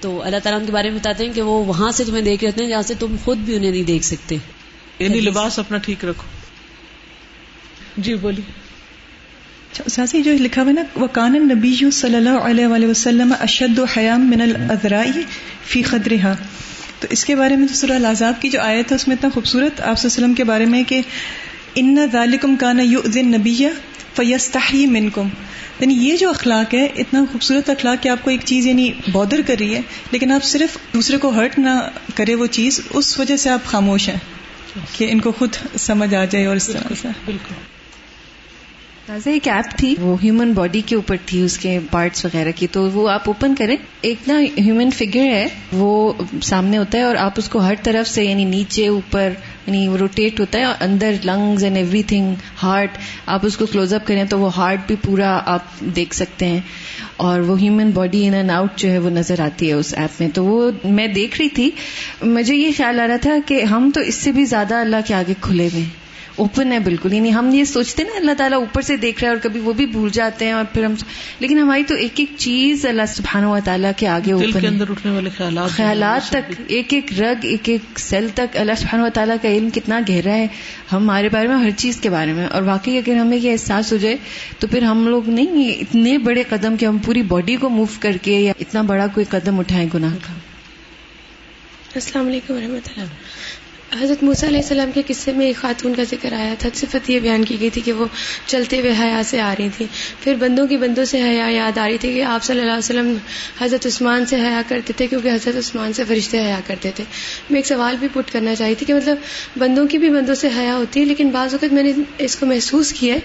تو 0.00 0.22
اللہ 0.22 0.36
تعالیٰ 0.42 0.60
ان 0.60 0.66
کے 0.66 0.72
بارے 0.72 0.90
میں 0.90 0.98
بتاتے 0.98 1.26
ہیں 1.26 1.32
کہ 1.32 1.42
وہ 1.42 1.64
وہاں 1.64 1.92
سے 1.92 2.04
تمہیں 2.04 2.22
دیکھ 2.22 2.44
رہتے 2.44 2.62
ہیں 2.62 2.70
جہاں 2.70 2.82
سے 2.82 2.94
تم 2.98 3.16
خود 3.24 3.38
بھی 3.38 3.56
انہیں 3.56 3.70
نہیں 3.70 3.82
دیکھ 3.82 4.04
سکتے۔ 4.04 4.36
یعنی 4.98 5.20
لباس 5.20 5.58
اپنا 5.58 5.78
ٹھیک 5.78 6.04
رکھو۔ 6.04 6.24
جی 7.96 8.14
بولیے۔ 8.14 8.66
ساسی 9.90 10.22
جو 10.22 10.32
لکھا 10.32 10.62
ہوا 10.62 10.72
نا 10.72 10.82
وکان 10.96 11.32
نبی 11.32 11.90
صلی 11.92 12.14
اللہ 12.14 12.30
علیہ 12.30 12.66
وآلہ 12.66 12.86
وسلم 12.86 13.32
اشد 13.40 13.78
و 13.78 13.84
حیام 13.84 14.30
من 14.30 14.40
الزرائی 14.40 15.22
فی 15.64 15.82
خدرہ 15.82 16.34
تو 17.00 17.06
اس 17.10 17.24
کے 17.24 17.34
بارے 17.34 17.56
میں 17.56 17.66
جو 17.66 17.74
سورہ 17.74 17.92
العذاب 17.92 18.42
کی 18.42 18.48
جو 18.48 18.60
آیت 18.60 18.90
ہے 18.90 18.96
اس 18.96 19.08
میں 19.08 19.16
اتنا 19.16 19.30
خوبصورت 19.34 19.80
آپ 19.80 20.04
وسلم 20.04 20.34
کے 20.34 20.44
بارے 20.44 20.64
میں 20.64 20.82
کہ 20.84 21.02
ان 21.74 21.96
ذالکم 22.12 22.56
کان 22.56 22.80
یؤذن 22.80 23.26
نبی 23.26 23.66
فیستحی 24.14 24.86
منکم 24.86 25.28
یعنی 25.80 25.94
یہ 25.94 26.16
جو 26.16 26.30
اخلاق 26.30 26.74
ہے 26.74 26.84
اتنا 26.84 27.24
خوبصورت 27.32 27.70
اخلاق 27.70 28.02
کہ 28.02 28.08
آپ 28.08 28.18
کو 28.22 28.30
ایک 28.30 28.40
چیز 28.44 28.66
یعنی 28.66 28.92
بادر 29.12 29.40
کر 29.46 29.54
رہی 29.60 29.74
ہے 29.74 29.80
لیکن 30.10 30.32
آپ 30.32 30.44
صرف 30.44 30.78
دوسرے 30.94 31.16
کو 31.16 31.28
ہرٹ 31.28 31.58
نہ 31.58 31.88
کرے 32.14 32.34
وہ 32.34 32.46
چیز 32.46 32.80
اس 32.90 33.18
وجہ 33.18 33.36
سے 33.36 33.50
آپ 33.50 33.64
خاموش 33.64 34.08
ہیں 34.08 34.18
کہ 34.92 35.08
ان 35.10 35.20
کو 35.20 35.32
خود 35.32 35.48
سمجھ 35.78 36.14
آ 36.14 36.24
جائے 36.24 36.46
اور 36.46 36.56
اس 36.56 36.66
طرح 36.66 36.94
سے۔ 37.02 37.08
بالکل 37.24 37.54
ایک 39.24 39.48
ایپ 39.48 39.78
تھی 39.78 39.94
وہ 40.00 40.16
ہیومن 40.24 40.52
باڈی 40.52 40.80
کے 40.86 40.96
اوپر 40.96 41.16
تھی 41.26 41.42
اس 41.42 41.58
کے 41.58 41.78
پارٹس 41.90 42.24
وغیرہ 42.24 42.52
کی۔ 42.56 42.66
تو 42.66 42.90
وہ 42.90 43.08
آپ 43.08 43.22
اوپن 43.26 43.54
کریں۔ 43.54 43.76
ایک 44.00 44.18
نا 44.26 44.40
ہیومن 44.40 44.90
فگر 44.90 45.20
ہے 45.20 45.48
وہ 45.72 46.12
سامنے 46.42 46.78
ہوتا 46.78 46.98
ہے 46.98 47.02
اور 47.02 47.16
آپ 47.16 47.32
اس 47.36 47.48
کو 47.48 47.58
ہر 47.58 47.74
طرف 47.82 48.10
سے 48.10 48.24
یعنی 48.24 48.44
نیچے 48.44 48.88
اوپر 48.88 49.32
یعنی 49.66 49.88
وہ 49.88 49.96
روٹیٹ 49.96 50.40
ہوتا 50.40 50.58
ہے 50.58 50.64
اور 50.64 50.74
اندر 50.80 51.12
lungs 51.24 51.64
and 51.64 51.76
every 51.76 52.02
thing 52.02 52.34
heart 52.62 52.98
آپ 53.26 53.40
اس 53.42 53.56
کو 53.56 53.66
کلوز 53.66 53.94
اپ 53.94 54.06
کریں 54.06 54.24
تو 54.24 54.38
وہ 54.38 54.56
ہارٹ 54.56 54.78
بھی 54.86 54.96
پورا 55.02 55.40
آپ 55.44 55.80
دیکھ 55.80 56.14
سکتے 56.14 56.46
ہیں 56.46 56.60
اور 57.16 57.40
وہ 57.40 57.60
human 57.60 57.90
body 57.90 58.26
in 58.26 58.34
and 58.34 58.50
out 58.50 58.76
جو 58.76 58.90
ہے 58.90 58.98
وہ 58.98 59.10
نظر 59.10 59.40
آتی 59.40 59.68
ہے 59.68 59.72
اس 59.72 59.94
ایپ 59.96 60.20
میں۔ 60.20 60.28
تو 60.34 60.44
وہ 60.44 60.70
میں 60.84 61.08
دیکھ 61.08 61.38
رہی 61.38 61.48
تھی، 61.48 61.70
مجھے 62.22 62.54
یہ 62.54 62.70
خیال 62.76 63.00
آ 63.00 63.06
رہا 63.06 63.16
تھا 63.16 63.36
کہ 63.46 63.62
ہم 63.62 63.90
تو 63.94 64.00
اس 64.00 64.14
سے 64.14 64.32
بھی 64.32 64.44
زیادہ 64.44 64.74
اللہ 64.74 64.96
کے 65.06 65.14
آگے 65.14 65.34
کھلے 65.40 65.68
ہوئے 65.72 65.82
ہیں۔ 65.82 66.05
اوپن 66.36 66.72
ہے 66.72 66.78
بالکل 66.78 67.12
یعنی 67.12 67.34
ہم 67.34 67.54
یہ 67.54 67.64
سوچتے 67.64 68.04
نا 68.04 68.16
اللہ 68.16 68.32
تعالیٰ 68.38 68.58
اوپر 68.58 68.82
سے 68.82 68.96
دیکھ 68.96 69.24
رہا 69.24 69.30
ہے 69.30 69.34
اور 69.34 69.42
کبھی 69.42 69.60
وہ 69.60 69.72
بھی 69.72 69.86
بھول 69.86 70.10
جاتے 70.10 70.44
ہیں 70.44 70.52
اور 70.52 70.64
پھر 70.72 70.84
ہم 70.84 70.94
لیکن 71.40 71.58
ہماری 71.58 71.84
تو 71.84 71.94
ایک 71.94 72.12
ایک 72.16 72.32
چیز 72.38 72.86
اللہ 72.86 73.02
سبحانہ 73.08 73.46
و 73.46 73.58
تعالیٰ 73.64 73.90
کے 73.96 74.08
آگے 74.08 74.22
دل 74.24 74.32
اوپن 74.32 74.60
کے 74.60 74.66
اندر 74.66 74.90
اٹھنے 74.90 75.12
والے 75.12 75.30
خیالات 75.36 75.70
خیالات 75.70 76.30
تک 76.30 76.52
ایک 76.68 76.92
ایک 76.92 77.20
رگ 77.20 77.34
ایک 77.42 77.68
ایک 77.68 77.98
سیل 77.98 78.28
تک 78.34 78.56
اللہ 78.56 78.72
سبحانہ 78.78 79.04
و 79.04 79.08
تعالیٰ 79.14 79.36
کا 79.42 79.48
علم 79.48 79.70
کتنا 79.70 80.00
گہرا 80.08 80.34
ہے۔ 80.34 80.46
ہمارے 80.92 81.28
بارے 81.28 81.48
میں 81.48 81.56
ہر 81.56 81.70
چیز 81.70 81.96
کے 82.00 82.10
بارے 82.10 82.32
میں۔ 82.32 82.46
اور 82.46 82.62
واقعی 82.62 82.98
اگر 82.98 83.14
ہمیں 83.16 83.38
یہ 83.38 83.52
احساس 83.52 83.92
ہو 83.92 83.96
جائے 83.96 84.16
تو 84.58 84.66
پھر 84.66 84.82
ہم 84.82 85.08
لوگ 85.08 85.28
نہیں 85.28 85.70
اتنے 85.80 86.18
بڑے 86.18 86.42
قدم 86.48 86.76
کہ 86.76 86.86
ہم 86.86 86.98
پوری 86.98 87.22
باڈی 87.22 87.56
کو 87.56 87.68
موو 87.68 87.86
کر 88.00 88.16
کے 88.22 88.32
یا 88.32 88.52
اتنا 88.60 88.82
بڑا 88.82 89.06
کوئی 89.06 89.26
قدم 89.28 89.58
اٹھائیں 89.58 89.88
گناہ 89.94 90.14
کا۔ 90.26 90.32
السلام 91.94 92.26
علیکم 92.26 92.54
ورحمۃ 92.54 92.88
اللہ۔ 92.96 93.04
حضرت 93.94 94.22
موسیٰ 94.22 94.48
علیہ 94.48 94.60
السلام 94.60 94.90
کے 94.94 95.02
قصے 95.06 95.32
میں 95.32 95.46
ایک 95.46 95.56
خاتون 95.56 95.94
کا 95.94 96.02
ذکر 96.02 96.32
آیا 96.32 96.54
تھا، 96.58 96.68
صفت 96.74 97.10
یہ 97.10 97.20
بیان 97.20 97.44
کی 97.44 97.56
گئی 97.60 97.70
تھی 97.70 97.80
کہ 97.80 97.92
وہ 97.92 98.06
چلتے 98.46 98.80
ہوئے 98.80 98.92
حیا 99.00 99.20
سے 99.24 99.40
آ 99.40 99.54
رہی 99.58 99.68
تھی۔ 99.76 99.86
پھر 100.20 100.34
بندوں 100.34 100.66
کی 100.66 100.76
بندوں 100.76 101.04
سے 101.04 101.20
حیا 101.22 101.46
یاد 101.48 101.78
آ 101.78 101.86
رہی 101.88 101.98
تھی 101.98 102.12
کہ 102.14 102.22
آپ 102.22 102.44
صلی 102.44 102.60
اللہ 102.60 102.70
علیہ 102.70 102.78
وسلم 102.78 103.16
حضرت 103.60 103.86
عثمان 103.86 104.26
سے 104.26 104.36
حیا 104.36 104.62
کرتے 104.68 104.92
تھے 104.96 105.06
کیونکہ 105.06 105.28
حضرت 105.28 105.56
عثمان 105.56 105.92
سے 105.92 106.04
فرشتے 106.08 106.40
حیا 106.40 106.60
کرتے 106.66 106.90
تھے۔ 106.94 107.04
میں 107.50 107.58
ایک 107.58 107.66
سوال 107.66 107.96
بھی 108.00 108.08
پٹ 108.12 108.32
کرنا 108.32 108.54
چاہی 108.54 108.74
تھی 108.74 108.86
کہ 108.86 108.94
مطلب 108.94 109.16
بندوں 109.58 109.86
کی 109.86 109.98
بھی 109.98 110.10
بندوں 110.10 110.34
سے 110.34 110.48
حیا 110.56 110.74
ہوتی 110.76 111.00
ہے، 111.00 111.04
لیکن 111.04 111.28
بعض 111.28 111.54
اوقات 111.54 111.72
میں 111.72 111.82
نے 111.82 111.92
اس 112.18 112.36
کو 112.36 112.46
محسوس 112.46 112.92
کیا 112.92 113.14
ہے 113.14 113.20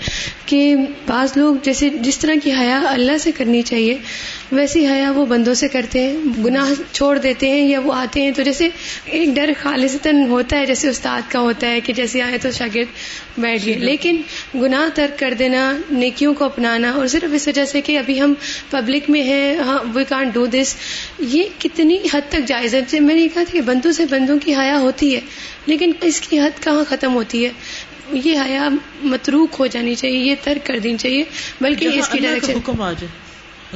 کہ 0.46 0.76
بعض 1.08 1.38
لوگ 1.38 1.56
جیسے 1.64 1.90
جس 1.90 2.18
طرح 2.18 2.36
کی 2.44 2.52
حیا 2.52 2.82
اللہ 2.86 3.18
سے 3.18 3.32
کرنی 3.32 3.62
چاہیے 3.62 3.98
ویسی 4.52 4.88
حیا 4.88 5.12
وہ 5.12 5.26
بندوں 5.26 5.54
سے 5.54 5.68
کرتے 5.68 6.04
ہیں 6.04 6.18
گناہ 6.46 6.70
چھوڑ 6.92 7.18
دیتے 7.18 7.50
ہیں 7.50 7.68
یا 7.70 7.80
وہ 7.80 7.94
آتے 7.94 8.22
ہیں 8.22 8.32
تو 8.32 8.42
جیسے 8.42 8.70
ایک 9.06 9.30
ڈر 9.36 9.52
خالصتاً 9.62 10.26
ہوتا 10.28 10.58
ہے 10.58 10.66
جیسے 10.66 10.90
استاد 10.90 11.32
کا 11.32 11.40
ہوتا 11.40 11.68
ہے 11.68 11.80
کہ 11.80 11.94
جیسے 11.94 12.22
آئے 12.22 12.38
تو 12.38 12.52
شاگرد 12.52 12.90
بیٹھ 13.38 13.66
گئے۔ 13.66 13.74
لیکن 13.74 14.22
گناہ 14.56 14.88
ترک 14.96 15.20
کر 15.20 15.34
دینا 15.40 15.62
نیکیوں 15.92 16.34
کو 16.34 16.46
اپنانا 16.46 16.92
اور 16.92 17.08
صرف 17.08 17.34
اس 17.34 17.48
وجہ 17.48 17.66
سے 17.66 17.82
کہ 17.82 17.98
ابھی 17.98 18.22
ہم 18.22 18.34
پبلک 18.70 19.10
میں 19.10 19.24
ہیں 19.24 19.56
ہاں 19.58 19.78
وی 19.94 20.04
کان 20.04 20.30
ڈو 20.30 20.46
دس 20.46 20.76
یہ 21.20 21.44
کتنی 21.60 21.98
حد 22.14 22.30
تک 22.30 22.48
جائز 22.48 22.76
ہے۔ 22.76 23.00
میں 23.00 23.16
نے 23.16 23.28
کہا 23.28 23.44
تھا 23.44 23.52
کہ 23.52 23.62
بندوں 23.62 23.92
سے 23.92 24.06
بندوں 24.10 24.38
کی 24.40 24.56
حیا 24.56 24.78
ہوتی 24.80 25.16
ہے 25.16 25.20
لیکن 25.66 25.92
اس 26.02 26.22
کی 26.22 26.40
حد 26.40 26.64
کہاں 26.64 26.84
ختم 26.90 27.14
ہوتی 27.14 27.46
ہے؟ 27.46 27.50
یہ 28.14 28.40
حیا 28.40 28.68
متروک 29.04 29.56
ہو 29.60 29.68
جانی 29.68 29.96
چاہیے 29.96 30.18
یہ 30.18 30.36
ترک 30.44 30.66
کر 30.68 30.80
دینی 30.80 30.98
چاہیے 30.98 31.24
بلکہ 31.62 31.86
اس 31.88 32.10
کی 32.10 32.20
ڈائریکشن 32.20 32.56
حکم 32.56 32.82
آ 32.82 32.92
جائے۔ 32.92 33.31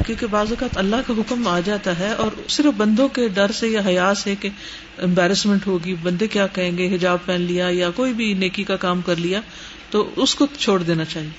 کیونکہ 0.05 0.27
بعض 0.27 0.49
اوقات 0.49 0.77
اللہ 0.77 0.95
کا 1.07 1.13
حکم 1.17 1.47
آ 1.47 1.59
جاتا 1.59 1.99
ہے 1.99 2.11
اور 2.11 2.31
صرف 2.47 2.73
بندوں 2.77 3.07
کے 3.07 3.27
ڈر 3.27 3.51
سے 3.51 3.67
یا 3.67 3.81
حیا 3.85 4.13
سے 4.15 4.35
کہ 4.39 4.49
امبیرسمنٹ 4.97 5.67
ہوگی 5.67 5.95
بندے 6.01 6.27
کیا 6.27 6.47
کہیں 6.47 6.77
گے؟ 6.77 6.95
حجاب 6.95 7.17
پہن 7.25 7.41
لیا 7.41 7.67
یا 7.71 7.89
کوئی 7.89 8.13
بھی 8.13 8.33
نیکی 8.33 8.63
کا 8.63 8.75
کام 8.75 9.01
کر 9.01 9.15
لیا 9.15 9.41
تو 9.89 10.09
اس 10.15 10.35
کو 10.35 10.47
چھوڑ 10.59 10.83
دینا 10.83 11.05
چاہیے۔ 11.05 11.29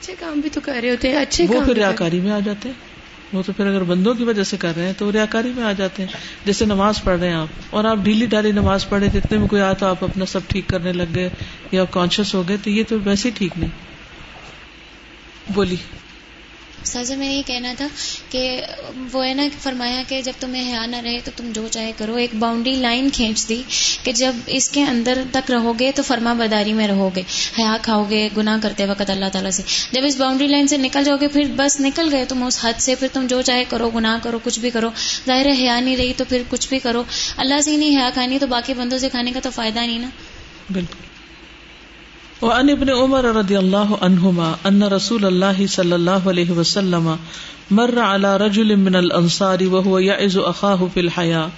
اچھے 0.00 0.14
کام 0.18 0.40
بھی 0.40 0.50
تو 0.50 0.60
کر 0.60 0.78
رہے 0.82 0.90
ہوتے 0.90 1.08
ہیں 1.08 1.16
اچھے 1.16 1.46
وہ 1.48 1.60
پھر 1.64 1.74
ریاکاری 1.74 2.20
میں 2.20 2.32
آ 2.32 2.38
جاتے 2.38 2.68
ہیں۔ 2.68 2.92
وہ 3.32 3.42
تو 3.46 3.52
پھر 3.52 3.66
اگر 3.66 3.82
بندوں 3.82 4.14
کی 4.14 4.24
وجہ 4.24 4.42
سے 4.42 4.56
کر 4.56 4.72
رہے 4.76 4.86
ہیں 4.86 4.92
تو 4.98 5.12
ریاکاری 5.12 5.52
میں 5.56 5.64
آ 5.64 5.72
جاتے 5.72 6.02
ہیں۔ 6.02 6.12
جیسے 6.44 6.64
نماز 6.64 7.02
پڑھ 7.02 7.20
رہے 7.20 7.28
ہیں 7.28 7.34
آپ 7.34 7.48
اور 7.70 7.84
آپ 7.84 7.96
ڈھیلی 7.96 8.26
ڈھالی 8.26 8.52
نماز 8.52 8.88
پڑھے 8.88 9.08
جتنے 9.08 9.38
میں 9.38 9.48
کوئی 9.48 9.62
آیا 9.62 9.72
تو 9.72 9.86
آپ 9.86 10.04
اپنا 10.04 10.26
سب 10.26 10.40
ٹھیک 10.48 10.68
کرنے 10.68 10.92
لگ 10.92 11.14
گئے 11.14 11.28
یا 11.70 11.84
کانشیس 11.84 12.34
ہو 12.34 12.48
گئے 12.48 12.56
تو 12.64 12.70
یہ 12.70 12.82
تو 12.88 12.96
ویسے 13.04 13.30
ٹھیک 13.34 13.52
نہیں۔ 13.56 13.70
بولی 15.54 15.76
سازا، 16.84 17.14
میں 17.14 17.32
یہ 17.34 17.42
کہنا 17.46 17.72
تھا 17.76 17.86
کہ 18.30 18.60
وہ 19.12 19.26
ہے 19.26 19.34
نا 19.34 19.42
فرمایا 19.62 20.02
کہ 20.08 20.22
جب 20.22 20.32
تمہیں 20.40 20.72
حیا 20.72 20.86
نہ 20.86 20.96
رہے 20.96 21.18
تو 21.24 21.30
تم 21.36 21.50
جو 21.52 21.68
چاہے 21.70 21.92
کرو۔ 21.96 22.14
ایک 22.14 22.34
باؤنڈری 22.34 22.76
لائن 22.76 23.10
کھینچ 23.10 23.48
دی 23.48 23.62
کہ 24.02 24.12
جب 24.12 24.32
اس 24.46 24.68
کے 24.68 24.82
اندر 24.82 25.22
تک 25.32 25.50
رہو 25.50 25.78
گے 25.78 25.92
تو 25.94 26.02
فرما 26.02 26.32
بداری 26.32 26.72
میں 26.72 26.88
رہو 26.88 27.10
گے 27.16 27.22
حیا 27.58 27.76
کھاؤ 27.82 28.04
گے 28.10 28.28
گناہ 28.36 28.58
کرتے 28.62 28.86
وقت 28.86 29.10
اللہ 29.10 29.24
تعالیٰ 29.32 29.50
سے۔ 29.50 29.62
جب 29.92 30.02
اس 30.04 30.16
باؤنڈری 30.16 30.48
لائن 30.48 30.68
سے 30.68 30.76
نکل 30.76 31.04
جاؤ 31.04 31.16
گے 31.20 31.28
پھر 31.28 31.42
بس 31.56 31.80
نکل 31.80 32.08
گئے 32.12 32.24
تم 32.24 32.42
اس 32.42 32.58
حد 32.62 32.72
سے۔ 32.78 32.94
پھر 32.94 33.08
تم 33.12 33.26
جو 33.26 33.42
چاہے 33.42 33.64
کرو، 33.68 33.90
گناہ 33.90 34.18
کرو، 34.22 34.38
کچھ 34.42 34.60
بھی 34.60 34.70
کرو۔ 34.70 34.90
ظاہر 35.26 35.46
ہے 35.46 35.52
حیا 35.52 35.80
نہیں 35.80 35.96
رہی 35.96 36.12
تو 36.16 36.24
پھر 36.28 36.42
کچھ 36.50 36.68
بھی 36.68 36.78
کرو۔ 36.78 37.02
اللہ 37.36 37.60
سے 37.60 37.70
ہی 37.70 37.76
نہیں 37.76 37.96
حیا 37.96 38.10
کھانی 38.14 38.38
تو 38.38 38.46
باقی 38.46 38.74
بندوں 38.74 38.98
سے 38.98 39.08
کھانے 39.08 39.32
کا 39.32 39.40
تو 39.40 39.50
فائدہ 39.50 39.78
نہیں 39.78 39.98
نا؟ 39.98 40.08
بالکل۔ 40.72 41.11
وعن 42.42 42.70
ابن 42.70 42.88
عمر 42.90 43.24
رضی 43.34 43.56
اللہ 43.56 43.90
عنہما 44.00 44.52
ان 44.64 44.82
رسول 44.92 45.24
اللہ 45.24 45.58
صلی 45.70 45.92
اللہ 45.92 46.24
علیہ 46.28 46.52
وسلم 46.52 47.08
مر 47.70 47.98
على 48.00 48.30
رجل 48.38 48.76
من 48.78 48.96
الانصار 48.96 49.62
وهو 49.66 49.98
يعز 50.00 50.36
اخاه 50.46 50.88
في 50.88 51.00
الحياة 51.00 51.50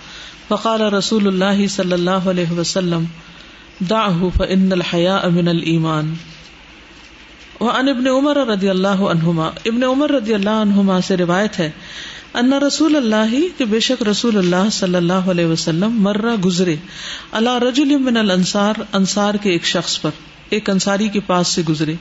فقال 0.49 0.85
رسول 0.94 1.29
الله 1.29 1.68
صلى 1.68 1.94
الله 1.94 2.29
عليه 2.29 2.59
وسلم 2.59 3.07
دعه 3.85 4.31
فان 4.31 4.73
الحياء 4.73 5.31
من 5.31 5.49
الايمان 5.49 6.12
وعن 7.61 7.88
ابن 7.88 8.09
عمر 8.09 8.42
رضی 8.47 8.70
اللہ 8.70 9.07
عنہما 9.09 9.49
ابن 9.64 9.85
عمر 9.85 10.11
رضی 10.11 10.35
اللہ 10.35 10.61
عنہما 10.61 11.01
سے 11.03 11.16
روایت 11.16 11.59
ہے 11.59 11.70
ان 12.35 12.53
رسول 12.62 12.97
اللہ 12.97 13.35
کہ 13.59 13.64
بے 13.66 13.81
شک 13.83 14.03
رسول 14.05 14.38
اللہ 14.38 14.70
صلی 14.73 14.97
اللہ 14.97 15.31
علیہ 15.31 15.47
وسلم 15.47 15.99
مرہ 16.03 16.37
گزرے 16.44 16.77
اللہ 17.33 17.59
رجل 17.62 17.97
من 18.03 18.16
الانصار 18.18 18.83
انصار 18.92 19.42
کے 19.42 19.51
ایک 19.51 19.66
شخص 19.66 20.01
پر 20.03 20.23
ایک 20.50 20.70
انصاری 20.70 21.09
کے 21.09 21.20
پاس 21.20 21.48
سے 21.48 21.62
گزرے۔ 21.68 21.94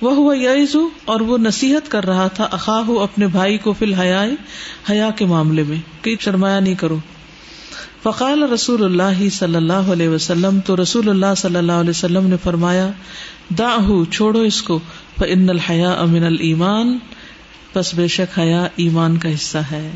وہ 0.00 0.14
ہوا 0.14 0.36
یعزو 0.36 0.88
اور 1.04 1.20
وہ 1.20 1.38
نصیحت 1.38 1.90
کر 1.90 2.04
رہا 2.04 2.28
تھا 2.28 2.44
اخاہ 2.44 2.90
اپنے 2.90 3.26
بھائی 3.26 3.58
کو 3.58 3.72
فی 3.72 3.84
الحیا 3.84 4.24
حیا 4.90 5.10
کے 5.16 5.24
معاملے 5.24 5.62
میں، 5.62 6.04
کہ 6.04 6.16
شرمایا 6.20 6.60
نہیں 6.60 6.74
کرو۔ 6.74 6.98
فقال 8.02 8.42
رسول 8.42 8.84
اللہ 8.84 9.28
صلی 9.28 9.56
اللہ 9.56 9.72
علیہ 9.72 10.08
وسلم، 10.08 10.60
تو 10.60 10.82
رسول 10.82 11.08
اللہ 11.08 11.34
صلی 11.36 11.56
اللہ 11.56 11.72
علیہ 11.72 11.90
وسلم 11.90 12.26
نے 12.26 12.36
فرمایا 12.42 12.90
دا 13.58 13.76
چھوڑو 14.12 14.40
اس 14.40 14.62
کو 14.62 14.78
فان 15.18 15.50
الحیا 15.50 15.90
امن 15.90 16.22
الایمان۔ 16.22 16.98
بس 17.74 17.94
بے 17.94 18.08
شک 18.08 18.38
حیا 18.38 18.68
ایمان 18.76 19.16
کا 19.16 19.28
حصہ 19.28 19.58
ہے۔ 19.58 19.90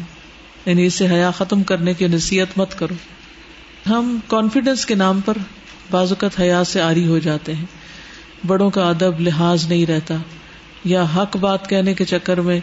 یعنی 0.67 0.87
اسے 0.87 1.07
حیا 1.07 1.31
ختم 1.31 1.63
کرنے 1.63 1.95
کی 1.95 2.07
نصیحت 2.07 2.59
مت 2.59 2.79
کرو۔ 2.79 2.95
ہم 3.91 4.19
کانفیڈینس 4.27 4.87
کے 4.87 4.95
نام 4.95 5.21
پر 5.21 5.37
اوقات 5.91 6.41
حیا 6.41 6.65
سے 6.65 6.81
آری 6.81 7.07
ہو 7.07 7.19
جاتے 7.19 7.55
ہیں۔ 7.55 7.65
بڑوں 8.47 8.71
کا 8.71 8.89
ادب 8.89 9.21
لحاظ 9.21 9.67
نہیں 9.67 9.87
رہتا۔ 9.87 10.15
یا 10.85 11.05
حق 11.17 11.37
بات 11.37 11.69
کہنے 11.69 11.95
کے 11.95 12.05
چکر 12.05 12.41
میں 12.41 12.61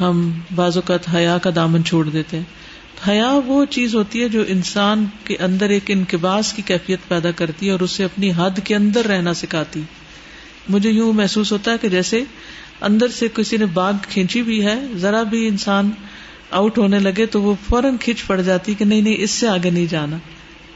ہم 0.00 0.30
بعض 0.54 0.76
اوقات 0.76 1.14
حیا 1.14 1.38
کا 1.38 1.50
دامن 1.54 1.84
چھوڑ 1.84 2.08
دیتے 2.08 2.36
ہیں۔ 2.36 2.44
حیا 3.08 3.38
وہ 3.46 3.64
چیز 3.64 3.94
ہوتی 3.94 4.22
ہے 4.22 4.28
جو 4.28 4.44
انسان 4.48 5.06
کے 5.24 5.36
اندر 5.40 5.68
ایک 5.68 5.84
انقباس 5.88 6.52
کی 6.52 6.62
کیفیت 6.62 6.98
پیدا 7.08 7.30
کرتی 7.30 7.66
ہے 7.66 7.70
اور 7.70 7.80
اسے 7.80 8.04
اپنی 8.04 8.30
حد 8.36 8.60
کے 8.64 8.76
اندر 8.76 9.06
رہنا 9.06 9.34
سکھاتی۔ 9.34 9.82
مجھے 10.68 10.90
یوں 10.90 11.12
محسوس 11.12 11.52
ہوتا 11.52 11.70
ہے 11.70 11.76
کہ 11.80 11.88
جیسے 11.88 12.24
اندر 12.80 13.08
سے 13.08 13.28
کسی 13.34 13.56
نے 13.56 13.66
باغ 13.66 13.92
کھینچی 14.02 14.42
بھی 14.42 14.66
ہے، 14.66 14.80
ذرا 14.96 15.22
بھی 15.22 15.48
انسان 15.48 15.90
آؤٹ 16.50 16.78
ہونے 16.78 16.98
لگے 16.98 17.26
تو 17.26 17.42
وہ 17.42 17.54
فوراً 17.68 17.96
کھینچ 17.96 18.26
پڑ 18.26 18.40
جاتی 18.40 18.74
کہ 18.74 18.84
نہیں 18.84 19.00
نہیں، 19.00 19.14
اس 19.18 19.30
سے 19.30 19.48
آگے 19.48 19.70
نہیں 19.70 19.86
جانا۔ 19.86 20.16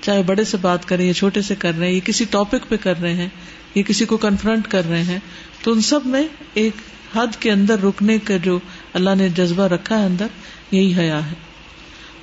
چاہے 0.00 0.22
بڑے 0.22 0.44
سے 0.44 0.56
بات 0.56 0.88
کریں 0.88 1.06
یا 1.06 1.14
چھوٹے 1.14 1.42
سے 1.42 1.54
کر 1.54 1.72
رہے 1.78 1.86
ہیں 1.86 1.94
یا 1.94 2.00
کسی 2.04 2.24
ٹاپک 2.30 2.68
پہ 2.68 2.76
کر 2.76 3.00
رہے 3.00 3.14
ہیں 3.14 3.28
یا 3.74 3.82
کسی 3.86 4.04
کو 4.04 4.16
کنفرنٹ 4.16 4.68
کر 4.68 4.88
رہے 4.90 5.02
ہیں، 5.02 5.18
تو 5.62 5.72
ان 5.72 5.80
سب 5.80 6.00
میں 6.04 6.22
ایک 6.54 6.72
حد 7.16 7.26
کے 7.40 7.50
اندر 7.50 7.82
رکنے 7.82 8.18
کا 8.18 8.36
جو 8.36 8.58
اللہ 8.92 9.10
نے 9.16 9.28
جذبہ 9.28 9.62
رکھا 9.62 9.98
ہے 9.98 10.04
اندر، 10.04 10.26
یہی 10.70 10.94
حیا 10.94 11.26
ہے۔ 11.26 11.34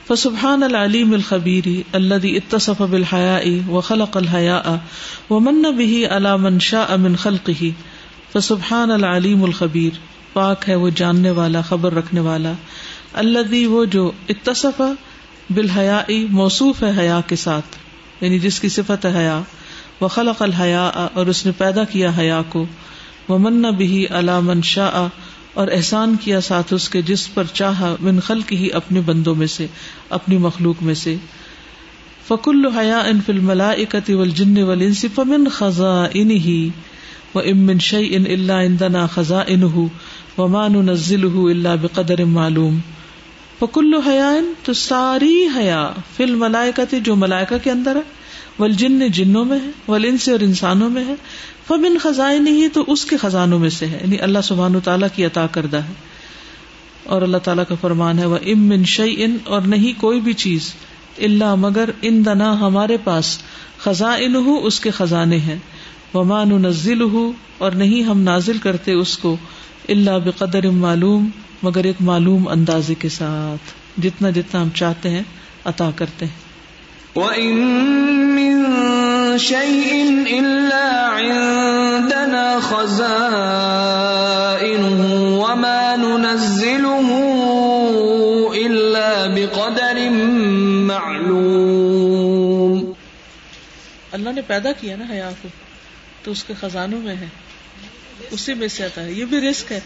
فسبحان 0.07 0.63
العلیم 0.63 1.13
الخبیری 1.13 1.83
اللہ 1.91 2.13
اتصف 2.23 2.81
بالحیاء 2.81 3.69
وخلق 3.69 4.17
الحیاء 4.17 4.75
ومن 5.29 5.61
به 5.61 6.17
على 6.17 6.37
من 6.39 6.59
شاء 6.59 6.95
من 6.95 7.15
خلقه۔ 7.15 7.65
فسبحان 8.33 8.91
العلیم 8.91 9.43
الخبیر، 9.43 9.97
پاک 10.33 10.69
ہے 10.69 10.75
وہ 10.75 10.89
جاننے 10.95 11.32
والا، 11.32 11.61
خبر 11.61 11.93
رکھنے 11.93 12.19
والا۔ 12.19 12.51
اللہ 13.13 13.67
وہ 13.67 13.86
جو 13.86 14.11
اتصف 14.30 14.82
بالحیا 15.50 16.02
موصوف 16.30 16.84
ہے 16.84 16.91
حیا 16.98 17.22
کے 17.28 17.36
ساتھ 17.36 17.78
یعنی 18.22 18.39
جس 18.39 18.60
کی 18.60 18.70
صفت 18.70 19.06
ہے 19.06 19.20
حیا 19.20 19.41
وہ 20.02 20.08
خلق 20.08 20.41
الحیا 20.41 20.91
اور 21.14 21.28
اس 21.28 21.45
نے 21.45 21.52
پیدا 21.58 21.84
کیا 21.84 22.12
حیا 22.18 22.41
کو۔ 22.50 22.66
وہ 23.28 23.38
من 23.38 23.62
بھی 23.62 24.06
علا 24.10 24.39
من 24.39 24.62
اور 25.54 25.68
احسان 25.72 26.16
کیا 26.22 26.41
ساتھ 26.41 26.74
اس 26.74 26.89
کے 26.89 27.02
جس 27.02 27.34
پر 27.34 27.43
چاہا، 27.54 27.95
من 28.02 28.20
خلق 28.20 28.52
ہی 28.52 28.72
اپنے 28.74 29.02
بندوں 29.02 29.36
میں 29.36 29.48
سے، 29.48 29.68
اپنی 30.10 30.38
مخلوق 30.38 30.76
میں 30.82 30.93
سے۔ 30.93 31.16
فکل 32.28 32.66
حیا 32.78 33.00
ان 33.00 33.20
فل 33.26 33.39
ملا 33.39 33.70
اکتی 33.70 34.14
ول 34.14 34.30
جن 34.30 34.58
ول 34.58 34.82
انس 34.82 35.06
فمن 35.16 35.48
خزاں 35.50 36.08
ان 36.14 36.32
ہی 36.32 36.70
و 37.36 37.39
امن 37.39 37.80
شعی 37.80 38.16
ان 38.16 38.24
اللہ 38.30 38.54
اندنا 38.54 39.08
خزاں 39.08 39.43
ان 39.48 39.64
و 40.38 40.48
مان 40.48 40.86
نزل 40.86 41.24
اللہ 41.24 41.76
بقدر 41.82 42.24
معلوم۔ 42.24 42.80
فکل 43.60 43.93
حیا 44.08 44.32
تو 44.64 44.74
ساری 44.74 45.47
حیا 45.55 45.91
فل 46.18 46.36
ملائکا 46.36 46.84
تھی 46.84 46.99
جو 46.99 47.16
ملائکا 47.16 47.58
کے 47.58 47.72
اندر 47.72 47.95
ہے 47.95 48.01
ول 48.60 48.72
جن 48.72 49.08
جنوں 49.08 49.45
میں 49.45 49.60
ہے 49.60 49.70
ول 49.88 50.05
ان 50.05 50.18
سے 50.18 50.32
اور 50.32 50.39
انسانوں 50.39 50.89
میں 50.89 51.05
ہے۔ 51.05 51.16
فمن 51.68 51.97
خزائن 52.01 52.43
نہیں 52.43 52.68
تو 52.68 52.84
اس 52.88 53.05
کے 53.05 53.18
خزانوں 53.18 53.60
میں 53.60 53.70
سے 53.70 53.86
ہے۔ 53.88 53.99
یعنی 54.01 54.20
اللہ 54.20 54.39
سبحان 54.43 54.76
و 54.76 54.80
تعالیٰ 54.80 55.08
کی 55.16 55.26
عطا 55.26 55.47
کردہ 55.47 55.78
ہے۔ 55.78 55.93
اور 57.03 57.22
اللہ 57.22 57.38
تعالیٰ 57.38 57.64
کا 57.70 57.76
فرمان 57.82 58.20
ہے 58.20 58.26
وہ 58.26 58.38
ام 58.45 58.60
من 58.60 58.84
شعی 58.84 59.16
ان 59.18 59.38
اور 59.43 59.62
نہیں 59.62 60.01
کوئی 60.01 60.22
بھی 60.22 60.34
چیز 60.34 60.74
اللہ 61.18 61.55
مگر 61.55 61.89
ان 62.01 62.26
دنا 62.26 62.60
ہمارے 62.60 62.97
پاس 63.03 63.39
خزاں 63.78 64.18
اس 64.64 64.80
کے 64.80 64.91
خزانے 64.91 65.38
ہیں۔ 65.38 65.60
وہ 66.14 66.24
مان 66.24 66.49
نزل 66.49 67.01
ہو 67.01 67.32
اور 67.58 67.72
نہیں 67.72 68.03
ہم 68.03 68.22
نازل 68.22 68.58
کرتے 68.58 68.93
اس 68.93 69.18
کو۔ 69.18 69.38
اللہ 69.88 70.11
بقدر 70.25 70.69
معلوم 70.69 71.29
مگر 71.63 71.83
ایک 71.83 71.95
معلوم 71.99 72.47
اندازے 72.47 72.95
کے 72.95 73.09
ساتھ۔ 73.09 73.71
جتنا 74.01 74.29
جتنا 74.29 74.61
ہم 74.61 74.69
چاہتے 74.75 75.09
ہیں 75.09 75.23
عطا 75.65 75.89
کرتے 75.95 76.25
ہیں۔ 76.25 76.47
وَإِن 77.19 77.55
مِّن 78.35 78.65
شَيْءٍ 79.39 80.25
إِلَّا 80.25 81.17
عِندَنَا 81.17 82.59
خَزَائِنُهُ 82.61 85.19
وَمَا 85.19 85.95
نُنَزِّلُهُ 85.95 87.21
إِلَّا 88.55 89.27
بِقَدَرٍ 89.33 90.11
مَّعْلُومٍ۔ 90.88 92.91
اللہ 94.11 94.29
نے 94.29 94.41
پیدا 94.41 94.71
کیا 94.71 94.95
نا 94.95 95.05
حیا 95.09 95.29
کو 95.41 95.47
تو 96.23 96.31
اس 96.31 96.43
کے 96.43 96.53
خزانوں 96.59 97.01
میں 97.01 97.15
ہے 97.15 97.27
اسی 98.32 98.53
میں 98.53 98.67
سے 98.67 98.84
آتا 98.84 99.03
ہے۔ 99.03 99.11
یہ 99.11 99.25
بھی 99.25 99.38
رسک 99.38 99.71
ہے۔ 99.71 99.80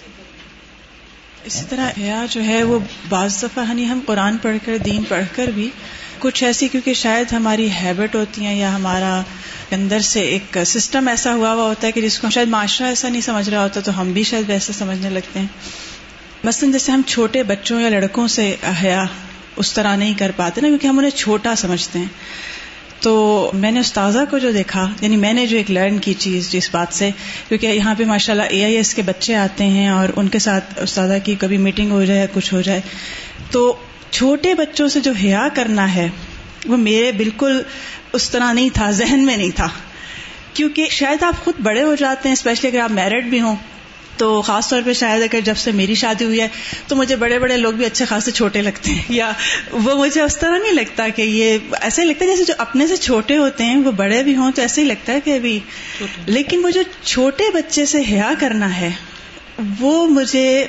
اسی 1.46 1.66
طرح 1.70 1.90
حیا 1.98 2.26
جو 2.30 2.44
ہے، 2.44 2.64
وہ 2.64 2.80
بعض 3.10 3.44
دفعہ 3.44 3.70
ہنی، 3.70 3.88
ہم 3.90 4.00
قرآن 4.06 4.38
پڑھ 4.38 4.58
کر، 4.66 4.78
دین 4.78 5.04
پڑھ 5.04 5.26
کر 5.36 5.48
بھی 5.48 5.70
کچھ 6.20 6.44
ایسی، 6.44 6.68
کیونکہ 6.68 6.94
شاید 6.94 7.34
ہماری 7.34 7.72
ہیبٹ 7.72 8.16
ہوتی 8.16 8.46
ہیں 8.46 8.60
یا 8.60 8.76
ہمارا 8.76 9.22
اندر 9.72 10.00
سے 10.00 10.22
ایک 10.22 10.58
سسٹم 10.66 11.08
ایسا 11.08 11.34
ہوا 11.34 11.54
ہوا 11.54 11.64
ہوتا 11.64 11.88
ہے 11.88 11.92
کہ 11.92 12.02
جس 12.02 12.20
کو 12.20 12.30
شاید 12.30 12.48
معاشرہ 12.48 12.88
ایسا 12.88 13.10
نہیں 13.10 13.22
سمجھ 13.22 13.50
رہا 13.50 13.64
ہوتا، 13.64 13.80
تو 13.80 14.02
ہم 14.02 14.12
بھی 14.12 14.24
شاید 14.24 14.50
ویسے 14.50 14.74
سمجھنے 14.74 15.10
لگتے 15.10 15.40
ہیں۔ 15.40 15.48
مثلاً 16.44 16.72
جیسے 16.72 16.92
ہم 16.92 17.02
چھوٹے 17.08 17.44
بچوں 17.44 17.82
یا 17.82 17.90
لڑکوں 17.90 18.28
سے 18.28 18.56
حیا 18.84 19.04
اس 19.56 19.74
طرح 19.74 19.96
نہیں 19.96 20.14
کر 20.14 20.32
پاتے 20.36 20.62
نا، 20.62 20.68
کیونکہ 20.68 20.88
ہم 20.88 20.98
انہیں 20.98 21.12
چھوٹا 21.12 21.56
سمجھتے 21.56 22.00
ہیں۔ 22.00 22.06
تو 23.02 23.52
میں 23.54 23.72
نے 23.72 23.80
استاذہ 23.80 24.20
کو 24.30 24.38
جو 24.38 24.52
دیکھا 24.52 24.94
یعنی 25.02 25.18
میں 25.18 25.34
نے 25.34 25.46
جو 25.46 25.58
ایک 25.58 25.72
لرن 25.72 26.00
کی 26.00 26.14
چیز 26.14 26.52
جس 26.52 26.70
بات 26.72 26.94
سے، 26.94 27.10
کیونکہ 27.48 27.68
یہاں 27.68 27.96
پہ 27.98 28.06
ماشاء 28.06 28.34
اللہ 28.34 28.44
اے 28.44 28.64
آئی 28.64 28.76
ایس 28.76 28.94
کے 28.94 29.02
بچے 29.02 29.36
آتے 29.36 29.64
ہیں 29.64 29.88
اور 29.88 30.10
ان 30.16 30.28
کے 30.28 30.40
ساتھ 30.40 30.80
استاذہ 30.80 31.14
کی 31.24 31.36
کبھی 31.40 31.58
میٹنگ 31.58 31.92
ہو 31.92 32.06
جائے 32.06 32.28
کچھ 32.34 32.54
ہو 32.54 32.62
جائے۔ 32.62 32.82
تو 33.52 33.76
چھوٹے 34.12 34.54
بچوں 34.54 34.88
سے 34.88 35.00
جو 35.00 35.12
حیا 35.12 35.48
کرنا 35.54 35.96
ہے، 35.96 36.10
وہ 36.66 36.78
میرے 36.78 37.12
بالکل 37.12 37.62
اس 38.14 38.30
طرح 38.30 38.54
نہیں 38.54 38.70
تھا، 38.74 38.92
ذہن 38.92 39.20
میں 39.20 39.38
نہیں 39.38 39.56
تھا۔ 39.56 39.68
کیونکہ 40.54 40.88
شاید 40.90 41.24
آپ 41.24 41.44
خود 41.44 41.54
بڑے 41.60 41.84
ہو 41.84 41.96
جاتے 41.96 42.30
ہیں 42.30 42.34
اسپیشلی 42.34 42.70
اگر 42.70 42.80
آپ 42.80 42.92
میرڈ 42.92 43.26
بھی 43.26 43.42
ہوں 43.42 43.56
تو 44.22 44.42
خاص 44.42 44.70
طور 44.70 44.82
پہ 44.86 44.94
شاید 44.94 45.24
اگر 45.24 45.40
جب 45.42 45.58
سے 45.58 45.72
میری 45.72 45.96
شادی 45.96 46.26
ہوئی 46.26 46.42
ہے 46.42 46.48
تو 46.88 46.96
مجھے 46.96 47.16
بڑے 47.16 47.40
بڑے 47.40 47.58
لوگ 47.58 47.74
بھی 47.74 47.86
اچھے 47.86 48.06
خاصے 48.06 48.32
چھوٹے 48.32 48.62
لگتے 48.62 48.92
ہیں۔ 48.92 49.04
یا 49.10 49.32
وہ 49.72 49.96
مجھے 49.96 50.22
اس 50.22 50.38
طرح 50.38 50.58
نہیں 50.58 50.72
لگتا 50.72 51.08
کہ 51.08 51.22
یہ 51.22 51.58
ایسے 51.82 52.02
ہی 52.02 52.08
لگتا 52.08 52.26
ہے 52.26 52.30
جیسے 52.30 52.44
جو 52.44 52.54
اپنے 52.58 52.88
سے 52.88 52.98
چھوٹے 52.98 53.38
ہوتے 53.38 53.64
ہیں، 53.64 53.76
وہ 53.76 53.92
بڑے 53.92 54.24
بھی 54.24 54.36
ہوں 54.36 54.52
تو 54.52 54.62
ایسے 54.62 54.82
ہی 54.82 54.86
لگتا 54.88 55.14
ہے 55.14 55.20
کہ 55.20 55.36
ابھی 55.36 55.60
لیکن 56.26 56.66
وہ 56.66 56.70
جو 56.70 56.82
چھوٹے 57.04 57.44
بچے 57.54 57.86
سے 57.86 58.02
حیا 58.12 58.32
کرنا 58.40 58.76
ہے، 58.78 58.90
وہ 59.80 60.08
مجھے 60.08 60.66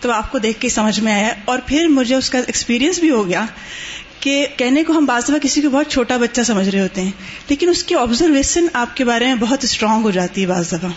تو 0.00 0.10
آپ 0.12 0.32
کو 0.32 0.38
دیکھ 0.38 0.60
کے 0.60 0.68
سمجھ 0.68 1.00
میں 1.00 1.12
آیا 1.12 1.32
اور 1.44 1.58
پھر 1.66 1.86
مجھے 1.86 2.14
اس 2.14 2.30
کا 2.30 2.38
ایکسپیرئنس 2.38 2.98
بھی 2.98 3.10
ہو 3.10 3.26
گیا 3.28 3.44
کہ 4.20 4.46
کہنے 4.56 4.84
کو 4.84 4.92
ہم 4.92 5.04
بعض 5.04 5.24
دفعہ 5.24 5.38
کسی 5.38 5.60
کو 5.60 5.70
بہت 5.70 5.90
چھوٹا 5.90 6.16
بچہ 6.16 6.42
سمجھ 6.42 6.68
رہے 6.68 6.80
ہوتے 6.80 7.00
ہیں، 7.00 7.10
لیکن 7.48 7.68
اس 7.68 7.84
کی 7.84 7.94
آبزرویشن 7.94 8.66
آپ 8.72 8.96
کے 8.96 9.04
بارے 9.04 9.24
میں 9.24 9.34
بہت 9.34 9.64
اسٹرانگ 9.64 10.02
ہو 10.02 10.10
جاتی 10.10 10.42
ہے 10.42 10.46
بعض 10.46 10.72
دفعہ۔ 10.72 10.90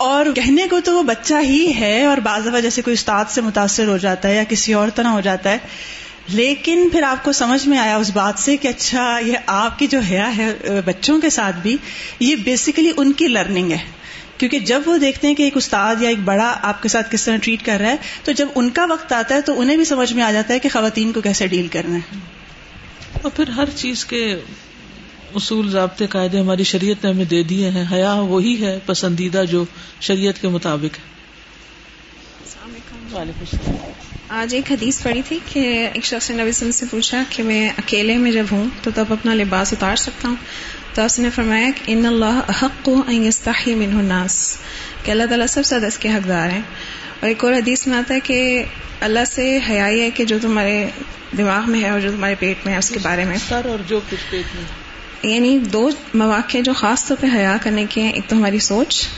اور 0.00 0.26
کہنے 0.34 0.66
کو 0.70 0.80
تو 0.80 0.94
وہ 0.96 1.02
بچہ 1.02 1.34
ہی 1.42 1.72
ہے 1.80 2.04
اور 2.04 2.18
بعض 2.18 2.46
دفعہ 2.46 2.60
جیسے 2.60 2.82
کوئی 2.82 2.94
استاد 2.94 3.24
سے 3.30 3.40
متاثر 3.40 3.86
ہو 3.86 3.96
جاتا 3.96 4.28
ہے 4.28 4.34
یا 4.34 4.44
کسی 4.48 4.72
اور 4.72 4.88
طرح 4.88 5.08
ہو 5.08 5.20
جاتا 5.20 5.50
ہے، 5.50 5.58
لیکن 6.28 6.88
پھر 6.92 7.02
آپ 7.02 7.24
کو 7.24 7.32
سمجھ 7.32 7.68
میں 7.68 7.78
آیا 7.78 7.96
اس 7.96 8.10
بات 8.10 8.38
سے 8.38 8.56
کہ 8.56 8.68
اچھا 8.68 9.18
یہ 9.26 9.38
آپ 9.46 9.78
کی 9.78 9.86
جو 9.86 9.98
حیا 10.00 10.36
ہے 10.36 10.80
بچوں 10.84 11.20
کے 11.20 11.30
ساتھ 11.30 11.56
بھی، 11.56 11.76
یہ 12.20 12.36
بیسیکلی 12.36 12.92
ان 12.96 13.12
کی 13.12 13.26
لرننگ 13.28 13.70
ہے۔ 13.70 13.78
کیونکہ 14.38 14.58
جب 14.58 14.82
وہ 14.86 14.96
دیکھتے 14.98 15.28
ہیں 15.28 15.34
کہ 15.34 15.42
ایک 15.42 15.56
استاد 15.56 16.02
یا 16.02 16.08
ایک 16.08 16.20
بڑا 16.24 16.54
آپ 16.62 16.82
کے 16.82 16.88
ساتھ 16.88 17.10
کس 17.10 17.24
طرح 17.24 17.36
ٹریٹ 17.36 17.64
کر 17.66 17.78
رہا 17.80 17.90
ہے، 17.90 17.96
تو 18.24 18.32
جب 18.32 18.48
ان 18.54 18.70
کا 18.70 18.86
وقت 18.90 19.12
آتا 19.12 19.34
ہے 19.34 19.40
تو 19.40 19.60
انہیں 19.60 19.76
بھی 19.76 19.84
سمجھ 19.84 20.12
میں 20.12 20.22
آ 20.22 20.32
جاتا 20.32 20.54
ہے 20.54 20.58
کہ 20.58 20.68
خواتین 20.68 21.12
کو 21.12 21.20
کیسے 21.20 21.46
ڈیل 21.46 21.68
کرنا 21.68 21.96
ہے۔ 21.96 22.18
اور 23.22 23.30
پھر 23.30 23.48
ہر 23.48 23.70
چیز 23.76 24.04
کے 24.04 24.24
اصول 25.34 25.70
ضابطے 25.70 26.06
قاعدے 26.06 26.40
ہماری 26.40 26.64
شریعت 26.64 27.04
نے 27.04 27.10
ہمیں 27.10 27.24
دے 27.24 27.42
دیے 27.42 27.70
ہیں۔ 27.70 27.84
حیا 27.92 28.12
وہی 28.14 28.64
ہے 28.64 28.78
پسندیدہ 28.86 29.42
جو 29.50 29.64
شریعت 30.00 30.40
کے 30.40 30.48
مطابق 30.48 30.98
ہے۔ 30.98 31.10
آج 34.28 34.54
ایک 34.54 34.72
حدیث 34.72 35.02
پڑھی 35.02 35.22
تھی 35.28 35.38
کہ 35.52 35.88
ایک 35.94 36.04
شخص 36.04 36.30
نے 36.30 36.36
نبی 36.40 36.48
وسلم 36.48 36.70
سے 36.70 36.86
پوچھا 36.90 37.22
کہ 37.30 37.42
میں 37.42 37.68
اکیلے 37.68 38.16
میں 38.16 38.32
جب 38.32 38.44
ہوں 38.52 38.64
تو 38.82 38.90
تب 38.94 39.04
اپنا 39.08 39.34
لباس 39.34 39.72
اتار 39.72 39.96
سکتا 39.96 40.28
ہوں؟ 40.28 40.36
تو 40.94 41.02
اس 41.02 41.18
نے 41.18 41.30
فرمایا 41.30 41.70
کہ 41.74 41.92
ان 41.92 42.06
اللہ 42.06 42.40
حق 42.62 42.84
کو 42.84 43.02
من 43.66 43.98
الناس 43.98 44.58
کہ 45.04 45.10
اللہ 45.10 45.22
تعالیٰ 45.22 45.46
سب 45.46 45.64
سے 45.64 45.86
اس 45.86 45.98
کے 45.98 46.08
حقدار 46.08 46.50
ہیں۔ 46.50 46.62
اور 47.20 47.28
ایک 47.28 47.44
اور 47.44 47.52
حدیث 47.52 47.86
میں 47.86 47.98
آتا 47.98 48.14
ہے 48.14 48.20
کہ 48.20 48.64
اللہ 49.00 49.24
سے 49.32 49.58
حیائی 49.68 50.00
ہے 50.00 50.10
کہ 50.10 50.24
جو 50.24 50.38
تمہارے 50.42 50.86
دماغ 51.38 51.70
میں 51.70 51.82
ہے 51.82 51.90
اور 51.90 52.00
جو 52.00 52.10
تمہارے 52.10 52.34
پیٹ 52.38 52.56
میں 52.64 52.72
ہے 52.74 52.78
اس 52.78 52.90
کے 52.90 52.98
بارے 53.02 53.24
میں۔ 53.24 53.36
سر 53.48 53.60
اور 53.64 53.78
جو 53.88 54.00
کچھ 54.10 54.30
پیٹ 54.30 54.54
میں 54.54 54.79
یعنی 55.22 55.58
دو 55.58 55.90
مواقع 56.14 56.58
جو 56.64 56.72
خاص 56.72 57.06
طور 57.06 57.16
پہ 57.20 57.26
حیا 57.34 57.56
کرنے 57.62 57.84
کے 57.88 58.02
ہیں، 58.02 58.12
ایک 58.12 58.28
تو 58.28 58.36
ہماری 58.36 58.58
سوچ 58.58 59.08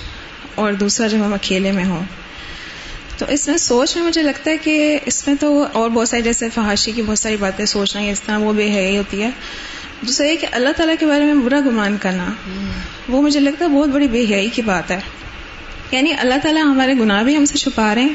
اور 0.55 0.73
دوسرا 0.73 1.07
جب 1.07 1.19
ہم 1.27 1.35
اکیلے 1.35 1.73
میں 1.73 1.85
ہوں۔ 1.85 2.05
تو 3.19 3.27
اس 3.29 3.49
میں 3.49 3.57
سوچ 3.57 3.97
میں 3.97 4.05
مجھے 4.05 4.23
لگتا 4.23 4.51
ہے 4.51 4.57
کہ 4.57 4.99
اس 5.07 5.27
میں 5.27 5.37
تو 5.41 5.67
اور 5.73 5.91
بہت 5.91 6.09
ساری، 6.09 6.23
جیسے 6.23 6.49
فحاشی 6.55 6.93
کی 6.93 7.03
بہت 7.03 7.19
ساری 7.19 7.37
باتیں 7.37 7.67
سوچنا 7.67 8.03
اس 8.03 8.21
طرح 8.21 8.39
وہ 8.39 8.53
بے 8.53 8.71
حیائی 8.71 8.99
ہوتی 8.99 9.23
ہے۔ 9.23 9.31
دوسرا 10.07 10.27
یہ 10.27 10.37
کہ 10.37 10.47
اللہ 10.53 10.69
تعالیٰ 10.77 10.95
کے 10.99 11.07
بارے 11.07 11.25
میں 11.25 11.35
برا 11.35 11.61
گمان 11.61 11.97
کرنا، 12.01 12.27
وہ 13.09 13.23
مجھے 13.23 13.41
لگتا 13.41 13.65
ہے 13.65 13.71
بہت 13.71 13.89
بڑی 13.89 14.09
بے 14.09 14.25
حیائی 14.25 14.49
کی 14.49 14.63
بات 14.63 14.91
ہے۔ 14.91 15.01
یعنی 15.91 16.13
اللہ 16.13 16.35
تعالیٰ 16.43 16.63
ہمارے 16.63 16.93
گناہ 16.93 17.23
بھی 17.23 17.37
ہم 17.37 17.45
سے 17.45 17.59
چھپا 17.59 17.95
رہے 17.95 18.03
ہیں 18.03 18.15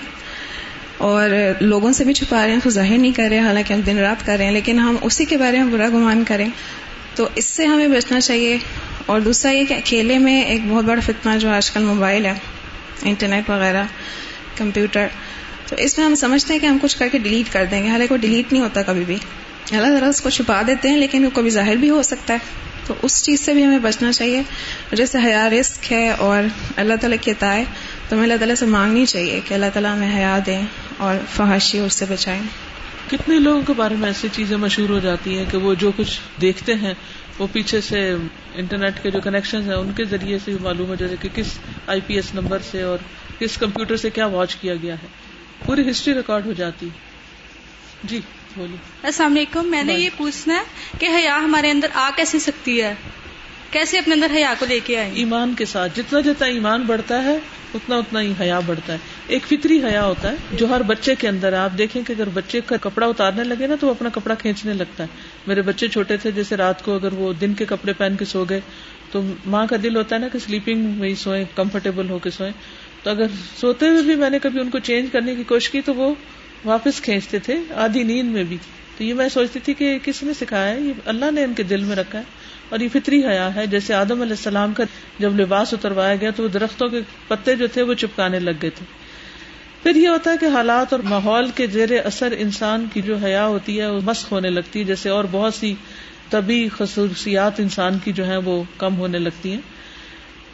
اور 0.97 1.29
لوگوں 1.59 1.91
سے 1.91 2.03
بھی 2.03 2.13
چھپا 2.13 2.45
رہے 2.45 2.53
ہیں، 2.53 2.59
تو 2.63 2.69
ظاہر 2.69 2.97
نہیں 2.97 3.11
کر 3.11 3.27
رہے، 3.29 3.39
حالانکہ 3.39 3.73
ہم 3.73 3.81
دن 3.81 3.97
رات 3.97 4.25
کر 4.25 4.37
رہے 4.37 4.45
ہیں، 4.45 4.51
لیکن 4.51 4.79
ہم 4.79 4.95
اسی 5.01 5.25
کے 5.25 5.37
بارے 5.37 5.63
میں 5.63 5.73
برا 5.73 5.89
گمان 5.89 6.23
کریں۔ 6.27 6.49
تو 7.17 7.29
اس 7.35 7.45
سے 7.45 7.65
ہمیں 7.65 7.87
بچنا 7.87 8.19
چاہیے۔ 8.19 8.57
اور 9.05 9.19
دوسرا 9.19 9.51
یہ 9.51 9.65
کہ 9.65 9.73
اکیلے 9.73 10.17
میں 10.17 10.41
ایک 10.41 10.61
بہت 10.67 10.85
بڑا 10.85 11.01
فتنہ 11.05 11.39
جو 11.39 11.49
آج 11.49 11.71
کل 11.71 11.83
موبائل 11.83 12.25
ہے، 12.25 12.33
انٹرنیٹ 13.01 13.49
وغیرہ، 13.49 13.83
کمپیوٹر، 14.57 15.07
تو 15.67 15.75
اس 15.79 15.97
میں 15.97 16.05
ہم 16.05 16.15
سمجھتے 16.15 16.53
ہیں 16.53 16.61
کہ 16.61 16.65
ہم 16.65 16.77
کچھ 16.81 16.97
کر 16.97 17.07
کے 17.11 17.17
ڈیلیٹ 17.17 17.53
کر 17.53 17.65
دیں 17.71 17.83
گے۔ 17.83 17.87
حالانکہ 17.87 18.13
وہ 18.13 18.19
ڈیلیٹ 18.19 18.53
نہیں 18.53 18.63
ہوتا 18.63 18.81
کبھی 18.81 19.03
بھی۔ 19.05 19.15
اللہ 19.71 19.87
تعالیٰ 19.87 20.07
اس 20.07 20.21
کو 20.21 20.29
چھپا 20.29 20.61
دیتے 20.67 20.89
ہیں، 20.89 20.97
لیکن 20.97 21.25
وہ 21.25 21.29
کبھی 21.33 21.49
ظاہر 21.49 21.75
بھی 21.75 21.89
ہو 21.89 22.01
سکتا 22.01 22.33
ہے۔ 22.33 22.39
تو 22.87 22.93
اس 23.01 23.23
چیز 23.23 23.39
سے 23.39 23.53
بھی 23.53 23.65
ہمیں 23.65 23.79
بچنا 23.79 24.11
چاہیے۔ 24.11 24.41
جیسے 24.91 25.17
حیا 25.25 25.49
رسک 25.49 25.93
ہے 25.93 26.09
اور 26.09 26.43
اللہ 26.75 26.93
تعالیٰ 27.01 27.17
کی 27.21 27.31
عطا 27.31 27.53
ہے 27.53 27.63
تو 28.09 28.15
ہمیں 28.15 28.23
اللہ 28.23 28.37
تعالیٰ 28.37 28.55
سے 28.55 28.65
مانگنی 28.65 29.05
چاہیے 29.05 29.39
کہ 29.47 29.53
اللہ 29.53 29.65
تعالیٰ 29.73 29.93
ہمیں 29.93 30.15
حیا 30.15 30.39
دیں 30.45 30.61
اور 30.97 31.15
فحاشی 31.35 31.79
اس 31.79 31.93
سے 31.93 32.05
بچائیں۔ 32.09 32.41
کتنے 33.11 33.39
لوگوں 33.39 33.61
کے 33.67 33.73
بارے 33.73 33.95
میں 33.95 34.07
ایسی 34.07 34.27
چیزیں 34.31 34.57
مشہور 34.57 34.89
ہو 34.89 34.99
جاتی 34.99 35.37
ہیں 35.37 35.45
کہ 35.51 35.57
وہ 35.57 35.73
جو 35.73 35.91
کچھ 35.95 36.19
دیکھتے 36.41 36.73
ہیں 36.75 36.93
وہ 37.39 37.47
پیچھے 37.51 37.81
سے 37.81 38.15
انٹرنیٹ 38.55 38.93
کے 39.03 39.11
جو 39.11 39.19
کنیکشن 39.19 39.61
ہیں 39.61 39.73
ان 39.73 39.91
کے 39.91 40.03
ذریعے 40.05 40.39
سے 40.45 40.51
معلوم 40.61 40.87
ہو 40.87 40.95
جاتا 40.95 41.11
ہے 41.11 41.17
کہ 41.21 41.29
کس 41.35 41.47
آئی 41.87 42.01
پی 42.07 42.15
ایس 42.15 42.35
نمبر 42.35 42.59
سے 42.71 42.81
اور 42.81 42.97
کس 43.39 43.57
کمپیوٹر 43.57 43.97
سے 43.97 44.09
کیا 44.09 44.25
واچ 44.25 44.55
کیا 44.55 44.73
گیا 44.75 44.93
ہے۔ 44.93 45.07
پوری 45.65 45.89
ہسٹری 45.89 46.13
ریکارڈ 46.13 46.45
ہو 46.45 46.53
جاتی۔ 46.53 46.89
جی 48.03 48.21
بولیے۔ 48.55 48.77
السلام 49.03 49.31
علیکم 49.31 49.67
میں 49.67 49.83
نے 49.83 49.93
یہ 49.93 50.09
پوچھنا 50.17 50.55
ہے 50.55 50.63
کہ 50.99 51.09
حیا 51.15 51.37
ہمارے 51.43 51.71
اندر 51.71 51.87
آ 51.93 52.09
کیسے 52.15 52.39
سکتی 52.39 52.81
ہے؟ 52.81 52.93
کیسے 53.71 53.97
اپنے 53.97 54.13
اندر 54.13 54.27
حیا 54.35 54.53
کو 54.59 54.65
لے 54.65 54.79
کے 54.83 54.99
آئے 54.99 55.11
ایمان 55.13 55.53
کے 55.57 55.65
ساتھ 55.65 55.97
جتنا 55.97 56.19
جتنا 56.19 56.45
ایمان 56.45 56.81
بڑھتا 56.81 57.23
ہے، 57.23 57.37
اتنا 57.73 57.95
اتنا 57.95 58.21
ہی 58.21 58.33
حیا 58.39 58.59
بڑھتا 58.59 58.93
ہے۔ 58.93 58.97
ایک 59.27 59.43
فطری 59.43 59.83
حیا 59.83 60.05
ہوتا 60.05 60.31
ہے 60.31 60.35
جو 60.51 60.69
ہر 60.69 60.81
بچے 60.81 61.15
کے 61.15 61.27
اندر 61.27 61.53
ہے۔ 61.53 61.57
آپ 61.57 61.77
دیکھیں 61.77 62.01
کہ 62.03 62.11
اگر 62.11 62.29
بچے 62.33 62.61
کا 62.65 62.75
کپڑا 62.81 63.07
اتارنے 63.07 63.43
لگے 63.43 63.67
نا، 63.67 63.75
تو 63.79 63.87
وہ 63.87 63.91
اپنا 63.91 64.09
کپڑا 64.13 64.35
کھینچنے 64.35 64.73
لگتا 64.73 65.03
ہے۔ 65.03 65.07
میرے 65.47 65.61
بچے 65.61 65.87
چھوٹے 65.87 66.17
تھے، 66.17 66.31
جیسے 66.31 66.57
رات 66.57 66.85
کو 66.85 66.95
اگر 66.95 67.13
وہ 67.13 67.33
دن 67.33 67.53
کے 67.53 67.65
کپڑے 67.65 67.93
پہن 67.93 68.15
کے 68.19 68.25
سو 68.25 68.45
گئے، 68.49 68.59
تو 69.11 69.21
ماں 69.45 69.67
کا 69.69 69.75
دل 69.83 69.95
ہوتا 69.95 70.15
ہے 70.15 70.19
نا 70.19 70.27
کہ 70.27 70.39
سلیپنگ 70.39 70.81
میں 70.81 71.09
ہی 71.09 71.15
سوئیں 71.15 71.45
کمفرٹیبل 71.55 72.09
ہو 72.09 72.19
کے 72.19 72.29
سوئیں۔ 72.29 72.53
تو 73.03 73.09
اگر 73.09 73.25
سوتے 73.61 73.87
ہوئے 73.87 74.01
بھی 74.01 74.15
میں 74.15 74.29
نے 74.29 74.39
کبھی 74.39 74.59
ان 74.59 74.69
کو 74.69 74.79
چینج 74.79 75.09
کرنے 75.11 75.35
کی 75.35 75.43
کوشش 75.43 75.69
کی، 75.69 75.81
تو 75.81 75.93
وہ 75.93 76.13
واپس 76.65 77.01
کھینچتے 77.01 77.39
تھے، 77.39 77.55
آدھی 77.75 78.03
نیند 78.03 78.31
میں 78.31 78.43
بھی۔ 78.43 78.57
تو 78.97 79.03
یہ 79.03 79.13
میں 79.13 79.29
سوچتی 79.29 79.59
تھی 79.59 79.73
کہ 79.73 79.97
کس 80.03 80.23
نے 80.23 80.33
سکھایا 80.33 80.75
ہے؟ 80.75 80.81
یہ 80.81 80.93
اللہ 81.05 81.25
نے 81.31 81.43
ان 81.43 81.53
کے 81.53 81.63
دل 81.63 81.83
میں 81.83 81.95
رکھا 81.95 82.19
ہے۔ 82.19 82.23
اور 82.69 82.79
یہ 82.79 82.87
فطری 82.93 83.25
حیا 83.25 83.55
ہے، 83.55 83.67
جیسے 83.67 83.93
آدم 83.93 84.21
علیہ 84.21 84.31
السلام 84.31 84.73
کا 84.73 84.83
جب 85.19 85.39
لباس 85.39 85.73
اتروایا 85.73 86.15
گیا 86.15 86.31
تو 86.31 86.43
وہ 86.43 86.47
درختوں 86.47 86.89
کے 86.89 87.01
پتے 87.27 87.55
جو 87.55 87.67
تھے 87.67 87.81
وہ 87.81 87.93
چپکانے 87.93 88.39
لگ 88.39 88.51
گئے 88.61 88.69
تھے۔ 88.69 88.85
پھر 89.83 89.95
یہ 89.95 90.07
ہوتا 90.07 90.31
ہے 90.31 90.35
کہ 90.39 90.45
حالات 90.45 90.93
اور 90.93 91.01
ماحول 91.03 91.49
کے 91.55 91.67
زیر 91.67 92.05
اثر 92.05 92.33
انسان 92.37 92.87
کی 92.93 93.01
جو 93.01 93.17
حیا 93.17 93.47
ہوتی 93.47 93.81
ہے 93.81 93.87
وہ 93.87 93.99
مسخ 94.03 94.31
ہونے 94.31 94.49
لگتی 94.49 94.79
ہے، 94.79 94.83
جیسے 94.83 95.09
اور 95.09 95.25
بہت 95.31 95.53
سی 95.53 95.73
طبی 96.29 96.69
خصوصیات 96.77 97.59
انسان 97.59 97.97
کی 98.03 98.13
جو 98.13 98.27
ہے 98.27 98.37
وہ 98.37 98.63
کم 98.77 98.97
ہونے 98.97 99.19
لگتی 99.19 99.51
ہیں۔ 99.51 99.61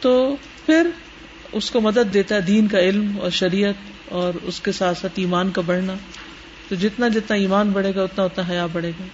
تو 0.00 0.36
پھر 0.66 0.86
اس 1.52 1.70
کو 1.70 1.80
مدد 1.80 2.14
دیتا 2.14 2.34
ہے 2.34 2.40
دین 2.40 2.66
کا 2.66 2.78
علم 2.78 3.18
اور 3.20 3.30
شریعت 3.30 3.74
اور 4.08 4.32
اس 4.42 4.60
کے 4.60 4.72
ساتھ 4.72 4.98
ساتھ 4.98 5.12
ایمان 5.16 5.50
کا 5.50 5.62
بڑھنا۔ 5.66 5.94
تو 6.68 6.74
جتنا 6.74 7.08
جتنا 7.08 7.36
ایمان 7.36 7.70
بڑھے 7.70 7.92
گا، 7.94 8.02
اتنا 8.02 8.24
اتنا 8.24 8.52
حیا 8.52 8.66
بڑھے 8.66 8.90
گا۔ 9.00 9.04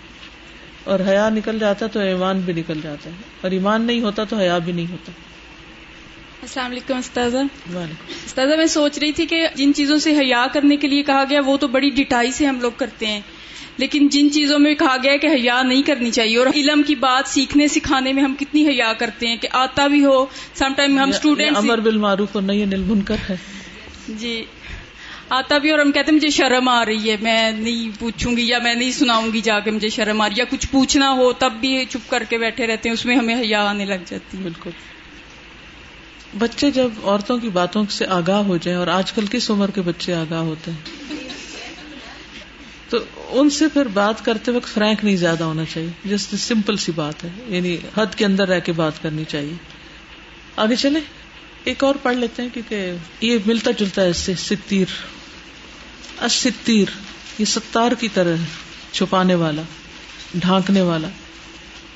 اور 0.84 1.00
حیا 1.08 1.28
نکل 1.28 1.58
جاتا 1.58 1.86
تو 1.86 2.00
ایمان 2.00 2.40
بھی 2.40 2.52
نکل 2.52 2.80
جاتا 2.82 3.10
ہے۔ 3.10 3.14
اور 3.40 3.50
ایمان 3.50 3.82
نہیں 3.82 4.00
ہوتا 4.00 4.24
تو 4.24 4.36
حیا 4.36 4.58
بھی 4.58 4.72
نہیں 4.72 4.86
ہوتا۔ 4.90 5.12
السلام 6.42 6.70
علیکم 6.70 6.96
استاذہ۔ 6.96 7.36
استاذہ 8.26 8.54
میں 8.56 8.66
سوچ 8.66 8.98
رہی 8.98 9.12
تھی 9.12 9.26
کہ 9.26 9.46
جن 9.54 9.74
چیزوں 9.74 9.98
سے 9.98 10.18
حیا 10.18 10.46
کرنے 10.52 10.76
کے 10.76 10.88
لیے 10.88 11.02
کہا 11.02 11.24
گیا 11.30 11.40
وہ 11.46 11.56
تو 11.56 11.68
بڑی 11.68 11.90
ڈٹائی 11.90 12.32
سے 12.32 12.46
ہم 12.46 12.60
لوگ 12.60 12.72
کرتے 12.76 13.06
ہیں۔ 13.06 13.20
لیکن 13.76 14.08
جن 14.08 14.30
چیزوں 14.30 14.58
میں 14.58 14.74
کہا 14.74 14.96
گیا 15.02 15.16
کہ 15.16 15.26
حیا 15.26 15.62
نہیں 15.62 15.82
کرنی 15.82 16.10
چاہیے 16.10 16.38
اور 16.38 16.46
علم 16.54 16.82
کی 16.82 16.94
بات 16.94 17.28
سیکھنے 17.28 17.68
سکھانے 17.68 18.12
میں 18.12 18.22
ہم 18.22 18.34
کتنی 18.38 18.68
حیا 18.68 18.92
کرتے 18.92 19.26
ہیں 19.26 19.36
کہ 19.36 19.48
آتا 19.52 19.86
بھی 19.86 20.04
ہو۔ 20.04 20.26
سم 20.54 20.72
ٹائم 20.76 20.98
ہم 20.98 21.08
اسٹوڈینٹ 21.08 21.56
امر 21.56 21.80
بالمعروف 21.80 22.28
اور 22.32 22.42
نہیں 22.42 22.66
نل 22.66 22.80
منکر 22.80 23.16
ہے۔ 23.30 23.36
جی۔ 24.08 24.44
آتا 25.30 25.58
بھی 25.58 25.70
اور 25.70 25.78
ہم 25.78 25.92
کہتے 25.92 26.10
ہیں، 26.10 26.16
مجھے 26.16 26.30
شرم 26.30 26.68
آ 26.68 26.84
رہی 26.84 27.10
ہے، 27.10 27.16
میں 27.20 27.50
نہیں 27.50 28.00
پوچھوں 28.00 28.36
گی 28.36 28.48
یا 28.48 28.58
میں 28.58 28.74
نہیں 28.74 28.90
سناؤں 28.90 29.32
گی 29.32 29.40
جا 29.40 29.60
کے 29.60 29.70
مجھے 29.70 29.88
شرم 29.88 30.20
آ 30.20 30.28
رہی 30.28 30.34
ہے، 30.34 30.38
یا 30.38 30.44
کچھ 30.50 30.66
پوچھنا 30.70 31.10
ہو 31.12 31.32
تب 31.32 31.52
بھی 31.52 31.84
چپ 31.84 32.10
کر 32.10 32.22
کے 32.28 32.38
بیٹھے 32.38 32.66
رہتے 32.66 32.88
ہیں، 32.88 32.94
اس 32.94 33.04
میں 33.06 33.16
ہمیں 33.16 33.34
حیا 33.34 33.62
آنے 33.64 33.84
لگ 33.84 34.02
جاتی 34.06 34.38
ہے۔ 34.38 34.42
بالکل۔ 34.42 34.70
بچے 36.38 36.70
جب 36.70 36.88
عورتوں 37.04 37.38
کی 37.38 37.48
باتوں 37.48 37.84
سے 37.90 38.06
آگاہ 38.06 38.42
ہو 38.42 38.56
جائیں، 38.56 38.78
اور 38.78 38.86
آج 38.86 39.12
کل 39.12 39.26
کس 39.30 39.50
عمر 39.50 39.70
کے 39.70 39.80
بچے 39.80 40.14
آگاہ 40.14 40.40
ہوتے 40.40 40.70
ہیں؟ 40.70 40.98
تو 42.88 42.98
ان 43.28 43.50
سے 43.50 43.68
پھر 43.68 43.86
بات 43.86 44.24
کرتے 44.24 44.52
وقت 44.52 44.68
فرینک 44.68 45.04
نہیں 45.04 45.16
زیادہ 45.16 45.44
ہونا 45.44 45.64
چاہیے، 45.64 45.90
جس 46.04 46.28
سمپل 46.38 46.76
سی 46.76 46.92
بات 46.92 47.24
ہے 47.24 47.28
یعنی 47.46 47.76
حد 47.96 48.14
کے 48.16 48.24
اندر 48.24 48.48
رہ 48.48 48.60
کے 48.60 48.72
بات 48.72 49.02
کرنی 49.02 49.24
چاہیے۔ 49.24 49.54
آگے 50.56 50.76
چلے 50.76 51.00
ایک 51.64 51.84
اور 51.84 51.94
پڑھ 51.94 52.16
لیتے 52.16 52.42
ہیں، 52.42 52.48
کیونکہ 52.52 52.92
یہ 53.20 53.38
ملتا 53.46 53.70
جلتا 53.70 54.02
ہے 54.02 54.08
اس 54.08 54.16
سے، 54.16 54.34
ستیر۔ 54.34 54.86
ستیر 56.28 56.88
یہ 57.38 57.44
ستار 57.44 57.92
کی 57.92 58.08
طرح 58.14 58.36
ہے، 58.36 58.44
چھپانے 58.92 59.34
والا، 59.34 59.62
ڈھانکنے 60.34 60.82
والا۔ 60.82 61.08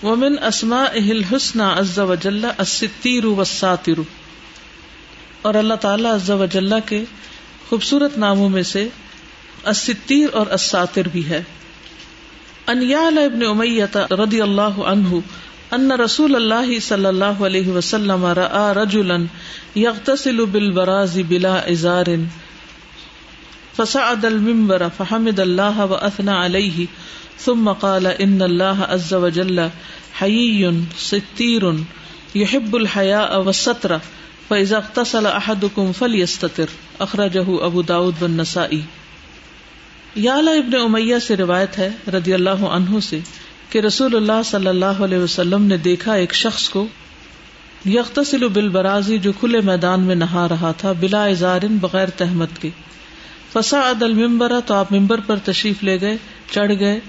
ومن 0.06 0.44
اسما 0.44 0.82
اہل 0.82 1.22
حسن 1.24 1.60
عز 1.60 1.98
وجل 1.98 2.44
الستیر 2.58 3.24
والساتر۔ 3.24 4.00
اور 5.42 5.54
اللہ 5.54 5.74
تعالیٰ 5.74 6.14
عز 6.14 6.30
وجل 6.30 6.72
کے 6.86 7.04
خوبصورت 7.68 8.18
ناموں 8.18 8.48
میں 8.48 8.62
سے 8.62 8.88
الستیر 9.64 10.28
اور 10.32 10.46
الساتر 10.46 11.08
بھی 11.12 11.28
ہے۔ 11.28 11.42
ان 12.66 12.82
یعل 12.82 13.18
ابن 13.18 13.46
امیت 13.48 13.96
رضی 13.96 14.40
اللہ 14.40 14.82
عنہ 14.86 15.08
ان 15.70 15.92
رسول 15.92 16.34
اللہ 16.34 16.78
صلی 16.78 17.06
اللہ 17.06 17.24
علیہ 17.24 17.68
وسلم 17.68 18.26
رأى 18.26 18.82
رجلا 18.82 19.16
يغتسل 19.76 20.44
بالبراز 20.44 21.18
بلا 21.28 21.54
ازار 21.54 22.06
فصعد 23.76 24.24
المنبر 24.24 24.88
فحمد 24.98 25.40
الله 25.40 25.84
واثنى 25.84 26.30
عليه 26.30 26.86
ثم 27.38 27.68
قال 27.84 28.06
ان 28.06 28.42
الله 28.42 28.84
عز 28.84 29.14
وجل 29.14 29.62
حيي 30.18 30.74
ستير 30.98 31.66
يحب 32.34 32.76
الحياء 32.76 33.40
والستر 33.40 33.96
فاذا 34.48 34.76
اغتسل 34.76 35.26
احدكم 35.26 35.92
فليستتر 35.92 36.76
اخرجه 37.00 37.58
ابو 37.70 37.82
داود 37.82 38.22
والنسائي 38.22 38.82
یالا 40.16 40.50
ابن 40.50 40.74
امیہ 40.80 41.18
سے 41.18 41.36
روایت 41.36 41.78
ہے 41.78 41.88
رضی 42.12 42.34
اللہ 42.34 42.66
عنہ 42.74 43.00
سے 43.00 43.18
کہ 43.70 43.78
رسول 43.78 44.16
اللہ 44.16 44.42
صلی 44.44 44.66
اللہ 44.66 45.02
علیہ 45.04 45.18
وسلم 45.18 45.64
نے 45.64 45.76
دیکھا 45.76 46.12
ایک 46.14 46.34
شخص 46.34 46.68
کو 46.68 46.86
یکتسل 47.86 48.48
بالبرازی 48.48 49.18
جو 49.18 49.32
کھلے 49.40 49.60
میدان 49.60 50.00
میں 50.00 50.14
نہا 50.14 50.48
رہا 50.48 50.72
تھا 50.78 50.92
بلا 51.00 51.24
اظہارن 51.24 51.76
بغیر 51.76 52.10
تحمد 52.10 52.58
کے۔ 52.60 52.70
فسا 53.54 53.90
عدل 53.90 54.12
ممبرا 54.12 54.60
تو 54.66 54.74
آپ 54.74 54.92
ممبر 54.92 55.20
پر 55.20 55.36
تشریف 55.36 55.82
لے 55.84 56.00
گئے، 56.00 56.16
چڑھ 56.50 56.72
گئے۔ 56.80 57.00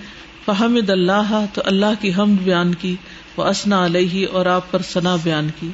فہمد 0.46 0.90
اللہ 0.90 1.46
تو 1.54 1.62
اللہ 1.66 2.02
کی 2.02 2.12
حمد 2.18 2.44
بیان 2.44 2.76
کی۔ 2.76 2.96
وہ 3.38 3.44
اسنا 3.44 3.86
علیہ 3.86 4.28
اور 4.32 4.46
آپ 4.46 4.72
پر 4.72 4.82
ثنا 4.82 5.16
بیان 5.24 5.48
کی۔ 5.60 5.70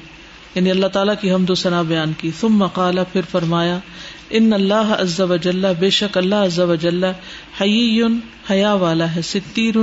یعنی 0.56 0.72
اللہ 0.72 0.88
تعالیٰ 0.88 1.14
کی 1.22 1.34
حمد 1.34 1.50
و 1.50 1.56
ثنا 1.56 1.82
بیان 1.82 2.14
کی۔ 2.18 2.32
ثم 2.40 2.58
مقالا 2.58 3.04
پھر 3.04 3.22
فرمایا 3.32 3.80
ان 4.30 4.54
اللہ 4.54 4.96
عز 5.00 5.22
و 5.22 5.36
جل 5.36 5.66
بے 5.80 5.90
شک 5.90 6.18
اللہ 6.18 6.36
عز 6.36 6.60
و 6.60 6.76
جل 6.76 7.04
حی 7.62 8.02
حیا 8.52 8.74
والا 8.74 9.16
ہے 9.16 9.22
ستیر 9.22 9.76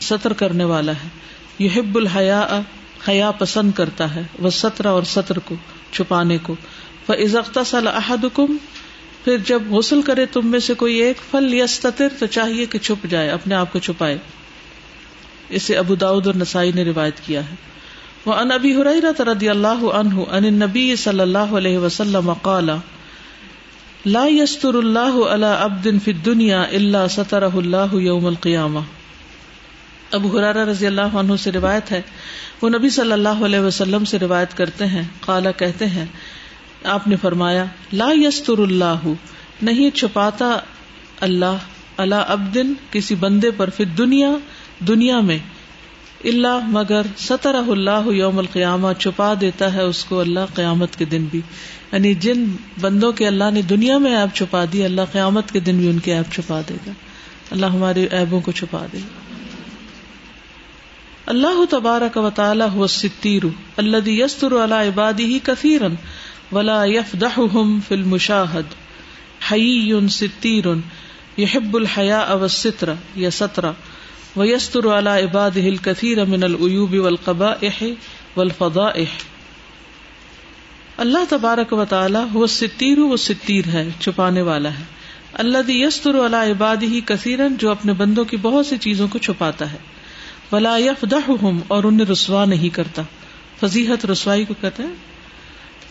سطر 0.00 0.32
کرنے 0.32 0.64
والا 0.64 0.92
ہے۔ 0.92 1.08
یحب 1.64 1.96
الحیا 1.96 2.60
حیا 3.08 3.30
پسند 3.30 3.72
کرتا 3.72 4.14
ہے۔ 4.14 4.22
وہ 4.38 4.50
سطر 4.50 4.86
اور 4.86 5.02
سطر 5.02 5.38
کو، 5.38 5.54
چھپانے 5.92 6.38
کو۔ 6.42 6.54
فضا 7.06 7.64
صلی 7.64 7.88
احدکم 7.88 8.56
پھر 9.24 9.36
جب 9.46 9.62
غسل 9.70 10.02
کرے 10.02 10.26
تم 10.26 10.46
میں 10.46 10.58
سے 10.58 10.74
کوئی 10.74 10.96
ایک 10.96 11.16
فل 11.30 11.54
یستتر 11.54 12.08
تو 12.18 12.26
چاہیے 12.26 12.66
کہ 12.66 12.78
چھپ 12.78 13.06
جائے، 13.10 13.30
اپنے 13.30 13.54
آپ 13.54 13.72
کو 13.72 13.78
چھپائے۔ 13.78 14.18
اسے 15.48 15.76
ابو 15.76 15.94
داود 15.94 16.26
اور 16.26 16.34
نسائی 16.34 16.72
نے 16.74 16.84
روایت 16.84 17.20
کیا 17.26 17.40
ہے۔ 17.40 17.54
وہ 18.26 18.34
ان 18.34 18.52
ابی 18.52 18.74
حریرہ 18.74 19.22
رضی 19.22 19.48
اللہ 19.48 19.66
عنہ 19.68 20.20
ان 20.20 20.44
النبی 20.44 20.96
صلی 20.96 21.20
اللہ 21.20 21.38
علیہ 21.38 21.78
وسلم 21.78 22.32
قال 22.32 22.70
لا 24.06 24.26
یستر 24.28 24.74
اللہ 24.74 25.24
علی 25.30 25.46
عبد 25.58 25.86
فی 26.04 26.10
الدنیا 26.10 26.62
الا 26.62 27.08
سترہ 27.08 27.48
اللہ 27.54 27.94
یوم 27.94 28.26
القیامہ۔ 28.26 28.78
ابو 30.12 30.38
حرارہ 30.38 30.64
رضی 30.64 30.86
اللہ 30.86 31.16
عنہ 31.16 31.32
سے 31.36 31.52
روایت 31.52 31.92
ہے۔ 31.92 32.02
وہ 32.62 32.68
نبی 32.68 32.90
صلی 32.90 33.12
اللہ 33.12 33.28
علیہ 33.28 33.60
وسلم 33.60 34.04
سے 34.04 34.18
روایت 34.18 34.56
کرتے 34.56 34.86
ہیں، 34.86 35.02
قالا 35.20 35.50
کہتے 35.50 35.86
ہیں 35.86 36.06
آپ 36.84 37.08
نے 37.08 37.16
فرمایا، 37.16 37.64
لا 37.92 38.08
یستر 38.14 38.58
اللہ 38.58 39.08
نہیں 39.62 39.90
چھپاتا 39.90 40.58
اللہ 41.20 41.56
اللہ 41.96 42.14
ابدن 42.14 42.72
کسی 42.90 43.14
بندے 43.14 43.50
پر 43.50 43.70
پھر 43.70 43.84
دنیا 43.84 44.30
دنیا 44.88 45.20
میں 45.20 45.38
اللہ 46.24 46.58
مگر 46.62 47.02
سطر 47.16 47.54
اللہ 47.54 48.06
یوم 48.06 48.38
القیامہ، 48.38 48.88
چھپا 48.98 49.34
دیتا 49.40 49.74
ہے 49.74 49.82
اس 49.82 50.04
کو 50.04 50.20
اللہ 50.20 50.40
قیامت 50.54 50.96
کے 50.96 51.04
دن 51.04 51.24
بھی۔ 51.24 51.40
یعنی 51.92 52.14
جن 52.14 52.44
بندوں 52.80 53.12
کے 53.12 53.26
اللہ 53.26 53.50
نے 53.52 53.62
دنیا 53.62 53.98
میں 53.98 54.16
ایپ 54.16 54.36
چھپا 54.36 54.64
دی، 54.72 54.84
اللہ 54.84 55.02
قیامت 55.12 55.52
کے 55.52 55.60
دن 55.60 55.78
بھی 55.78 55.88
ان 55.90 55.98
کے 55.98 56.14
ایپ 56.14 56.32
چھپا 56.32 56.60
دے 56.68 56.74
گا۔ 56.86 56.92
اللہ 57.50 57.66
ہمارے 57.66 58.06
ایبوں 58.10 58.40
کو 58.40 58.52
چھپا 58.52 58.86
دے 58.92 58.98
گا۔ 58.98 59.28
اللہ 61.26 61.64
تبارک 61.70 62.16
و 62.16 62.30
تعالی 62.30 62.64
هو 62.74 62.82
الستیر 62.82 63.42
الذي 63.76 64.20
يستر 64.20 64.52
على 64.64 64.88
عباده 64.88 65.36
كثيرا 65.42 65.86
ولا 66.52 66.84
يفضحهم 66.84 67.78
في 67.88 67.94
المشاهد. 67.94 68.64
حي 69.40 70.08
ستیر 70.10 70.66
يحب 71.38 71.76
الحياء 71.76 72.38
والستر 72.38 72.92
یا 73.16 73.30
ستر 73.30 73.70
ويستر 74.36 74.88
على 74.88 75.10
عباده 75.10 75.68
الكثير 75.68 76.24
من 76.24 76.42
العيوب 76.42 76.94
والقبائح 76.94 77.82
والفضائح. 78.36 79.08
اللہ 80.96 81.18
تبارک 81.28 81.72
و 81.72 81.84
تعالی 81.84 82.18
وہ 82.32 82.46
ستیر 82.46 82.98
وہ 82.98 83.16
ستیر 83.16 83.64
ہے، 83.72 83.88
چھپانے 84.00 84.42
والا 84.42 84.78
ہے. 84.78 84.84
اللہ 85.32 85.70
یستر 85.70 86.14
علی 86.26 86.50
عباد 86.50 86.76
ہی 86.82 87.00
کثیرن 87.06 87.56
جو 87.56 87.70
اپنے 87.70 87.92
بندوں 87.92 88.24
کی 88.24 88.36
بہت 88.36 88.66
سی 88.66 88.76
چیزوں 88.76 89.08
کو 89.08 89.18
چھپاتا 89.18 89.72
ہے. 89.72 89.78
ولا 90.52 90.76
یفدحہم 90.76 91.60
اور 91.68 91.84
انہیں 91.84 92.06
رسوا 92.06 92.44
نہیں 92.44 92.68
کرتا. 92.68 93.02
فضیحت 93.60 94.06
رسوائی 94.06 94.44
کو 94.44 94.54
کہتے 94.60 94.82
ہیں؟ 94.82 95.17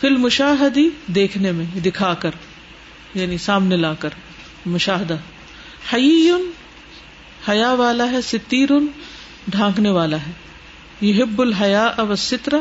فی 0.01 0.07
المشاہدی 0.07 0.89
دیکھنے 1.07 1.51
میں، 1.51 1.79
دکھا 1.79 2.13
کر 2.13 2.31
یعنی 3.13 3.37
سامنے 3.37 3.75
لا 3.75 3.93
کر، 3.93 4.09
مشاہدہ۔ 4.65 5.15
حیون 5.93 6.51
حیا 7.49 7.73
والا 7.73 8.11
ہے، 8.11 8.21
ستیر، 8.21 8.69
ڈھانکنے 9.47 9.89
والا 9.89 10.17
ہے۔ 10.17 10.31
یہ 11.01 11.23
ہب 11.23 11.41
الحیا 11.41 11.85
اب 11.85 12.11
سترا 12.17 12.57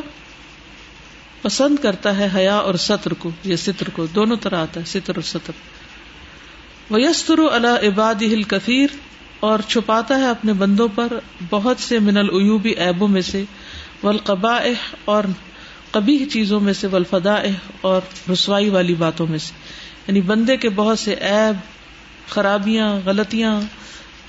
پسند 1.42 1.76
کرتا 1.82 2.16
ہے 2.16 2.28
حیا 2.34 2.56
اور 2.56 2.74
سطر 2.74 3.14
کو 3.14 3.30
یا 3.44 3.56
ستر 3.56 3.88
کو، 3.88 4.06
دونوں 4.06 4.36
طرح 4.36 4.62
آتا 4.62 4.80
ہے، 4.80 4.84
ستر 4.84 5.16
اور 5.16 5.22
سطر 5.22 5.52
ویستر 6.90 7.38
اللہ 7.52 7.86
عباد 7.86 8.14
ہل 8.14 8.42
کثیر 8.42 8.86
اور 9.40 9.58
چھپاتا 9.68 10.18
ہے 10.18 10.28
اپنے 10.28 10.52
بندوں 10.52 10.88
پر 10.94 11.12
بہت 11.50 11.76
سے 11.78 11.98
من 11.98 12.16
العیوبی 12.16 12.70
ایبوں 12.70 13.08
میں 13.08 13.20
سے 13.20 13.44
ولقبا 14.02 14.58
اور 15.04 15.24
کبھی 15.90 16.24
چیزوں 16.24 16.60
میں 16.60 16.72
سے 16.72 16.86
ولفدا 16.86 17.36
اور 17.80 18.00
رسوائی 18.32 18.68
والی 18.68 18.94
باتوں 18.94 19.26
میں 19.26 19.38
سے۔ 19.38 19.52
یعنی 20.08 20.20
بندے 20.20 20.56
کے 20.56 20.68
بہت 20.68 20.98
سے 20.98 21.12
ایب 21.12 21.56
خرابیاں، 22.28 22.96
غلطیاں، 23.04 23.60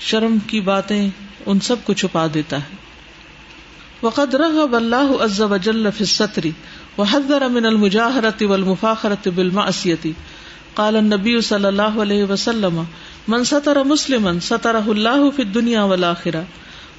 شرم 0.00 0.38
کی 0.46 0.60
باتیں، 0.60 1.08
ان 1.46 1.60
سب 1.60 1.76
کو 1.84 1.92
چھپا 1.92 2.26
دیتا 2.34 2.56
ہے۔ 2.56 2.76
وقد 4.02 4.34
رغب 4.34 4.76
اللہ 4.76 5.12
عز 5.20 5.40
وجل 5.40 5.90
فی 5.96 6.04
الستر 6.04 6.46
وحذر 6.98 7.48
من 7.48 7.66
المجاہرت 7.66 8.42
والمفاخرت 8.42 9.28
بالمعصیت 9.28 10.06
قال 10.74 10.96
النبی 10.96 11.40
صلی 11.40 11.64
اللہ 11.64 12.00
علیہ 12.02 12.24
وسلم، 12.24 12.82
من 13.28 13.44
ستر 13.44 13.84
مسلما 13.84 14.30
سترہ 14.42 14.80
اللہ 14.86 15.30
فی 15.36 15.42
الدنیا 15.42 15.84
والآخرہ 15.84 16.42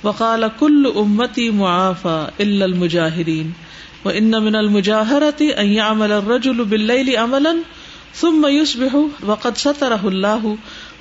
وقال 0.04 0.44
كل 0.60 0.84
امتی 0.96 1.50
معافى 1.50 2.44
الا 2.44 2.66
المجاہرین 4.06 4.34
وان 4.34 4.44
من 4.44 4.56
المجاہرة 4.56 5.48
ان 5.58 5.72
يعمل 5.74 6.12
الرجل 6.12 6.64
بالليل 6.64 7.16
عملا 7.18 7.54
ثم 8.16 8.46
يصبح 8.50 8.96
وقد 9.26 9.58
سترہ 9.58 10.04
اللہ 10.04 10.46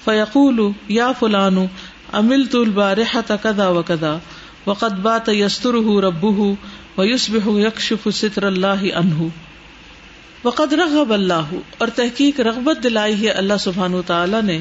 فيقول 0.04 0.70
یا 0.88 1.12
فلان 1.12 1.66
عملت 2.12 2.54
البارحة 2.54 3.36
كذا 3.42 3.68
وكذا 3.68 4.18
وقد 4.66 5.02
بات 5.02 5.28
يستره 5.28 6.00
ربه 6.00 6.56
ويصبح 6.96 7.60
يكشف 7.60 8.08
ستر 8.14 8.48
الله 8.48 8.90
عنه 8.94 9.28
وقد 10.44 10.72
رغب 10.72 11.12
اللہ 11.12 11.54
اور 11.78 11.88
تحقیق 11.88 12.40
رغبت 12.40 12.82
دلائی 12.82 13.22
ہے 13.22 13.28
اللہ 13.28 13.56
سبحان 13.60 13.94
و 13.94 14.02
تعالیٰ 14.06 14.42
نے۔ 14.42 14.58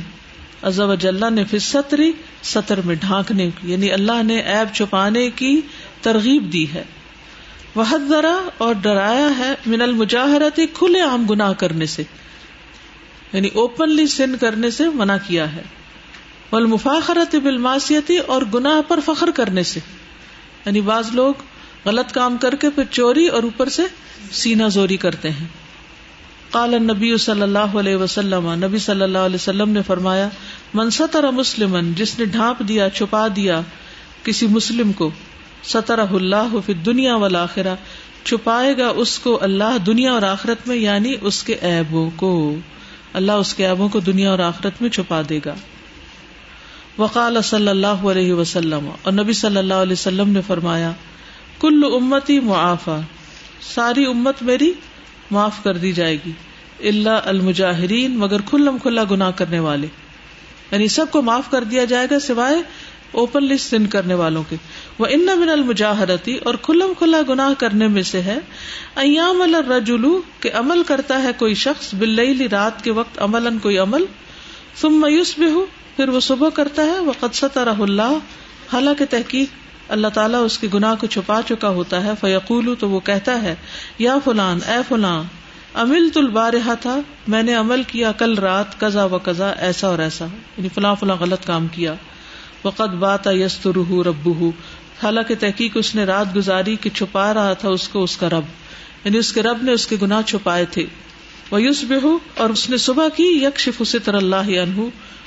عزب 0.63 0.95
جل 0.99 1.33
نے 1.33 1.43
پھر 1.43 1.59
ستری 1.59 2.11
سطر 2.43 2.81
میں 2.85 2.95
ڈھانکنے 2.95 3.49
کی 3.61 3.71
یعنی 3.71 3.91
اللہ 3.91 4.23
نے 4.23 4.39
ایب 4.39 4.75
چھپانے 4.75 5.29
کی 5.29 5.61
ترغیب 6.01 6.53
دی 6.53 6.65
ہے۔ 6.73 6.83
وہ 7.77 7.97
ذرا 8.09 8.35
اور 8.57 8.75
ڈرایا 8.81 9.29
ہے 9.37 9.53
من 9.65 9.81
المجاہرتی 9.81 10.67
کھلے 10.67 11.01
عام 11.01 11.25
گناہ 11.29 11.53
کرنے 11.53 11.85
سے 11.85 12.03
یعنی 13.33 13.49
اوپنلی 13.53 14.07
سن 14.07 14.35
کرنے 14.37 14.71
سے 14.71 14.89
منع 14.89 15.15
کیا 15.27 15.55
ہے۔ 15.55 15.61
والمفاخرت 16.51 17.35
بالماسیتی 17.35 18.17
اور 18.17 18.41
گناہ 18.53 18.81
پر 18.87 18.99
فخر 19.05 19.31
کرنے 19.31 19.63
سے 19.63 19.79
یعنی 20.65 20.81
بعض 20.81 21.11
لوگ 21.13 21.33
غلط 21.85 22.11
کام 22.11 22.37
کر 22.37 22.55
کے 22.55 22.69
پھر 22.69 22.83
چوری 22.91 23.27
اور 23.27 23.43
اوپر 23.43 23.69
سے 23.69 23.83
سینا 24.31 24.67
زوری 24.67 24.97
کرتے 24.97 25.29
ہیں۔ 25.29 25.45
قال 26.51 26.73
نبی 26.83 27.17
صلی 27.17 27.41
اللہ 27.41 27.75
علیہ 27.79 27.95
وسلم، 27.95 28.49
نبی 28.53 28.77
صلی 28.77 29.01
اللہ 29.01 29.17
علیہ 29.17 29.35
وسلم 29.35 29.69
نے 29.69 29.81
فرمایا، 29.87 30.29
من 30.73 30.89
ستر 30.89 31.31
مسلم 31.31 31.77
جس 31.95 32.19
نے 32.19 32.25
ڈھانپ 32.25 32.67
دیا، 32.67 32.89
چھپا 32.89 33.27
دیا 33.35 33.61
کسی 34.23 34.47
مسلم 34.47 34.91
کو 34.91 35.09
ستر 35.67 35.99
اللہ 35.99 36.55
فی 36.65 36.73
دنیا 36.73 37.15
والآخرہ، 37.15 37.75
چھپائے 38.23 38.77
گا 38.77 38.87
اس 38.87 39.19
کو 39.19 39.39
اللہ 39.41 39.77
دنیا 39.85 40.11
اور 40.11 40.21
آخرت 40.21 40.67
میں 40.67 40.75
یعنی 40.75 41.15
اس 41.21 41.43
کے 41.43 41.55
عیبوں 41.61 42.09
کو۔ 42.15 42.55
اللہ 43.13 43.31
اس 43.31 43.53
کے 43.53 43.65
عیبوں 43.65 43.89
کو 43.89 43.99
دنیا 43.99 44.31
اور 44.31 44.39
آخرت 44.39 44.81
میں 44.81 44.89
چھپا 44.89 45.21
دے 45.29 45.39
گا۔ 45.45 45.55
وقال 46.97 47.41
صلی 47.41 47.67
اللہ 47.67 47.87
علیہ 47.87 48.33
وسلم، 48.33 48.89
اور 49.01 49.13
نبی 49.13 49.33
صلی 49.33 49.57
اللہ 49.57 49.73
علیہ 49.73 49.93
وسلم 49.93 50.29
نے 50.29 50.41
فرمایا، 50.47 50.91
کل 51.59 51.83
امتی 51.83 52.39
معافا، 52.39 52.99
ساری 53.61 54.05
امت 54.05 54.35
میری 54.41 54.73
معاف 55.31 55.63
کر 55.63 55.77
دی 55.77 55.91
جائے 55.91 56.17
گی 56.25 56.31
اللہ 56.87 57.19
المجاہرین، 57.25 58.17
مگر 58.17 58.41
کھلم 58.41 58.77
کھلا 58.77 59.03
گنا 59.11 59.31
کرنے 59.31 59.59
والے۔ 59.59 59.87
یعنی 60.71 60.87
سب 60.87 61.05
کو 61.11 61.21
معاف 61.21 61.51
کر 61.51 61.63
دیا 61.63 61.85
جائے 61.85 62.07
گا، 62.11 62.19
سوائے 62.19 62.57
اوپن 63.11 63.43
لسٹ 63.43 63.69
سن 63.69 63.85
کرنے 63.85 64.13
والوں 64.13 64.43
کے۔ 64.49 64.55
وہ 64.99 65.05
ان 65.09 65.25
من 65.25 65.49
المجاہرتی 65.49 66.35
اور 66.35 66.53
کھلم 66.61 66.93
کھلا 66.97 67.17
گناہ 67.29 67.49
کرنے 67.57 67.87
میں 67.87 68.01
سے 68.01 68.21
ہے 68.21 68.39
ایام 68.95 69.41
الرجلو 69.41 70.21
کہ 70.39 70.49
عمل 70.53 70.83
کرتا 70.83 71.23
ہے 71.23 71.29
کوئی 71.37 71.53
شخص 71.53 71.93
بل 71.93 72.47
رات 72.51 72.83
کے 72.83 72.91
وقت 72.91 73.19
عمل 73.21 73.57
کوئی 73.57 73.77
عمل۔ 73.77 74.05
ثم 74.81 75.01
میوس 75.01 75.33
بھی 75.37 75.51
ہو 75.51 75.65
پھر 75.95 76.09
وہ 76.09 76.19
صبح 76.19 76.49
کرتا 76.49 76.81
ہے 76.81 76.99
وہ 76.99 77.11
قدست 77.19 77.57
اللہ 77.57 78.17
حالانکہ 78.73 79.05
تحقیق، 79.09 79.47
اللہ 79.91 80.07
تعالیٰ 80.07 80.45
اس 80.45 80.59
کے 80.59 80.67
گناہ 80.73 80.95
کو 80.99 81.07
چھپا 81.07 81.41
چکا 81.47 81.69
ہوتا 81.69 82.03
ہے۔ 82.03 82.11
فیقول 82.21 82.75
تو 82.79 82.89
وہ 82.89 82.99
کہتا 82.99 83.41
ہے، 83.41 83.55
یا 83.99 84.15
فلان، 84.23 84.59
اے 84.67 84.77
فلاں 84.87 85.23
امل 85.73 86.09
تل 86.09 86.27
بارہا 86.27 86.73
تھا 86.73 86.99
میں 87.27 87.43
نے 87.43 87.53
عمل 87.53 87.83
کیا 87.83 88.11
کل 88.11 88.37
رات 88.37 88.79
کزا 88.79 89.05
و 89.05 89.19
کزا 89.19 89.49
ایسا 89.49 89.87
اور 89.87 89.99
ایسا۔ 89.99 90.25
یعنی 90.25 90.69
فلاں 90.69 90.95
فلاں 90.95 91.15
غلط 91.15 91.45
کام 91.45 91.67
کیا۔ 91.67 91.93
وقت 92.63 92.81
بات 92.81 93.27
یستر 93.27 94.05
رب 94.05 94.29
حالانکہ 95.03 95.35
تحقیق 95.39 95.71
اس 95.75 95.95
نے 95.95 96.03
رات 96.03 96.35
گزاری 96.35 96.75
کہ 96.81 96.89
چھپا 96.89 97.33
رہا 97.33 97.53
تھا 97.53 97.69
اس 97.69 97.87
کو 97.87 98.03
اس 98.03 98.17
کا 98.17 98.29
رب۔ 98.29 98.43
یعنی 99.03 99.17
اس 99.17 99.33
کے 99.33 99.41
رب 99.41 99.63
نے 99.63 99.71
اس 99.71 99.87
کے 99.87 99.95
گناہ 100.01 100.21
چھپائے 100.21 100.65
تھے۔ 100.65 100.85
وہ 101.51 101.61
یوس 101.61 101.83
بے 101.83 101.95
اور 102.37 102.49
اس 102.49 102.69
نے 102.69 102.77
صبح 102.77 103.07
کی 103.07 103.23
یکشف 103.23 103.81
ستر 103.87 104.13
اللہ 104.13 104.35
عنہ، 104.35 104.81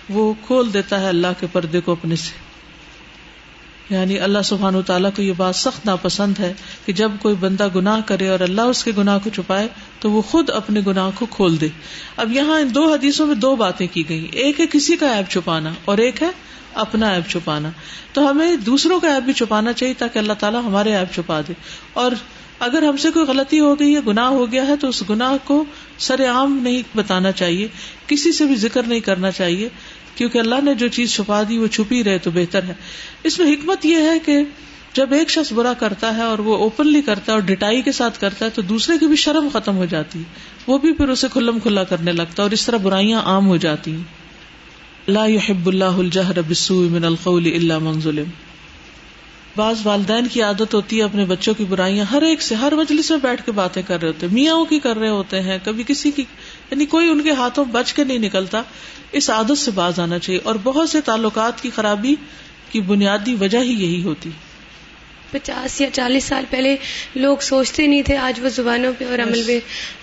وہ 0.09 0.35
کھول 0.47 0.75
دیتا 0.75 1.01
ہے 1.01 1.09
اللہ 1.09 1.27
کے 1.41 1.47
پردے 1.53 1.81
کو 1.81 1.93
اپنے 1.93 2.17
سے۔ 2.17 2.50
یعنی 3.91 4.19
اللہ 4.19 4.39
سبحان 4.45 4.75
و 4.75 4.83
تعالیٰ 4.83 5.11
کو 5.17 5.23
یہ 5.23 5.33
بات 5.37 5.57
سخت 5.57 5.87
ناپسند 5.87 6.39
ہے 6.39 6.53
کہ 6.87 6.93
جب 6.93 7.11
کوئی 7.21 7.35
بندہ 7.41 7.69
گناہ 7.75 8.01
کرے 8.07 8.29
اور 8.29 8.41
اللہ 8.41 8.61
اس 8.61 8.85
کے 8.85 8.93
گناہ 8.99 9.19
کو 9.25 9.31
چھپائے 9.31 9.69
تو 10.01 10.11
وہ 10.11 10.23
خود 10.23 10.51
اپنے 10.51 10.81
گناہ 10.87 11.11
کو 11.15 11.27
کھول 11.27 11.61
دے۔ 11.61 11.69
اب 12.17 12.33
یہاں 12.33 12.61
ان 12.61 12.75
دو 12.75 12.93
حدیثوں 12.93 13.27
میں 13.27 13.35
دو 13.35 13.57
باتیں 13.57 13.87
کی 13.93 14.09
گئی 14.09 14.29
ایک 14.33 14.61
ہے 14.61 14.67
کسی 14.67 14.97
کا 14.97 15.09
ایپ 15.09 15.31
چھپانا 15.31 15.71
اور 15.85 15.99
ایک 15.99 16.23
ہے 16.23 16.31
اپنا 16.75 17.09
ایپ 17.09 17.29
چھپانا۔ 17.29 17.71
تو 18.13 18.31
ہمیں 18.31 18.57
دوسروں 18.57 19.01
کا 19.01 19.15
ایپ 19.15 19.23
بھی 19.23 19.33
چھپانا 19.33 19.73
چاہیے 19.73 19.95
تاکہ 19.99 20.19
اللہ 20.19 20.33
تعالیٰ 20.33 20.65
ہمارے 20.65 20.97
ایپ 20.97 21.15
چھپا 21.15 21.41
دے۔ 21.41 21.53
اور 21.93 22.13
اگر 22.59 22.83
ہم 22.83 22.97
سے 22.97 23.11
کوئی 23.11 23.27
غلطی 23.27 23.61
ہو 23.61 23.81
گئی 23.81 23.95
ہے 23.95 24.01
گناہ 24.07 24.27
ہو 24.27 24.53
گیا 24.53 24.67
ہے 24.67 24.77
تو 24.77 24.89
اس 24.89 25.11
گناہ 25.11 25.37
کو 25.45 25.65
سر 25.99 26.29
عام 26.29 26.59
نہیں 26.63 26.83
بتانا 26.95 27.33
چاہیے۔ 27.33 27.69
کسی 28.07 28.33
سے 28.33 28.45
بھی 28.45 28.55
ذکر 28.55 28.83
نہیں 28.83 29.01
کرنا 29.01 29.31
چاہیے۔ 29.31 29.69
کیونکہ 30.15 30.39
اللہ 30.39 30.55
نے 30.63 30.75
جو 30.75 30.89
چیز 30.89 31.15
چھپا 31.15 31.43
دی 31.49 31.59
وہ 31.59 31.67
چھپی 31.67 32.05
رہے 32.05 32.19
تو 32.19 32.31
بہتر 32.31 32.63
ہے۔ 32.63 32.75
اس 33.23 33.39
میں 33.39 33.53
حکمت 33.53 33.87
یہ 33.87 33.97
ہے 33.97 34.19
کہ 34.19 34.39
جب 34.93 35.13
ایک 35.13 35.31
شخص 35.31 35.53
برا 35.53 35.73
کرتا 35.73 36.17
ہے 36.17 36.23
اور 36.23 36.39
وہ 36.39 36.57
اوپنلی 36.57 37.03
کرتا 37.03 37.33
ہے 37.33 37.33
اور 37.33 37.41
ڈٹائی 37.41 37.83
کے 37.83 37.93
ساتھ 37.93 38.21
کرتا 38.21 38.45
ہے 38.45 38.51
تو 38.51 38.63
دوسرے 38.63 38.99
کی 38.99 39.07
بھی 39.07 39.17
شرم 39.17 39.49
ختم 39.53 39.77
ہو 39.77 39.85
جاتی 39.85 40.19
ہے۔ 40.19 40.25
وہ 40.67 40.79
بھی 40.79 40.93
پھر 40.93 41.09
اسے 41.09 41.27
کھلم 41.33 41.59
کھلا 41.59 41.85
کرنے 41.85 42.13
لگتا 42.13 42.35
ہے 42.39 42.43
اور 42.43 42.51
اس 42.51 42.67
طرح 42.67 42.77
برائیاں 42.77 43.21
عام 43.21 43.47
ہو 43.47 43.57
جاتی 43.57 43.93
ہیں۔ 43.93 44.03
لا 45.09 45.27
يحب 45.27 45.67
اللہ 45.67 45.85
الجہر 45.85 46.43
بالسوء 46.43 46.89
من 46.89 47.05
القول 47.05 47.47
الا 47.47 47.79
من 47.79 48.01
ظلم۔ 48.01 48.25
بعض 49.57 49.77
والدین 49.85 50.27
کی 50.27 50.43
عادت 50.43 50.75
ہوتی 50.75 50.99
ہے 50.99 51.03
اپنے 51.03 51.25
بچوں 51.25 51.55
کی 51.55 51.65
برائیاں 51.65 52.05
ہر 52.05 52.23
ایک 52.23 52.43
سے 52.43 52.55
ہر 52.55 52.75
مجلس 52.75 53.11
میں 53.11 53.19
بیٹھ 53.23 53.47
کے 53.47 53.53
باتیں 53.53 53.83
کر 53.87 54.01
رہے 54.01 54.09
ہوتے 54.09 54.27
ہیں۔ 54.27 54.35
میاں 54.35 54.65
کی 54.65 54.79
کر 54.79 54.99
رہے 54.99 55.09
ہوتے 55.09 55.41
ہیں، 55.41 55.59
کبھی 55.65 55.85
کسی 55.87 56.11
کی 56.11 56.25
یعنی 56.71 56.87
کوئی 56.87 57.09
ان 57.09 57.23
کے 57.23 57.31
ہاتھوں 57.31 57.65
بچ 57.65 57.93
کے 57.93 58.05
نہیں 58.05 58.19
نکلتا، 58.19 58.63
اس 59.13 59.31
عادت 59.31 59.59
سے 59.59 59.71
باز 59.71 60.01
آنا 60.01 60.19
چاہیے۔ 60.19 60.41
اور 60.45 60.55
بہت 60.63 60.91
سے 60.91 61.01
تعلقات 61.01 61.63
کی 61.63 61.71
خرابی 61.75 62.15
کی 62.71 62.81
بنیادی 62.81 63.35
وجہ 63.41 63.59
ہی 63.59 63.73
یہی 63.73 64.03
ہوتی۔ 64.05 64.31
پچاس 65.31 65.81
یا 65.81 65.91
چالیس 65.93 66.25
سال 66.25 66.45
پہلے 66.51 66.77
لوگ 67.15 67.37
سوچتے 67.37 67.87
نہیں 67.87 68.03
تھے 68.03 68.17
آج 68.17 68.41
وہ 68.43 68.49
زبانوں 68.49 68.93
پہ 68.99 69.05
اور 69.05 69.19
عمل 69.19 69.43
پہ۔ 69.47 69.59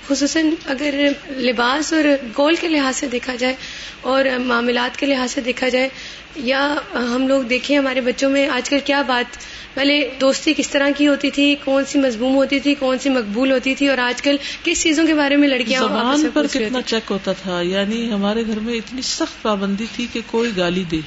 خصوصاً 0.07 0.49
اگر 0.65 1.07
لباس 1.29 1.93
اور 1.93 2.03
گول 2.37 2.55
کے 2.55 2.67
لحاظ 2.67 2.95
سے 2.95 3.07
دیکھا 3.07 3.35
جائے 3.35 3.55
اور 4.01 4.25
معاملات 4.39 4.99
کے 4.99 5.05
لحاظ 5.05 5.31
سے 5.31 5.41
دیکھا 5.41 5.69
جائے 5.69 5.89
یا 6.35 6.75
ہم 6.93 7.27
لوگ 7.27 7.43
دیکھیں 7.43 7.77
ہمارے 7.77 8.01
بچوں 8.01 8.29
میں 8.29 8.49
آج 8.49 8.69
کل 8.69 8.79
کیا 8.85 9.01
بات 9.01 9.37
پہلے 9.73 10.09
دوستی 10.21 10.53
کس 10.57 10.69
طرح 10.69 10.89
کی 10.97 11.07
ہوتی 11.07 11.31
تھی 11.31 11.55
کون 11.63 11.85
سی 11.85 11.99
مضموم 11.99 12.35
ہوتی 12.35 12.59
تھی 12.59 12.75
کون 12.75 12.99
سی 12.99 13.09
مقبول 13.09 13.51
ہوتی 13.51 13.75
تھی 13.75 13.87
اور 13.87 13.97
آج 13.97 14.21
کل 14.21 14.37
کس 14.63 14.83
چیزوں 14.83 15.07
کے 15.07 15.13
بارے 15.13 15.35
میں 15.35 15.47
لڑکیاں 15.47 15.81
زبان 15.81 16.29
پر 16.33 16.47
کتنا 16.47 16.81
چیک 16.81 17.11
ہوتا 17.11 17.33
تھا 17.33 17.61
یعنی 17.61 18.11
ہمارے 18.11 18.43
گھر 18.47 18.59
میں 18.59 18.73
اتنی 18.73 19.01
سخت 19.01 19.41
پابندی 19.41 19.85
تھی 19.95 20.07
کہ 20.13 20.19
کوئی 20.27 20.51
گالی 20.57 20.83
دے۔ 20.91 20.97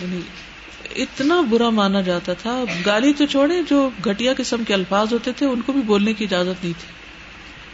یعنی 0.00 0.20
اتنا 0.96 1.40
برا 1.40 1.70
مانا 1.70 2.00
جاتا 2.00 2.32
تھا۔ 2.32 2.64
گالی 2.86 3.12
تو 3.12 3.26
چھوڑے 3.26 3.62
جو 3.70 3.90
گٹیا 4.06 4.32
قسم 4.36 4.64
کے 4.64 4.74
الفاظ 4.74 5.12
ہوتے 5.12 5.32
تھے، 5.32 5.46
ان 5.46 5.60
کو 5.60 5.72
بھی 5.72 5.80
بولنے 5.80 6.12
کی 6.12 6.24
اجازت 6.24 6.64
نہیں 6.64 6.72
تھی۔ 6.80 6.98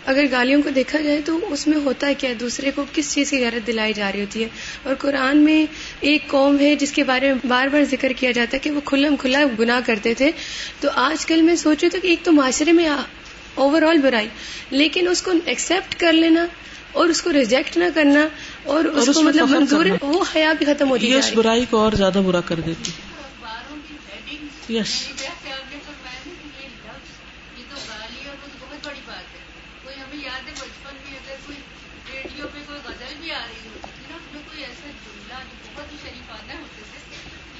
اگر 0.06 0.24
گالیوں 0.30 0.62
کو 0.62 0.70
دیکھا 0.70 1.00
جائے 1.00 1.20
تو 1.24 1.38
اس 1.52 1.66
میں 1.66 1.78
ہوتا 1.78 2.06
ہے 2.06 2.14
کیا؟ 2.14 2.30
دوسرے 2.40 2.70
کو 2.74 2.84
کس 2.92 3.14
چیز 3.14 3.30
کی 3.30 3.38
غیرت 3.38 3.66
دلائی 3.66 3.92
جا 3.92 4.12
رہی 4.12 4.20
ہوتی 4.20 4.42
ہے؟ 4.42 4.48
اور 4.82 4.94
قرآن 4.94 5.36
میں 5.36 5.66
ایک 6.00 6.28
قوم 6.28 6.60
ہے 6.60 6.76
جس 6.76 6.92
کے 6.92 7.04
بارے 7.04 7.32
میں 7.32 7.46
بار 7.46 7.66
بار 7.66 7.82
ذکر 7.90 8.12
کیا 8.16 8.30
جاتا 8.30 8.54
ہے 8.54 8.58
کہ 8.58 8.70
وہ 8.70 8.80
کھلم 8.84 9.16
کھلا 9.16 9.42
گناہ 9.58 9.80
کرتے 9.86 10.14
تھے۔ 10.14 10.30
تو 10.80 10.88
آج 10.94 11.26
کل 11.26 11.42
میں 11.42 11.56
سوچ 11.56 11.78
رہی 11.82 11.90
تھی 11.90 12.00
کہ 12.00 12.06
ایک 12.06 12.18
تو 12.22 12.32
معاشرے 12.32 12.72
میں 12.72 12.88
اوور 13.54 13.82
آل 13.82 13.98
برائی، 13.98 14.28
لیکن 14.70 15.08
اس 15.08 15.22
کو 15.22 15.32
ایکسپٹ 15.44 16.00
کر 16.00 16.12
لینا 16.12 16.46
اور 16.92 17.08
اس 17.08 17.22
کو 17.22 17.32
ریجیکٹ 17.32 17.76
نہ 17.76 17.84
کرنا 17.94 18.28
اور 18.64 18.84
اس 18.84 19.10
کو 19.14 19.22
مطلب 19.22 19.48
منظور 19.48 19.86
وہ 20.00 20.24
حیا 20.36 20.52
بھی 20.52 20.66
ختم 20.66 20.90
ہوتی 20.90 21.12
ہے 21.12 21.18
اس 21.18 21.32
برائی 21.32 21.64
کو 21.70 21.78
اور 21.78 21.92
زیادہ 21.92 22.18
برا 22.26 22.40
کر 22.40 22.60
دیتی۔ 22.60 22.92
یس 24.68 25.08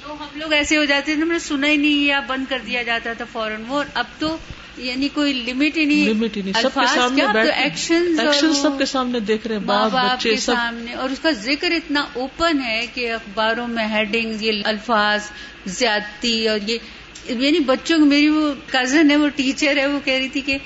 ہم 0.05 0.27
لوگ 0.35 0.53
ایسے 0.53 0.77
ہو 0.77 0.85
جاتے 0.85 1.15
تھے 1.15 1.23
میں 1.23 1.33
نے 1.33 1.39
سنا 1.39 1.67
ہی 1.67 1.77
نہیں 1.77 2.05
یا 2.05 2.19
بند 2.19 2.45
کر 2.49 2.59
دیا 2.65 2.83
جاتا 2.83 3.13
تھا 3.13 3.25
فوراً۔ 3.31 3.63
وہ 3.67 3.83
اب 3.93 4.05
تو 4.19 4.37
یعنی 4.77 5.07
کوئی 5.13 5.33
لمٹ 5.33 5.77
ہی 5.77 5.85
نہیں. 5.85 6.09
لمٹ 6.09 6.37
ہی 6.37 6.41
نہیں. 6.41 6.53
سب 6.61 6.73
کے 6.73 6.85
سامنے 6.95 7.23
ایکشن 7.51 8.15
سب 8.61 8.77
کے 8.77 8.85
سامنے 8.85 9.19
دیکھ 9.19 9.47
رہے 9.47 9.59
ماں 9.59 9.89
باپ 9.89 10.21
کے 10.21 10.35
سامنے. 10.37 10.93
اور 10.93 11.09
اس 11.09 11.19
کا 11.19 11.31
ذکر 11.31 11.71
اتنا 11.71 12.05
اوپن 12.13 12.59
ہے 12.65 12.85
کہ 12.93 13.11
اخباروں 13.11 13.67
میں 13.67 13.87
ہیڈنگ 13.87 14.41
یہ 14.41 14.61
الفاظ 14.65 15.29
زیادتی 15.65 16.47
اور 16.47 16.59
یہ 16.69 16.77
یعنی 17.27 17.59
بچوں 17.59 17.99
کو 17.99 18.05
میری 18.05 18.29
وہ 18.29 18.53
کزن 18.67 19.11
ہے 19.11 19.15
وہ 19.15 19.29
ٹیچر 19.35 19.77
ہے 19.77 19.85
وہ 19.87 19.99
کہہ 20.05 20.13
رہی 20.13 20.27
تھی 20.27 20.41
کہ 20.41 20.57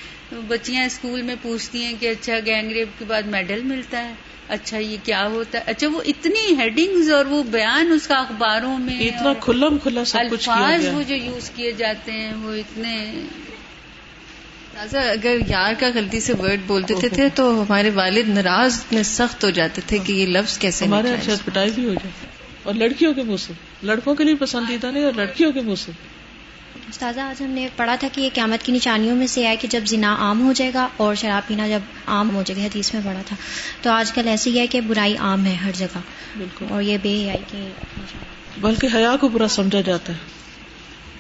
بچیاں 0.48 0.86
اسکول 0.86 1.22
میں 1.22 1.36
پوچھتی 1.42 1.84
ہیں 1.84 1.94
کہ 2.00 2.08
اچھا 2.08 2.34
گینگ 2.46 2.72
ریپ 2.72 3.00
کے 3.00 3.06
بعد 3.06 3.24
میڈل 3.24 3.62
ملتا 3.64 4.04
ہے۔ 4.04 4.14
اچھا 4.50 4.78
یہ 4.78 4.98
کیا 5.04 5.28
ہوتا 5.28 5.58
ہے؟ 5.58 5.64
اچھا 5.68 5.88
وہ 5.88 6.02
اتنی 6.06 6.56
ہیڈنگز 6.60 7.12
اور 7.12 7.26
وہ 7.26 7.44
بیان 7.44 7.92
اس 7.92 8.08
کا 8.08 8.18
اخباروں 8.20 8.78
میں 8.78 9.00
اتنا 9.00 9.34
کھلم 9.40 9.78
کھلا 9.78 10.06
سب 10.06 10.20
کچھ 10.32 10.46
کیا 10.46 10.54
الفاظ 10.56 10.94
وہ 10.94 11.02
جو 11.08 11.16
یوز 11.16 11.50
کیے 11.56 11.72
جاتے 11.72 12.12
ہیں 12.12 12.34
وہ 12.34 12.54
اتنے 12.54 12.96
تازہ 14.80 14.98
اگر 14.98 15.36
یار 15.48 15.74
کا 15.80 15.88
غلطی 15.94 16.20
سے 16.20 16.34
ورڈ 16.34 16.60
بول 16.68 16.84
دیتے 16.90 17.10
تھے 17.10 17.30
تو 17.30 17.62
ہمارے 17.62 17.90
والد 17.90 18.30
ناراض 18.30 18.84
میں 18.92 19.04
سخت 19.04 19.44
ہو 19.44 19.50
جاتے 19.50 19.82
تھے 19.88 19.98
کہ 19.98 20.14
یہ 20.14 20.26
لفظ 20.26 20.58
کیسے 20.58 20.86
ہمارے۔ 20.86 21.14
اچھا 21.14 21.34
پٹائی 21.46 21.72
بھی 21.72 21.86
ہو 21.86 21.94
جاتی۔ 21.94 22.28
اور 22.64 22.74
لڑکیوں 22.74 23.14
کے 23.14 23.24
منہ 23.24 23.36
سے۔ 23.38 23.54
لڑکوں 23.84 24.16
کے 24.16 24.24
لیے 24.24 24.36
پسندیدہ 24.36 24.88
نہیں 24.88 25.04
اور 25.04 25.14
لڑکیوں 25.16 25.52
کے 25.52 25.62
منہ 25.62 25.76
سے۔ 25.76 25.92
استاذہ 26.90 27.20
آج 27.20 27.42
ہم 27.42 27.50
نے 27.50 27.68
پڑھا 27.76 27.96
تھا 27.96 28.08
کہ 28.12 28.22
یہ 28.22 28.30
قیامت 28.34 28.66
کی 28.66 28.72
نشانیوں 28.72 29.16
میں 29.16 29.28
سے 29.28 29.48
ہے 29.48 29.56
کہ 29.56 29.68
جب 29.68 29.82
زنا 29.86 30.16
عام 30.20 30.48
ہو 30.48 30.54
جائے 30.54 30.72
گا 30.74 30.88
اور 30.98 31.16
شراب 31.16 31.48
پینا 31.48 31.68
جب 31.68 31.80
عام 32.06 32.36
ہو 32.36 32.44
جائے 32.46 32.62
گا 32.62 32.66
حدیث 32.66 32.94
میں 32.94 33.02
پڑھا 33.06 33.22
تھا۔ 33.26 33.36
تو 33.82 33.90
آج 33.92 34.12
کل 34.12 34.28
ایسے 34.28 34.50
ہی 34.50 34.60
ہے 34.60 34.68
کہ 34.68 34.82
برائی 34.82 35.18
عام 35.18 35.46
ہے 35.46 35.54
ہر 35.54 35.72
جگہ۔ 35.76 36.00
بالکل۔ 36.38 36.66
اور 36.70 36.82
یہ 36.82 36.98
بے 37.02 37.10
حیائی 37.10 37.44
کی 37.52 37.68
بلکہ 38.62 38.88
حیا 38.96 39.16
کو 39.22 39.28
برا 39.28 39.48
سمجھا 39.48 39.82
جاتا 39.82 40.14
ہے۔ 40.14 40.18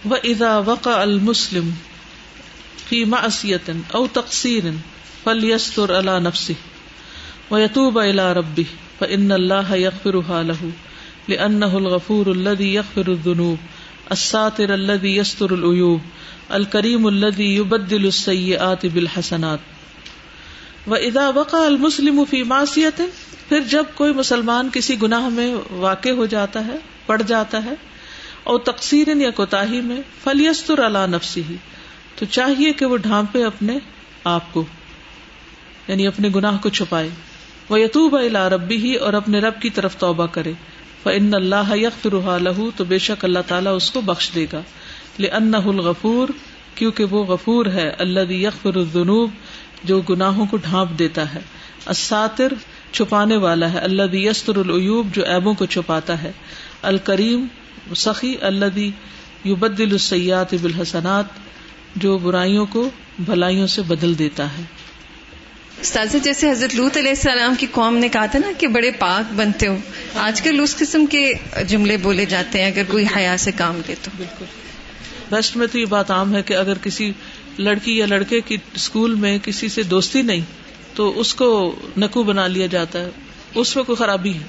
وہ 0.05 0.15
ادا 0.23 0.57
وقع 0.57 0.89
المسلم 0.89 1.69
فی 2.89 3.03
معصیت 3.05 3.69
او 3.91 4.07
تقصیر 4.13 4.69
فلیستر 5.23 5.97
علی 5.99 6.19
نفسی 6.19 6.53
ویتوب 7.51 7.99
الى 7.99 8.33
ربی 8.35 8.63
فان 8.99 9.31
اللہ 9.31 9.75
یغفرها 9.75 10.41
له 10.41 10.71
لانه 11.29 11.77
الغفور 11.77 12.27
الذي 12.27 12.69
يغفر 12.73 13.07
الذنوب 13.07 13.67
الساتر 14.09 14.73
الذي 14.73 15.15
يستر 15.15 15.53
العیوب 15.53 15.99
الکریم 16.49 17.05
الذي 17.05 17.49
يبدل 17.55 18.05
السیئات 18.05 18.85
بالحسنات 18.93 19.59
واذا 20.87 21.29
وقع 21.35 21.57
المسلم 21.57 22.23
فی 22.29 22.43
معصیت 22.43 23.01
پھر 23.49 23.59
جب 23.59 23.83
کوئی 23.95 24.13
مسلمان 24.13 24.69
کسی 24.73 25.01
گناہ 25.01 25.27
میں 25.29 25.55
واقع 25.71 26.09
ہو 26.09 26.25
جاتا 26.25 26.65
ہے، 26.67 26.77
پڑ 27.05 27.21
جاتا 27.21 27.63
ہے 27.65 27.73
اور 28.43 28.59
تقسیر 28.59 29.07
یا 29.15 29.29
کوتاہی 29.29 29.81
میں 29.81 30.01
فلیستر 30.23 30.85
علی 30.85 31.05
نفسی 31.11 31.41
ہی 31.49 31.55
تو 32.19 32.25
چاہیے 32.25 32.73
کہ 32.73 32.85
وہ 32.85 32.97
ڈھانپے 32.97 33.43
اپنے 33.43 33.77
آپ 34.23 34.53
کو 34.53 34.63
یعنی 35.87 36.07
اپنے 36.07 36.29
گناہ 36.35 36.57
کو 36.61 36.69
چھپائے۔ 36.69 37.09
وہ 37.69 37.79
یتوب 37.79 38.15
الا 38.15 38.49
ربی 38.49 38.77
ہی 38.77 38.95
اور 38.95 39.13
اپنے 39.13 39.39
رب 39.39 39.61
کی 39.61 39.69
طرف 39.69 39.97
توبہ 39.97 40.25
کرے۔ 40.25 40.51
فان 41.03 41.33
اللہ 41.33 41.75
یغفرها 41.75 42.37
له، 42.37 42.69
تو 42.75 42.83
بے 42.83 42.97
شک 42.97 43.25
اللہ 43.25 43.39
تعالیٰ 43.47 43.75
اس 43.75 43.91
کو 43.91 44.01
بخش 44.01 44.31
دے 44.35 44.45
گا۔ 44.53 44.61
لانه 45.19 45.69
الغفور، 45.69 46.27
کیونکہ 46.75 47.03
وہ 47.03 47.25
غفور 47.25 47.65
ہے، 47.65 47.91
الذي 47.99 48.43
یغفر 48.43 48.75
الذنوب، 48.75 49.29
جو 49.83 50.01
گناہوں 50.01 50.45
کو 50.45 50.57
ڈھانپ 50.57 50.99
دیتا 50.99 51.33
ہے۔ 51.33 51.39
الساتر 51.85 52.53
چھپانے 52.91 53.37
والا 53.37 53.73
ہے، 53.73 53.79
الذي 53.79 54.27
یستر 54.27 54.55
العیوب 54.55 55.07
جو 55.13 55.23
عیبوں 55.23 55.53
کو 55.53 55.65
چھپاتا 55.65 56.23
ہے۔ 56.23 56.31
الکریم 56.81 57.45
سخی 57.95 58.35
الذي 58.41 58.89
یبدل 59.45 59.91
السیئات 59.91 60.53
بالحسنات۔ 60.61 61.25
جو 61.95 62.17
برائیوں 62.17 62.65
کو 62.65 62.89
بھلائیوں 63.19 63.67
سے 63.67 63.81
بدل 63.81 64.19
دیتا 64.19 64.45
ہے۔ 64.45 64.61
استاذہ 65.81 66.17
جیسے 66.17 66.51
حضرت 66.51 66.75
لوت 66.75 66.97
علیہ 66.97 67.09
السلام 67.09 67.55
کی 67.55 67.67
قوم 67.71 67.97
نے 67.97 68.09
کہا 68.09 68.25
تھا 68.25 68.39
نا 68.39 68.51
کہ 68.57 68.67
بڑے 68.67 68.91
پاک 68.91 69.33
بنتے 69.33 69.67
ہو۔ 69.67 69.77
آج 70.15 70.41
کل 70.41 70.59
اس 70.59 70.75
قسم 70.75 71.05
کے 71.05 71.33
جملے 71.67 71.97
بولے 71.97 72.25
جاتے 72.25 72.63
ہیں 72.63 72.71
اگر 72.71 72.83
کوئی 72.87 73.05
حیا 73.15 73.37
سے 73.37 73.51
کام 73.51 73.81
لے 73.87 73.95
تو۔ 74.01 74.11
بالکل۔ 74.17 74.45
ویسٹ 75.31 75.57
میں 75.57 75.67
تو 75.67 75.79
یہ 75.79 75.85
بات 75.85 76.11
عام 76.11 76.35
ہے 76.35 76.41
کہ 76.41 76.53
اگر 76.53 76.73
کسی 76.83 77.11
لڑکی 77.57 77.97
یا 77.97 78.05
لڑکے 78.05 78.41
کی 78.41 78.57
اسکول 78.75 79.15
میں 79.15 79.37
کسی 79.43 79.69
سے 79.69 79.83
دوستی 79.83 80.21
نہیں 80.21 80.41
تو 80.93 81.19
اس 81.19 81.35
کو 81.35 81.75
نکو 81.97 82.23
بنا 82.23 82.47
لیا 82.47 82.65
جاتا 82.65 82.99
ہے۔ 82.99 83.09
اس 83.55 83.75
میں 83.75 83.83
کوئی 83.83 83.95
خرابی 83.95 84.33
ہے۔ 84.33 84.43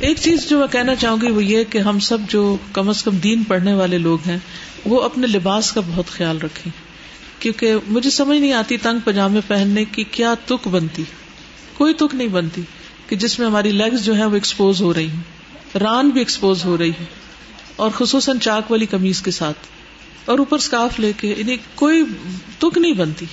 ایک 0.00 0.16
چیز 0.16 0.48
جو 0.48 0.58
میں 0.58 0.66
کہنا 0.66 0.94
چاہوں 0.94 1.16
گی 1.22 1.30
وہ 1.30 1.44
یہ 1.44 1.64
کہ 1.70 1.78
ہم 1.78 1.98
سب 1.98 2.18
جو 2.28 2.56
کم 2.72 2.88
از 2.88 3.02
کم 3.02 3.16
دین 3.16 3.42
پڑھنے 3.44 3.74
والے 3.74 3.98
لوگ 3.98 4.18
ہیں 4.26 4.38
وہ 4.84 5.02
اپنے 5.02 5.26
لباس 5.26 5.72
کا 5.72 5.80
بہت 5.86 6.06
خیال 6.06 6.38
رکھیں۔ 6.38 6.72
کیونکہ 7.40 7.74
مجھے 7.86 8.10
سمجھ 8.10 8.38
نہیں 8.38 8.52
آتی 8.52 8.76
تنگ 8.76 8.98
پجامے 9.04 9.40
پہننے 9.48 9.84
کی 9.84 10.04
کیا 10.04 10.34
تک 10.44 10.68
بنتی۔ 10.68 11.04
کوئی 11.74 11.94
تک 11.94 12.14
نہیں 12.14 12.28
بنتی 12.28 12.62
کہ 13.08 13.16
جس 13.16 13.38
میں 13.38 13.46
ہماری 13.46 13.70
لیگز 13.70 14.04
جو 14.04 14.16
ہے 14.16 14.24
وہ 14.24 14.34
ایکسپوز 14.34 14.82
ہو 14.82 14.94
رہی 14.94 15.08
ہیں۔ 15.08 15.22
ران 15.78 16.08
بھی 16.08 16.20
ایکسپوز 16.20 16.64
ہو 16.64 16.78
رہی 16.78 16.90
ہے 16.90 17.04
اور 17.76 17.90
خصوصاً 17.94 18.38
چاک 18.38 18.70
والی 18.70 18.86
کمیز 18.86 19.22
کے 19.22 19.30
ساتھ۔ 19.30 19.58
اور 20.24 20.38
اوپر 20.38 20.56
اسکارف 20.56 21.00
لے 21.00 21.12
کے 21.16 21.34
یعنی 21.38 21.56
کوئی 21.74 22.04
تک 22.58 22.78
نہیں 22.78 22.92
بنتی۔ 22.92 23.26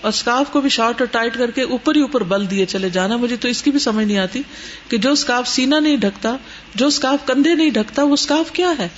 اور 0.00 0.08
اسکارف 0.08 0.52
کو 0.52 0.60
بھی 0.60 0.70
شارٹ 0.70 1.00
اور 1.00 1.08
ٹائٹ 1.08 1.38
کر 1.38 1.50
کے 1.50 1.62
اوپر 1.62 1.96
ہی 1.96 2.00
اوپر 2.00 2.22
بل 2.22 2.50
دیے 2.50 2.66
چلے 2.66 2.90
جانا۔ 2.90 3.16
مجھے 3.16 3.36
تو 3.36 3.48
اس 3.48 3.62
کی 3.62 3.70
بھی 3.70 3.78
سمجھ 3.78 4.06
نہیں 4.06 4.18
آتی 4.18 4.42
کہ 4.88 4.96
جو 4.96 5.12
اسکارف 5.12 5.48
سینا 5.48 5.78
نہیں 5.78 5.96
ڈھکتا، 5.96 6.36
جو 6.74 6.86
اسکارف 6.86 7.26
کندھے 7.26 7.54
نہیں 7.54 7.70
ڈھکتا، 7.70 8.02
وہ 8.02 8.12
اسکارف 8.12 8.52
کیا 8.52 8.72
ہے؟ 8.78 8.88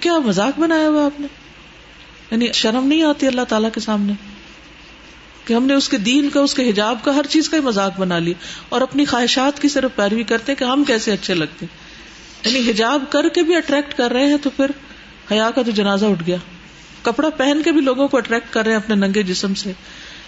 کیا 0.00 0.18
مذاق 0.18 0.60
بنایا 0.60 0.88
ہوا 0.88 1.06
آپ 1.06 1.20
نے؟ 1.20 1.26
یعنی 2.30 2.52
شرم 2.52 2.86
نہیں 2.86 3.02
آتی 3.02 3.26
اللہ 3.26 3.42
تعالیٰ 3.48 3.68
کے 3.74 3.80
سامنے 3.80 4.12
کہ 5.44 5.54
ہم 5.54 5.66
نے 5.66 5.74
اس 5.74 5.88
کے 5.88 5.96
دین 5.96 6.28
کا، 6.30 6.40
اس 6.40 6.54
کے 6.54 6.70
حجاب 6.70 6.98
کا، 7.04 7.14
ہر 7.14 7.26
چیز 7.30 7.48
کا 7.48 7.56
ہی 7.56 7.62
مذاق 7.62 8.00
بنا 8.00 8.18
لیا 8.18 8.34
اور 8.68 8.80
اپنی 8.80 9.04
خواہشات 9.04 9.62
کی 9.62 9.68
صرف 9.68 9.96
پیروی 9.96 10.22
کرتے 10.22 10.54
کہ 10.54 10.64
ہم 10.64 10.84
کیسے 10.84 11.12
اچھے 11.12 11.34
لگتے 11.34 11.66
یعنی 12.44 12.70
حجاب 12.70 13.04
کر 13.10 13.28
کے 13.28 13.42
بھی 13.42 13.56
اٹریکٹ 13.56 13.94
کر 13.94 14.12
رہے 14.12 14.26
ہیں 14.26 14.36
تو 14.42 14.50
پھر 14.50 14.70
حیا 15.32 15.50
کا 15.50 15.62
تو 15.62 15.70
جنازہ 15.70 16.06
اٹھ 16.06 16.22
گیا۔ 16.26 16.36
کپڑا 17.02 17.30
پہن 17.30 17.62
کے 17.64 17.72
بھی 17.72 17.80
لوگوں 17.80 18.08
کو 18.08 18.16
اٹریکٹ 18.16 18.52
کر 18.52 18.62
رہے 18.62 18.70
ہیں 18.70 18.76
اپنے 18.76 18.94
ننگے 18.94 19.22
جسم 19.22 19.54
سے۔ 19.54 19.72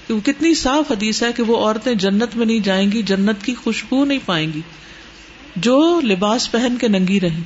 کہ 0.06 0.14
وہ 0.14 0.20
کتنی 0.20 0.54
صاف 0.54 0.92
حدیث 0.92 1.22
ہے 1.22 1.32
کہ 1.32 1.42
وہ 1.42 1.56
عورتیں 1.56 1.94
جنت 1.94 2.36
میں 2.36 2.46
نہیں 2.46 2.60
جائیں 2.60 2.92
گی، 2.92 3.02
جنت 3.02 3.44
کی 3.44 3.54
خوشبو 3.54 4.04
نہیں 4.04 4.18
پائیں 4.26 4.52
گی۔ 4.54 4.60
جو 5.56 6.00
لباس 6.00 6.52
پہن 6.52 6.76
کے 6.80 6.88
ننگی 6.88 7.20
رہیں، 7.20 7.40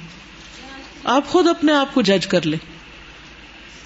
آپ 1.05 1.27
خود 1.29 1.47
اپنے 1.47 1.73
آپ 1.73 1.95
کو 1.95 2.03
جج 2.03 2.27
کر 2.27 2.47
لیں۔ 2.47 2.80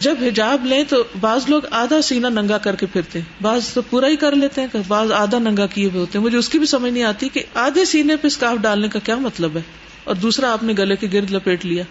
جب 0.00 0.14
حجاب 0.20 0.66
لیں 0.66 0.84
تو 0.88 1.02
بعض 1.20 1.44
لوگ 1.48 1.62
آدھا 1.70 2.02
سینا 2.02 2.28
ننگا 2.28 2.58
کر 2.58 2.76
کے 2.76 2.86
پھرتے 2.86 3.20
بعض 3.42 3.68
تو 3.68 3.82
پورا 3.82 4.08
ہی 4.08 4.16
کر 4.16 4.34
لیتے 4.34 4.60
ہیں 4.60 4.76
بعض 4.88 5.12
آدھا 5.12 5.38
ننگا 5.38 5.66
کیے 5.66 5.86
ہوئے 5.86 6.00
ہوتے 6.00 6.18
ہیں۔ 6.18 6.24
مجھے 6.26 6.38
اس 6.38 6.48
کی 6.48 6.58
بھی 6.58 6.66
سمجھ 6.66 6.92
نہیں 6.92 7.02
آتی 7.02 7.28
کہ 7.28 7.42
آدھے 7.54 7.84
سینے 7.84 8.16
پہ 8.16 8.26
اسکارف 8.26 8.58
ڈالنے 8.58 8.88
کا 8.88 8.98
کیا 8.98 9.16
مطلب 9.16 9.56
ہے۔ 9.56 9.62
اور 10.04 10.14
دوسرا، 10.14 10.52
آپ 10.52 10.62
نے 10.62 10.72
گلے 10.78 10.96
کے 10.96 11.08
گرد 11.12 11.30
لپیٹ 11.30 11.66
لیا۔ 11.66 11.82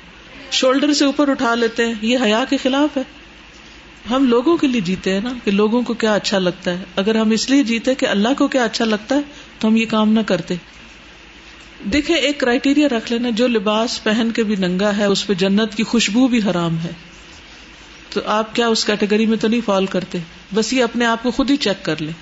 شولڈر 0.51 0.93
سے 0.93 1.05
اوپر 1.05 1.27
اٹھا 1.27 1.55
لیتے 1.55 1.85
ہیں۔ 1.85 1.93
یہ 2.01 2.17
حیا 2.23 2.43
کے 2.49 2.57
خلاف 2.57 2.97
ہے۔ 2.97 3.01
ہم 4.09 4.27
لوگوں 4.27 4.57
کے 4.57 4.67
لیے 4.67 4.81
جیتے 4.81 5.13
ہیں 5.13 5.21
نا 5.23 5.33
کہ 5.43 5.51
لوگوں 5.51 5.81
کو 5.81 5.93
کیا 5.93 6.13
اچھا 6.13 6.39
لگتا 6.39 6.71
ہے۔ 6.71 6.83
اگر 6.95 7.15
ہم 7.15 7.31
اس 7.31 7.49
لیے 7.49 7.63
جیتے 7.63 7.95
کہ 7.95 8.05
اللہ 8.05 8.27
کو 8.37 8.47
کیا 8.47 8.63
اچھا 8.63 8.85
لگتا 8.85 9.15
ہے 9.15 9.21
تو 9.59 9.67
ہم 9.67 9.75
یہ 9.75 9.85
کام 9.85 10.13
نہ 10.13 10.19
کرتے۔ 10.25 10.55
دیکھیں، 11.93 12.15
ایک 12.15 12.39
کرائٹیریا 12.39 12.87
رکھ 12.87 13.11
لینا 13.11 13.29
جو 13.29 13.47
لباس 13.47 14.03
پہن 14.03 14.31
کے 14.35 14.43
بھی 14.43 14.55
ننگا 14.55 14.97
ہے، 14.97 15.05
اس 15.05 15.27
پہ 15.27 15.33
جنت 15.33 15.75
کی 15.75 15.83
خوشبو 15.83 16.27
بھی 16.27 16.39
حرام 16.39 16.77
ہے۔ 16.79 16.91
تو 18.13 18.21
آپ 18.25 18.55
کیا 18.55 18.67
اس 18.67 18.85
کیٹیگری 18.85 19.25
میں 19.25 19.37
تو 19.37 19.47
نہیں 19.47 19.61
فال 19.65 19.85
کرتے؟ 19.85 20.17
بس 20.53 20.73
یہ 20.73 20.83
اپنے 20.83 21.05
آپ 21.05 21.23
کو 21.23 21.31
خود 21.31 21.49
ہی 21.49 21.57
چیک 21.57 21.85
کر 21.85 21.95
لیں۔ 21.99 22.13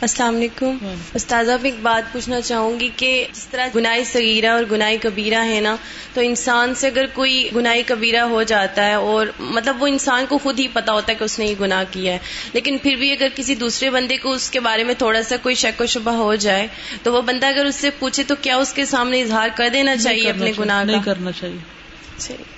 السلام 0.00 0.36
علیکم۔ 0.36 0.94
استاذہ 1.14 1.52
بھی 1.60 1.70
ایک 1.70 1.78
بات 1.82 2.12
پوچھنا 2.12 2.40
چاہوں 2.40 2.80
گی 2.80 2.88
کہ 2.96 3.26
جس 3.32 3.46
طرح 3.50 3.68
گناہ 3.74 3.98
صغیرہ 4.12 4.46
اور 4.46 4.64
گناہ 4.70 4.92
کبیرہ 5.02 5.44
ہے 5.44 5.60
نا 5.60 5.76
تو 6.14 6.20
انسان 6.20 6.74
سے 6.74 6.86
اگر 6.86 7.04
کوئی 7.12 7.48
گناہ 7.56 7.76
کبیرہ 7.86 8.20
ہو 8.20 8.42
جاتا 8.42 8.86
ہے 8.86 8.94
اور 8.94 9.26
مطلب 9.38 9.82
وہ 9.82 9.86
انسان 9.86 10.24
کو 10.28 10.38
خود 10.38 10.58
ہی 10.58 10.68
پتا 10.72 10.92
ہوتا 10.92 11.12
ہے 11.12 11.18
کہ 11.18 11.24
اس 11.24 11.38
نے 11.38 11.46
یہ 11.46 11.54
گناہ 11.60 11.84
کیا 11.90 12.12
ہے 12.12 12.18
لیکن 12.52 12.78
پھر 12.78 12.94
بھی 12.94 13.12
اگر 13.12 13.28
کسی 13.34 13.54
دوسرے 13.54 13.90
بندے 13.90 14.16
کو 14.16 14.32
اس 14.32 14.50
کے 14.50 14.60
بارے 14.60 14.84
میں 14.84 14.94
تھوڑا 14.94 15.22
سا 15.22 15.36
کوئی 15.42 15.54
شک 15.54 15.80
و 15.80 15.86
شبہ 15.86 16.12
ہو 16.12 16.34
جائے 16.34 16.66
تو 17.02 17.12
وہ 17.12 17.22
بندہ 17.22 17.46
اگر 17.46 17.64
اس 17.64 17.74
سے 17.74 17.90
پوچھے 17.98 18.22
تو 18.22 18.34
کیا 18.42 18.56
اس 18.56 18.72
کے 18.72 18.84
سامنے 18.84 19.22
اظہار 19.22 19.48
کر 19.56 19.68
دینا 19.72 19.96
چاہیے 19.96 20.30
اپنے 20.30 20.52
گناہ 20.58 20.84
نہیں 20.84 21.02
کرنا 21.04 21.32
چاہیے۔ 21.32 21.56
میں 21.56 22.53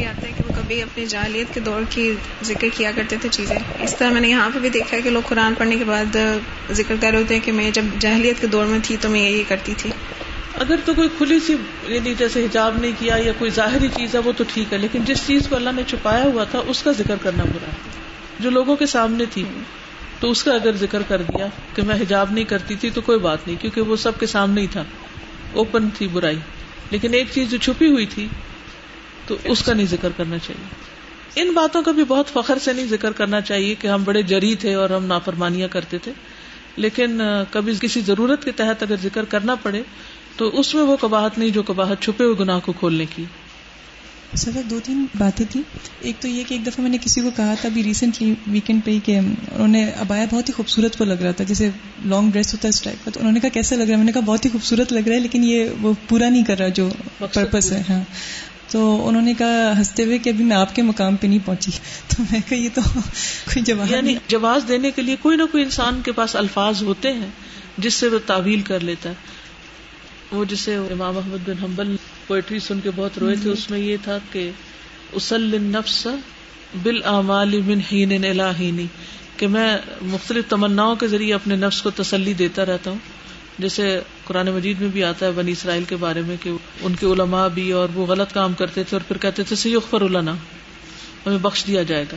بھی 0.00 0.08
آتا 0.08 0.26
ہے 0.26 0.32
کہ 0.36 0.42
وہ 0.48 0.52
کبھی 0.56 0.82
اپنے 0.82 1.06
جاہلیت 1.06 1.54
کے 1.54 1.60
دور 1.60 1.82
کی 1.90 2.14
ذکر 2.42 2.68
کیا 2.76 2.92
کرتے 2.94 3.16
تھے 3.20 3.28
چیزیں۔ 3.32 3.58
اس 3.78 3.96
طرح 3.96 4.10
میں 4.10 4.20
نے 4.20 4.28
یہاں 4.28 4.50
پہ 4.54 4.58
بھی 4.58 4.68
دیکھا 4.68 4.96
ہے 4.96 5.02
کہ 5.02 5.10
لوگ 5.10 5.22
قرآن 5.28 5.54
پڑھنے 5.54 5.76
کے 5.76 5.84
بعد 5.84 6.16
ذکر 6.72 6.94
کر 7.00 7.10
رہے 7.10 7.18
ہوتے 7.18 7.34
ہیں 7.34 7.44
کہ 7.44 7.52
میں 7.52 7.70
جب 7.70 7.82
جاہلیت 7.98 8.40
کے 8.40 8.46
دور 8.46 8.66
میں 8.66 8.78
تھی 8.82 8.96
تو 9.00 9.08
میں 9.08 9.20
یہی 9.20 9.44
کرتی 9.48 9.74
تھی۔ 9.76 9.90
اگر 10.54 10.74
تو 10.84 10.94
کوئی 10.94 11.08
کھلی 11.18 11.40
سی 11.46 11.56
یعنی 11.86 12.14
جیسے 12.18 12.44
حجاب 12.44 12.78
نہیں 12.78 12.92
کیا 12.98 13.16
یا 13.16 13.32
کوئی 13.38 13.50
ظاہری 13.50 13.88
چیز 13.88 14.14
ہے، 14.14 14.20
وہ 14.20 14.32
تو 14.36 14.44
ٹھیک 14.54 14.72
ہے، 14.72 14.78
لیکن 14.78 15.04
جس 15.04 15.26
چیز 15.26 15.48
کو 15.48 15.56
اللہ 15.56 15.70
نے 15.74 15.82
چھپایا 15.86 16.24
ہوا 16.24 16.44
تھا، 16.44 16.60
اس 16.66 16.82
کا 16.82 16.92
ذکر 16.92 17.14
کرنا 17.22 17.44
برا 17.44 17.70
جو 18.40 18.50
لوگوں 18.50 18.76
کے 18.76 18.86
سامنے 18.86 19.24
تھی، 19.32 19.44
تو 20.20 20.30
اس 20.30 20.44
کا 20.44 20.54
اگر 20.54 20.72
ذکر 20.76 21.02
کر 21.02 21.22
دیا 21.22 21.46
کہ 21.74 21.82
میں 21.82 21.94
حجاب 21.94 22.32
نہیں 22.32 22.44
کرتی 22.44 22.74
تھی، 22.74 22.90
تو 22.90 23.00
کوئی 23.00 23.18
بات 23.18 23.38
نہیں، 23.46 23.56
کیونکہ 23.60 23.80
وہ 23.80 23.96
سب 23.96 24.20
کے 24.20 24.26
سامنے 24.26 24.60
ہی 24.60 24.66
تھا۔ 24.66 24.84
اوپن 25.52 25.90
تھی 25.90 26.08
برائی۔ 26.08 26.38
لیکن 26.90 27.14
ایک 27.14 27.26
چیز 27.32 27.50
جو 27.50 27.58
چھپی 27.58 27.86
ہوئی 27.86 28.06
تھی 28.06 28.28
تو 29.30 29.36
اس 29.44 29.62
کا 29.62 29.74
نہیں 29.74 29.86
ذکر 29.86 30.08
کرنا 30.16 30.38
چاہیے۔ 30.38 30.66
ان 31.42 31.52
باتوں 31.52 31.82
کا 31.82 31.90
بھی 31.92 32.04
بہت 32.04 32.28
فخر 32.32 32.58
سے 32.58 32.72
نہیں 32.72 32.86
ذکر 32.86 33.12
کرنا 33.12 33.40
چاہیے 33.40 33.74
کہ 33.74 33.86
ہم 33.86 34.04
بڑے 34.04 34.22
جری 34.22 34.54
تھے 34.54 34.74
اور 34.74 34.90
ہم 34.90 35.06
نافرمانیاں 35.06 35.68
کرتے 35.68 35.98
تھے۔ 35.98 36.12
لیکن 36.76 37.20
کبھی 37.50 37.72
کسی 37.80 38.00
ضرورت 38.00 38.44
کے 38.44 38.52
تحت 38.52 38.82
اگر 38.82 38.94
ذکر 39.02 39.24
کرنا 39.24 39.54
پڑے 39.54 39.82
تو 40.36 40.60
اس 40.60 40.74
میں 40.74 40.82
وہ 40.82 40.96
کباہت 41.00 41.38
نہیں 41.38 41.50
جو 41.50 41.62
کباہت 41.62 42.00
چھپے 42.00 42.24
ہوئے 42.24 42.34
گناہ 42.40 42.58
کو 42.64 42.72
کھولنے 42.72 43.04
کی۔ 43.16 43.24
سر 44.34 44.50
دو 44.70 44.80
تین 44.84 45.06
باتیں 45.18 45.46
تھیں۔ 45.50 45.62
ایک 46.00 46.16
تو 46.20 46.28
یہ 46.28 46.42
کہ 46.48 46.54
ایک 46.54 46.66
دفعہ 46.66 46.82
میں 46.82 46.90
نے 46.90 46.98
کسی 47.00 47.20
کو 47.20 47.30
کہا 47.36 47.54
تھا 47.60 47.68
ابھی 47.68 47.82
ریسنٹلی 47.82 48.34
ویکینڈ 48.46 48.84
پہ 48.84 48.90
ہی 48.90 49.00
کہ 49.04 49.16
انہوں 49.16 49.68
نے 49.68 49.84
ابایا 49.84 50.26
بہت 50.30 50.48
ہی 50.48 50.52
خوبصورت 50.52 51.00
وہ 51.00 51.06
لگ 51.06 51.22
رہا 51.22 51.30
تھا 51.30 51.44
جیسے 51.44 51.70
لانگ 52.04 52.30
ڈریس 52.30 52.52
ہوتا 52.52 52.68
ہے 52.68 52.68
اس 52.68 52.82
ٹائپ 52.82 53.04
کا۔ 53.04 53.10
تو 53.10 53.20
انہوں 53.20 53.32
نے 53.32 53.40
کہا 53.40 53.48
کیسا 53.48 53.76
لگ 53.76 53.82
رہا 53.82 53.90
ہے؟ 53.90 53.96
میں 53.96 54.04
نے 54.04 54.12
کہا 54.12 54.20
بہت 54.20 54.44
ہی 54.44 54.50
خوبصورت 54.50 54.92
لگ 54.92 55.06
رہا 55.06 55.14
ہے 55.14 55.20
لیکن 55.20 55.44
یہ 55.44 55.66
وہ 55.82 55.92
پورا 56.08 56.28
نہیں 56.28 56.44
کر 56.44 56.58
رہا 56.58 56.68
جو 56.68 56.88
پرپز 57.18 57.72
ہے۔ 57.72 57.82
ہاں۔ 57.88 58.04
تو 58.70 59.08
انہوں 59.08 59.22
نے 59.22 59.34
کہا، 59.34 59.78
ہنستے 59.78 60.04
ہوئے 60.04 60.18
کہ 60.18 60.30
ابھی 60.30 60.44
میں 60.44 60.56
آپ 60.56 60.74
کے 60.74 60.82
مقام 60.82 61.16
پہ 61.16 61.26
نہیں 61.26 61.38
پہنچی۔ 61.44 61.70
تو 62.08 62.22
میں 62.30 62.40
کہا، 62.48 62.58
یہ 62.58 62.68
تو 62.74 62.80
کوئی 63.44 63.60
جواب 63.60 63.90
یعنی 63.90 64.14
جواز 64.28 64.64
دینے 64.68 64.90
کے 64.90 65.02
لیے 65.02 65.16
کوئی 65.20 65.36
نہ 65.36 65.42
کوئی 65.52 65.64
انسان 65.64 66.00
کے 66.04 66.12
پاس 66.12 66.36
الفاظ 66.36 66.82
ہوتے 66.82 67.12
ہیں 67.12 67.26
جس 67.78 67.94
سے 67.94 68.08
وہ 68.08 68.18
تعویل 68.26 68.60
کر 68.60 68.80
لیتا 68.80 69.08
ہے۔ 69.08 69.14
وہ 70.32 70.44
جسے 70.44 70.76
امام 70.76 71.18
احمد 71.18 71.48
بن 71.48 71.64
حنبل 71.64 71.96
پوئٹری 72.26 72.58
سن 72.58 72.80
کے 72.80 72.90
بہت 72.96 73.18
روئے 73.18 73.34
تھے، 73.42 73.50
اس 73.50 73.70
میں 73.70 73.78
یہ 73.78 73.96
تھا 74.02 74.18
کہ 74.32 74.50
اسل 75.12 75.62
نفس 75.62 76.06
بال 76.82 77.00
اعمال 77.04 77.60
من 77.60 77.80
ہین 77.92 78.24
الہینی 78.24 78.86
کہ 79.36 79.46
میں 79.46 79.78
مختلف 80.02 80.44
تمناؤں 80.48 80.96
کے 80.96 81.06
ذریعے 81.06 81.34
اپنے 81.34 81.56
نفس 81.56 81.82
کو 81.82 81.90
تسلی 81.90 82.32
دیتا 82.32 82.66
رہتا 82.66 82.90
ہوں۔ 82.90 82.98
جیسے 83.60 84.00
قرآن 84.24 84.46
مجید 84.46 84.80
میں 84.80 84.88
بھی 84.88 85.04
آتا 85.04 85.26
ہے 85.26 85.30
بنی 85.30 85.52
اسرائیل 85.52 85.84
کے 85.84 85.96
بارے 85.96 86.20
میں 86.20 86.36
کہ 86.42 86.50
ان 86.80 86.94
کے 86.94 87.06
علماء 87.06 87.48
بھی 87.48 87.72
اور 87.72 87.88
وہ 87.94 88.06
غلط 88.06 88.32
کام 88.32 88.52
کرتے 88.52 88.82
تھے 88.82 88.96
اور 88.96 89.00
پھر 89.08 89.18
کہتے 89.18 89.42
تھے 89.42 89.56
سیخ 89.56 89.90
پر 89.90 90.00
النا 90.00 90.34
ہمیں 91.26 91.38
بخش 91.38 91.66
دیا 91.66 91.82
جائے 91.82 92.04
گا۔ 92.12 92.16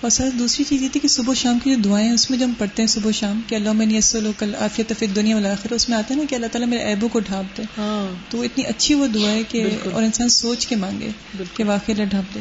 اور 0.00 0.10
سر 0.10 0.28
دوسری 0.38 0.64
چیز 0.64 0.82
یہ 0.82 0.88
تھی 0.92 1.00
کہ 1.00 1.08
صبح 1.08 1.34
شام 1.34 1.58
کی 1.58 1.74
جو 1.74 1.76
دعائیں 1.84 2.12
اس 2.12 2.30
میں 2.30 2.38
جو 2.38 2.44
ہم 2.44 2.52
پڑھتے 2.58 2.82
ہیں 2.82 2.86
صبح 2.86 3.10
شام 3.10 3.40
کہ 3.46 3.54
اللہ 3.54 3.72
میں 3.72 3.86
یسل 3.86 4.30
کل 4.38 4.54
آفیت 4.58 4.92
فی 4.98 5.06
دنیا 5.06 5.34
والا 5.34 5.52
آخر 5.52 5.72
اس 5.72 5.88
میں 5.88 5.98
آتا 5.98 6.14
ہے 6.14 6.18
نا 6.18 6.24
کہ 6.30 6.34
اللہ 6.34 6.46
تعالیٰ 6.46 6.68
میرے 6.68 6.82
ایبو 6.82 7.08
کو 7.08 7.20
ڈھانپ 7.20 7.56
دے 7.58 7.62
ہاں۔ 7.78 8.14
تو 8.28 8.42
اتنی 8.42 8.64
اچھی 8.64 8.94
وہ 8.94 9.06
دعا 9.06 9.30
ہے 9.30 9.42
کہ 9.48 9.66
اور 9.92 10.02
انسان 10.02 10.28
سوچ 10.28 10.66
کے 10.66 10.76
مانگے 10.76 11.10
کہ 11.56 11.64
واقعی 11.64 11.94
اللہ 11.94 12.04
ڈھانپ 12.04 12.34
دے۔ 12.34 12.40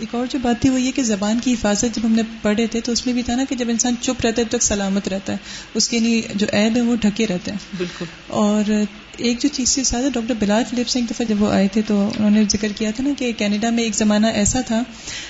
ایک 0.00 0.14
اور 0.14 0.26
جو 0.30 0.38
بات 0.42 0.62
تھی 0.62 0.70
وہ 0.70 0.80
یہ 0.80 0.92
کہ 0.92 1.02
زبان 1.02 1.38
کی 1.44 1.52
حفاظت 1.52 1.84
جب 1.94 2.06
ہم 2.06 2.12
نے 2.12 2.22
پڑھے 2.42 2.66
تھے 2.66 2.80
تو 2.80 2.92
اس 2.92 3.06
میں 3.06 3.14
بھی 3.14 3.22
تھا 3.22 3.34
نا 3.36 3.44
کہ 3.48 3.56
جب 3.56 3.68
انسان 3.68 3.94
چپ 4.00 4.24
رہتا 4.24 4.42
ہے 4.42 4.46
تب 4.50 4.58
تک 4.58 4.62
سلامت 4.62 5.08
رہتا 5.08 5.32
ہے۔ 5.32 5.38
اس 5.74 5.88
کے 5.88 5.98
لیے 5.98 6.22
جو 6.34 6.46
عیب 6.52 6.76
ہے 6.76 6.80
وہ 6.80 6.96
ڈھکے 7.00 7.26
رہتے 7.26 7.50
ہیں۔ 7.50 7.58
بالکل۔ 7.78 8.04
اور 8.26 8.70
ایک 9.16 9.40
جو 9.40 9.48
چیز 9.52 9.68
ساتھ 9.68 10.04
ہے 10.04 10.10
ڈاکٹر 10.10 10.34
بلال 10.38 10.62
فلپس 10.70 10.96
ایک 10.96 11.10
دفعہ 11.10 11.26
جب 11.26 11.42
وہ 11.42 11.52
آئے 11.52 11.68
تھے 11.68 11.82
تو 11.86 12.08
انہوں 12.16 12.30
نے 12.30 12.44
ذکر 12.52 12.68
کیا 12.76 12.90
تھا 12.96 13.04
نا 13.04 13.10
کہ 13.18 13.32
کینیڈا 13.32 13.70
میں 13.70 13.84
ایک 13.84 13.94
زمانہ 13.94 14.26
ایسا 14.26 14.60
تھا 14.60 14.82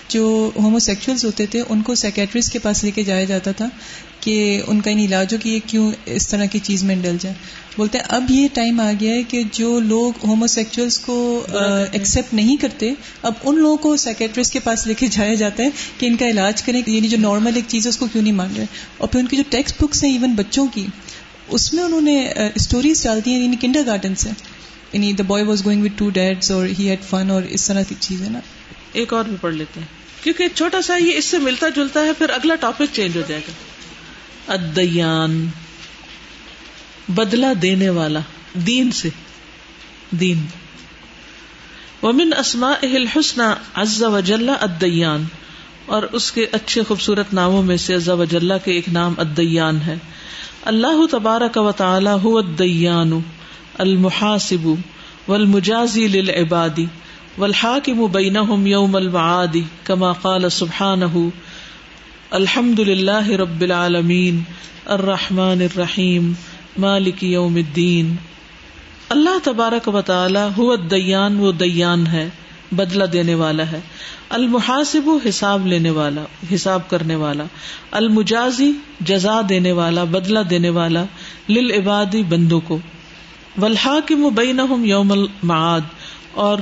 جو 0.09 0.51
ہومو 0.57 0.79
سیکچولس 0.79 1.25
ہوتے 1.25 1.47
تھے 1.47 1.63
ان 1.69 1.83
کو 1.83 1.95
سیکٹریسٹ 1.95 2.53
کے 2.53 2.59
پاس 2.59 2.85
لے 2.85 2.91
کے 2.91 3.03
جایا 3.03 3.25
جاتا 3.25 3.53
تھا۔ 3.53 3.69
کہ 4.29 4.63
ان 4.67 4.81
کا 4.81 4.91
ان 4.91 4.99
علاج 4.99 5.35
ہو 5.35 5.39
کہ 5.43 5.49
یہ 5.49 5.59
کیوں 5.67 5.93
اس 6.05 6.29
طرح 6.29 6.45
کی 6.45 6.59
چیز 6.59 6.85
میں 6.85 6.97
ڈل 7.03 7.17
جائے 7.21 7.35
بولتے 7.77 7.99
ہیں، 7.99 8.05
اب 8.09 8.25
یہ 8.29 8.49
ٹائم 8.53 8.81
آ 8.81 8.93
گیا 9.01 9.15
ہے 9.15 9.23
کہ 9.23 9.43
جو 9.53 9.81
لوگ 9.81 10.13
ہومو 10.27 10.47
سیکچولس 10.47 10.99
کو 10.99 11.47
ایکسپٹ 11.93 12.35
نہیں 12.35 12.57
کرتے، 12.57 12.93
اب 13.23 13.33
ان 13.45 13.59
لوگوں 13.59 13.77
کو 13.77 13.97
سیکٹرسٹ 13.97 14.53
کے 14.53 14.59
پاس 14.59 14.87
لے 14.87 14.95
کے 14.95 15.07
جایا 15.07 15.35
جاتا 15.35 15.63
ہے 15.63 15.69
کہ 15.99 16.07
ان 16.07 16.17
کا 16.17 16.29
علاج 16.29 16.63
کریں 16.63 16.83
یعنی 16.87 17.09
جو 17.09 17.17
نارمل 17.21 17.51
ایک 17.55 17.65
چیز 17.69 17.87
ہے، 17.87 17.89
اس 17.89 17.97
کو 17.97 18.07
کیوں 18.13 18.23
نہیں 18.23 18.33
مان 18.33 18.55
رہے؟ 18.57 18.65
اور 18.97 19.09
پھر 19.09 19.21
ان 19.21 19.27
کی 19.27 19.37
جو 19.37 19.43
ٹیکسٹ 19.49 19.83
بکس 19.83 20.05
ہیں 20.05 20.13
ایون 20.13 20.35
بچوں 20.35 20.67
کی، 20.75 20.87
اس 21.49 21.75
میں 21.75 21.83
انہوں 21.83 22.01
نے 22.01 22.33
اسٹوریز 22.55 23.05
ڈال 23.05 23.21
دی 23.25 23.33
ہیں 23.33 23.43
یعنی 23.43 23.57
کنڈر 23.61 23.83
گارڈن 23.87 24.15
سے 24.15 24.31
یعنی 24.93 25.13
the 25.13 25.23
boy 25.27 25.45
was 25.45 25.65
going 25.65 25.83
with 25.83 25.93
to 25.97 26.11
dads 26.11 26.51
اور 26.51 26.67
ہی 26.79 26.89
ہیڈ 26.89 27.01
فن 27.11 27.31
اور 27.31 27.43
اس 27.43 27.67
طرح 27.67 27.83
کی 27.89 27.95
چیز 28.01 28.23
ہے 28.23 28.29
نا۔ 28.31 28.41
ایک 28.93 29.13
اور 29.13 29.25
بھی 29.25 29.37
پڑھ 29.41 29.55
لیتے 29.55 29.81
ہیں۔ 29.81 29.87
کیونکہ 30.23 30.49
چھوٹا 30.55 30.83
سا 30.83 30.97
یہ 30.97 31.13
اس 31.15 31.25
سے 31.25 31.39
ملتا 31.39 31.69
جلتا 31.69 32.01
ہے، 32.01 32.13
پھر 32.19 32.31
اگلا 32.31 32.55
ٹاپک 32.55 32.85
چینج 32.93 33.17
ہو 33.17 33.23
جائے 33.29 33.41
گا۔ 33.49 33.53
ادیان 34.49 35.47
بدلا 37.09 37.53
دینے 37.63 37.89
والا، 37.89 38.21
دین 38.55 38.91
سے، 38.91 39.09
دین۔ 40.11 40.47
ومن 42.03 42.31
اسما 42.39 42.73
الحسن 42.83 43.41
عز 43.75 44.03
وجل 44.03 44.49
ادیان 44.61 45.25
اور 45.87 46.03
اس 46.03 46.33
کے 46.33 46.47
اچھے 46.53 46.83
خوبصورت 46.89 47.35
ناموں 47.35 47.63
میں 47.63 47.77
سے 47.77 47.95
عز 47.95 48.09
وجل 48.09 48.53
کے 48.65 48.73
ایک 48.73 48.89
نام 48.89 49.15
ادیان 49.19 49.81
ہے۔ 49.87 49.97
اللہ 50.65 51.07
تبارک 51.11 51.57
و 51.57 51.73
تعالی 51.73 52.11
هو 52.25 52.39
الدیان، 52.39 53.21
المحاسب، 53.79 54.69
والمجازی 55.29 56.09
للعباد، 56.09 56.81
والحاکم 57.39 58.07
بینہم 58.07 58.67
یوم 58.67 58.97
المعاد 58.97 59.57
کما 59.85 60.13
قال 60.13 60.49
سبحانہ۔ 60.49 61.29
الحمد 62.31 62.79
للہ 62.79 63.27
رب 63.27 63.61
العالمین، 63.61 64.43
الرحمن 64.85 65.61
الرحیم، 65.61 66.33
مالک 66.79 67.25
یوم 67.25 67.55
الدین۔ 67.55 68.17
اللہ 69.09 69.39
تبارک 69.45 69.89
و 69.89 70.01
تعالی 70.01 70.39
هو 70.39 70.71
الدیان، 70.73 71.39
وہ 71.39 71.53
دیان 71.53 72.07
ہے، 72.07 72.29
بدلہ 72.73 73.05
دینے 73.05 73.35
والا 73.35 73.63
ہے۔ 73.73 73.81
المحاسب، 74.29 75.11
حساب 75.29 75.67
لینے 75.67 75.91
والا، 75.91 76.23
حساب 76.55 76.91
کرنے 76.91 77.15
والا۔ 77.15 77.45
المجازی، 77.91 78.73
جزا 79.01 79.41
دینے 79.49 79.73
والا، 79.73 80.05
بدلہ 80.05 80.41
دینے 80.51 80.71
والا۔ 80.71 81.05
للعبادی 81.49 82.23
بندوں 82.23 82.61
کو۔ 82.61 82.79
والحاکم 83.59 84.29
بینہم 84.35 84.85
یوم 84.85 85.13
المعاد۔ 85.13 85.81
اور 86.33 86.59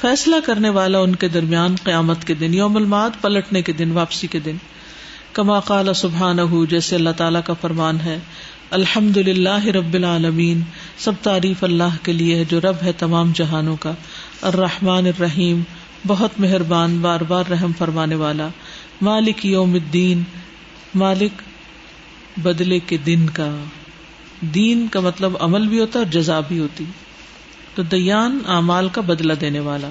فیصلہ 0.00 0.36
کرنے 0.44 0.68
والا 0.68 0.98
ان 0.98 1.14
کے 1.14 1.28
درمیان 1.28 1.74
قیامت 1.84 2.26
کے 2.26 2.34
دن، 2.34 2.54
یوم 2.54 2.76
المعاد، 2.76 3.10
پلٹنے 3.20 3.62
کے 3.62 3.72
دن، 3.72 3.92
واپسی 3.92 4.26
کے 4.26 4.38
دن۔ 4.38 4.56
کما 5.32 5.60
قال 5.60 5.94
سبحانہ 5.94 6.64
جیسے 6.70 6.96
اللہ 6.96 7.10
تعالیٰ 7.16 7.40
کا 7.44 7.52
فرمان 7.60 8.00
ہے 8.00 8.18
الحمد 8.70 9.16
للہ 9.16 9.64
رب 9.66 9.94
العالمین، 9.94 10.60
سب 10.98 11.12
تعریف 11.22 11.64
اللہ 11.64 11.96
کے 12.02 12.12
لیے 12.12 12.36
ہے 12.36 12.44
جو 12.44 12.60
رب 12.60 12.76
ہے 12.82 12.92
تمام 12.92 13.32
جہانوں 13.34 13.76
کا، 13.76 13.92
الرحمن 14.42 15.06
الرحیم، 15.06 15.62
بہت 16.06 16.30
مہربان، 16.38 16.98
بار 16.98 17.20
بار 17.20 17.44
رحم 17.50 17.72
فرمانے 17.78 18.14
والا، 18.14 18.48
مالک 19.02 19.46
یوم 19.46 19.74
الدین، 19.74 20.22
مالک 20.94 21.42
بدلے 22.38 22.78
کے 22.78 22.96
دن 22.96 23.26
کا۔ 23.32 23.64
دین 24.40 24.86
کا 24.88 25.00
مطلب 25.00 25.32
عمل 25.40 25.68
بھی 25.68 25.80
ہوتا 25.80 25.98
اور 25.98 26.06
جزا 26.06 26.40
بھی 26.40 26.58
ہوتی۔ 26.58 26.84
تو 27.74 27.82
دیان، 27.82 28.38
اعمال 28.46 28.88
کا 28.88 29.00
بدلہ 29.00 29.32
دینے 29.32 29.60
والا۔ 29.60 29.90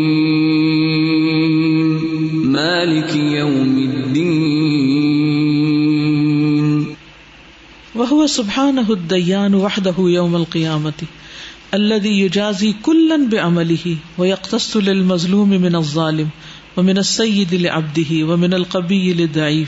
وهو 8.21 8.27
سبحانه 8.27 8.89
الديان 8.89 9.53
وحده 9.53 10.09
يوم 10.09 10.35
القيامة، 10.35 11.05
الذي 11.71 12.09
يجازي 12.09 12.71
كلا 12.81 13.15
بعمله 13.15 13.93
ويقتص 14.17 14.75
للمظلوم 14.75 15.49
من 15.49 15.75
الظالم 15.75 16.27
ومن 16.77 16.97
السيد 16.97 17.53
لعبده 17.53 18.33
ومن 18.33 18.53
القبي 18.53 19.13
للضعيف. 19.13 19.67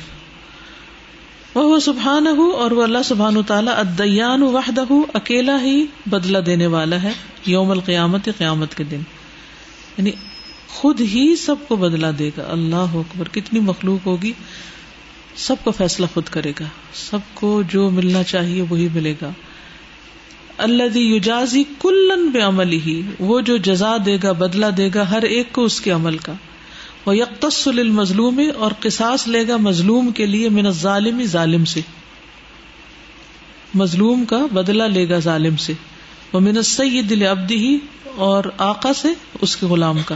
وہ 1.55 1.79
سبحان 1.79 2.27
ہو 2.27 2.51
اور 2.51 2.71
وہ 2.71 2.83
اللہ 2.83 2.97
سبحان 3.05 3.35
تعالیٰ 3.47 3.73
ادیان 3.77 4.43
وحدہ 4.43 4.83
اکیلا 5.13 5.61
ہی 5.61 5.85
بدلہ 6.05 6.37
دینے 6.37 6.67
والا 6.67 7.03
ہے 7.03 7.11
یوم 7.45 7.71
القیامت، 7.71 8.25
قیامت 8.37 8.75
کے 8.75 8.83
دن۔ 8.83 8.99
یعنی 9.97 10.11
خود 10.67 11.01
ہی 11.01 11.35
سب 11.35 11.55
کو 11.67 11.75
بدلا 11.75 12.11
دے 12.19 12.29
گا۔ 12.37 12.43
اللہ 12.49 12.85
اکبر، 12.93 13.27
کتنی 13.27 13.59
مخلوق 13.59 14.07
ہوگی۔ 14.07 14.33
سب 15.35 15.55
کو 15.63 15.71
فیصلہ 15.71 16.05
خود 16.13 16.23
کرے 16.29 16.51
گا۔ 16.59 16.65
سب 16.93 17.17
کو 17.33 17.61
جو 17.69 17.89
ملنا 17.89 18.23
چاہیے 18.23 18.61
وہی 18.61 18.87
ملے 18.93 19.13
گا۔ 19.21 19.29
اللہ 20.57 20.97
یوجازی 20.97 21.63
کلن 21.79 22.29
بے 22.29 22.39
عمل 22.39 22.71
ہی 22.71 23.01
وہ 23.19 23.41
جو 23.41 23.57
جزا 23.57 23.97
دے 24.05 24.17
گا 24.23 24.31
بدلا 24.31 24.69
دے 24.77 24.89
گا 24.95 25.09
ہر 25.09 25.21
ایک 25.21 25.51
کو 25.51 25.63
اس 25.63 25.81
کے 25.81 25.91
عمل 25.91 26.17
کا۔ 26.17 26.33
وہ 27.05 27.17
یکتسل 27.17 27.79
المظلوم 27.79 28.41
اور 28.57 28.71
قصاص 28.79 29.27
لے 29.27 29.47
گا 29.47 29.57
مظلوم 29.57 30.11
کے 30.11 30.25
لیے 30.25 30.49
من 30.49 30.71
ظالم 30.71 31.23
ظالم 31.23 31.65
سے۔ 31.65 31.81
مظلوم 33.75 34.25
کا 34.25 34.45
بدلہ 34.53 34.83
لے 34.83 35.09
گا 35.09 35.19
ظالم 35.19 35.57
سے۔ 35.57 35.73
وہ 36.33 36.39
من 36.39 36.61
سید 36.61 37.09
دل 37.09 37.27
ابدی 37.27 37.55
ہی 37.55 37.77
اور 38.15 38.43
آقا 38.57 38.93
سے 38.93 39.07
اس 39.41 39.55
کے 39.55 39.65
غلام 39.65 39.97
کا۔ 40.05 40.15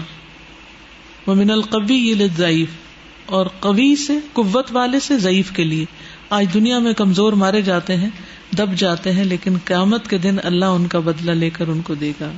وہ 1.27 1.35
من 1.35 1.51
القبی 1.51 2.13
ضعیف 2.37 2.69
اور 3.27 3.45
قوی 3.59 3.95
سے، 3.95 4.13
قوت 4.33 4.67
والے 4.71 4.99
سے 4.99 5.17
ضعیف 5.17 5.51
کے 5.51 5.63
لیے۔ 5.63 5.85
آج 6.29 6.45
دنیا 6.53 6.79
میں 6.79 6.93
کمزور 6.93 7.33
مارے 7.33 7.61
جاتے 7.61 7.95
ہیں، 7.95 8.09
دب 8.57 8.75
جاتے 8.75 9.11
ہیں، 9.11 9.23
لیکن 9.23 9.55
قیامت 9.65 10.07
کے 10.07 10.17
دن 10.17 10.35
اللہ 10.43 10.65
ان 10.65 10.87
کا 10.87 10.99
بدلہ 10.99 11.31
لے 11.31 11.49
کر 11.49 11.67
ان 11.67 11.81
کو 11.81 11.93
دے 11.93 12.11
گا۔ 12.21 12.31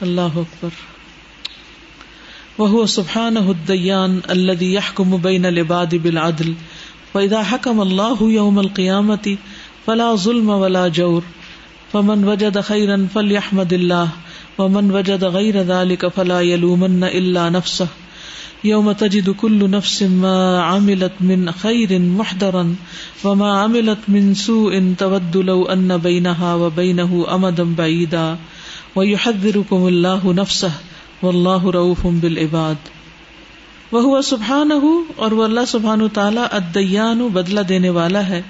اللہ 0.00 0.20
اکبر۔ 0.20 0.68
وہ 2.58 2.86
سبحان 2.86 3.36
الدیان 3.36 4.20
الذي 4.28 4.74
يحكم 4.74 5.16
بين 5.16 5.46
العباد 5.46 5.94
بالعدل۔ 6.02 6.52
واذا 7.14 7.42
حكم 7.52 7.80
الله 7.80 8.30
يوم 8.30 8.58
القيامه 8.58 9.34
فلا 9.84 10.14
ظلم 10.14 10.50
ولا 10.50 10.88
جور۔ 10.88 11.22
فمن 11.92 12.24
وجد 12.24 12.56
خيرا 12.64 12.94
فليحمد 13.12 13.72
الله۔ 13.72 14.04
ومن 14.58 14.90
وجد 14.90 15.22
غير 15.22 15.62
ذلك 15.62 16.04
فلا 16.14 16.40
يلومن 16.40 17.02
الا 17.02 17.48
نفسه۔ 17.48 18.03
يوم 18.64 18.92
تجد 18.92 19.30
كل 19.30 19.70
نفس 19.70 20.02
ما 20.02 20.62
عملت 20.62 21.12
من 21.20 21.50
خير 21.50 21.98
محضرا 21.98 22.74
وما 23.24 23.58
عملت 23.60 23.98
من 24.08 24.34
سوء 24.34 24.80
تود 24.98 25.36
لو 25.36 25.64
ان 25.64 25.96
بينها 25.96 26.54
وبينه 26.54 27.26
امدا 27.34 27.64
بعيدا. 27.76 28.36
ويحذركم 28.96 29.86
الله 29.86 30.32
نفسه 30.32 30.68
واللہ 31.22 31.64
رعوف 31.64 32.06
بالعباد. 32.20 32.74
وہ 33.92 34.22
سبحان 34.22 34.72
ہو 34.72 35.02
اور 35.16 35.32
وہ 35.32 35.44
اللہ 35.44 35.60
سبحان 35.68 36.08
تعالیٰ 36.12 36.46
ادیان 36.52 37.28
بدلہ 37.32 37.60
دینے 37.60 37.88
والا 37.88 38.28
ہے. 38.28 38.42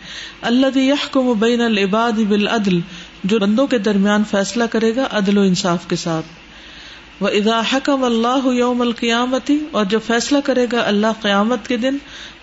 اللہ 0.42 0.78
یحکم 0.78 1.32
بین 1.38 1.60
العباد 1.60 2.12
بالعدل 2.12 2.80
جو 3.24 3.38
بندوں 3.38 3.66
کے 3.66 3.78
درمیان 3.78 4.22
فیصلہ 4.30 4.64
کرے 4.64 4.96
گا 4.96 5.08
عدل 5.10 5.38
و 5.38 5.40
انصاف 5.40 5.88
کے 5.88 5.96
ساتھ. 5.96 6.43
وہ 7.24 7.28
ادا 7.28 7.60
حکم 7.72 8.04
اللہ 8.04 8.48
یوم 8.52 8.80
القیامتی 8.80 9.58
اور 9.70 9.84
جب 9.84 10.00
فیصلہ 10.06 10.38
کرے 10.44 10.66
گا 10.72 10.80
اللہ 10.80 11.06
قیامت 11.22 11.68
کے 11.68 11.76
دن، 11.76 11.96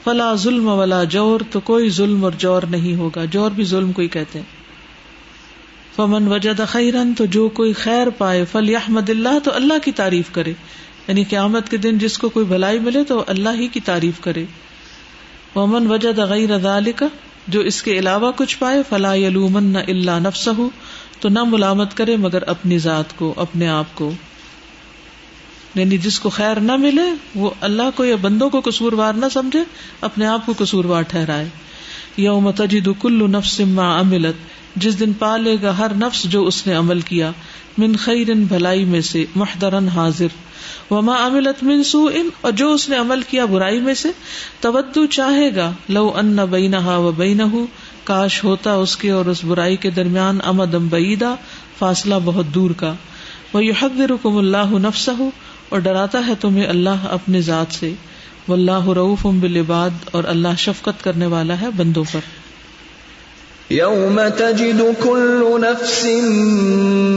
فلا 0.04 0.36
ظلم 0.36 0.68
ولا 0.68 1.04
جور، 1.04 1.40
تو 1.52 1.60
کوئی 1.60 1.90
ظلم 1.90 2.24
اور 2.24 2.32
جور 2.38 2.64
نہیں 2.70 2.96
ہوگا۔ 2.96 3.26
جور 3.26 3.52
بھی 3.52 3.64
ظلم 3.64 3.92
کو 3.92 4.02
ہی 4.02 4.08
کہتے 4.08 4.40
ہیں۔ 4.40 4.46
فمن 5.96 6.28
وجد 6.28 6.62
خیرن 6.68 7.14
تو 7.14 7.26
جو 7.26 7.50
کوئی 7.50 7.74
خیر 7.74 8.10
پائے 8.10 8.46
فل 8.52 8.76
احمد 8.76 9.10
اللہ 9.10 9.40
تو 9.44 9.52
اللہ 9.54 9.74
کی 9.84 9.92
تعریف 9.92 10.26
کرے۔ 10.32 10.54
یعنی 11.08 11.24
قیامت 11.24 11.70
کے 11.70 11.78
دن 11.78 11.98
جس 11.98 12.18
کو 12.18 12.30
کوئی 12.30 12.46
بھلائی 12.46 12.80
ملے، 12.80 13.04
تو 13.04 13.24
اللہ 13.28 13.50
ہی 13.60 13.68
کی 13.68 13.80
تعریف 13.80 14.20
کرے۔ 14.20 14.46
ومن 15.56 15.88
وجد 15.88 16.20
غیر 16.20 16.58
ذالک 16.58 17.04
جو 17.48 17.60
اس 17.60 17.84
کے 17.84 18.00
علاوہ 18.00 18.32
کچھ 18.36 18.58
پائے، 18.58 18.82
فلا 18.90 19.14
یلومن 19.14 19.64
نہ 19.64 19.78
اللہ 19.78 20.20
نفس 20.20 20.48
ہو 20.48 20.70
تو 21.20 21.30
نہ 21.30 21.44
ملامت 21.44 21.98
کرے 21.98 22.16
مگر 22.16 22.42
اپنی 22.42 22.78
ذات 22.78 23.18
کو، 23.18 23.34
اپنے 23.38 23.68
آپ 23.68 23.86
کو۔ 23.94 24.12
یعنی 25.76 25.98
جس 25.98 26.20
کو 26.20 26.30
خیر 26.30 26.60
نہ 26.60 26.76
ملے، 26.76 27.12
وہ 27.36 27.50
اللہ 27.62 27.90
کو 27.96 28.06
یا 28.06 28.16
بندوں 28.22 28.50
کو 28.50 28.62
قصوروار 28.66 29.14
نہ 29.14 29.26
سمجھے، 29.34 29.60
اپنے 30.02 30.26
آپ 30.26 30.46
کو 30.46 30.54
قصوروار 30.58 31.02
ٹھہرائے۔ 31.02 31.50
یوم 32.18 32.52
تجد 32.52 32.88
کل 33.00 33.32
نفس 33.32 33.60
ما 33.60 34.00
عملت، 34.00 34.36
جس 34.76 35.00
دن 35.00 35.14
پالے 35.14 35.58
گا 35.62 35.78
ہر 35.78 35.92
نفس 35.96 36.24
جو 36.24 36.44
اس 36.44 36.68
نے 36.68 36.74
عمل 36.76 37.02
کیا۔ 37.02 37.32
من 37.78 37.96
خیر 37.96 38.34
بھلائی 38.34 38.86
میں 38.86 39.02
سے 39.02 39.26
محدرن 39.36 39.88
حاضر۔ 39.88 40.28
وما 40.94 41.28
عملت 41.28 41.64
من 41.64 41.84
سوء 41.84 42.12
اور 42.42 42.52
جو 42.52 42.72
اس 42.72 42.90
نے 42.90 42.98
عمل 42.98 43.22
کیا 43.22 43.46
برائی 43.46 43.80
میں 43.80 43.94
سے۔ 43.94 44.10
تودو 44.60 45.06
چاہے 45.06 45.56
گا، 45.56 45.72
لو 45.90 46.12
ان 46.16 46.38
بینہا 46.50 46.98
و 46.98 47.12
بینہ 47.12 47.44
کاش 48.04 48.44
ہوتا 48.44 48.74
اس 48.74 48.98
کے 48.98 49.12
اور 49.12 49.26
اس 49.26 49.44
برائی 49.44 49.76
کے 49.76 49.90
درمیان 49.90 50.38
امدم 50.44 50.88
بعیدہ 50.88 51.36
فاصلہ 51.80 52.16
بہت 52.26 52.46
دور 52.56 52.72
کا۔ 52.72 52.94
وہ 53.54 53.66
یحذرکم 53.66 54.38
اللہ 54.38 54.70
نفسہ 54.72 55.12
اور 55.72 55.80
ڈراتا 55.80 56.28
ہے 56.28 56.34
تمہیں 56.42 56.68
اللہ 56.68 57.08
اپنے 57.10 57.42
ذات 57.42 57.74
سے۔ 57.74 57.92
واللہ 58.48 58.90
رؤوف 58.90 59.26
بالعباد 59.26 59.90
اور 60.12 60.24
اللہ 60.24 60.48
شفقت 60.58 61.04
کرنے 61.04 61.26
والا 61.26 61.62
ہے 61.62 61.68
بندوں 61.78 62.04
پر۔ 62.12 62.20
يوم 63.72 64.22
تجد 64.38 64.82
كل 65.04 65.62
نفس 65.62 66.06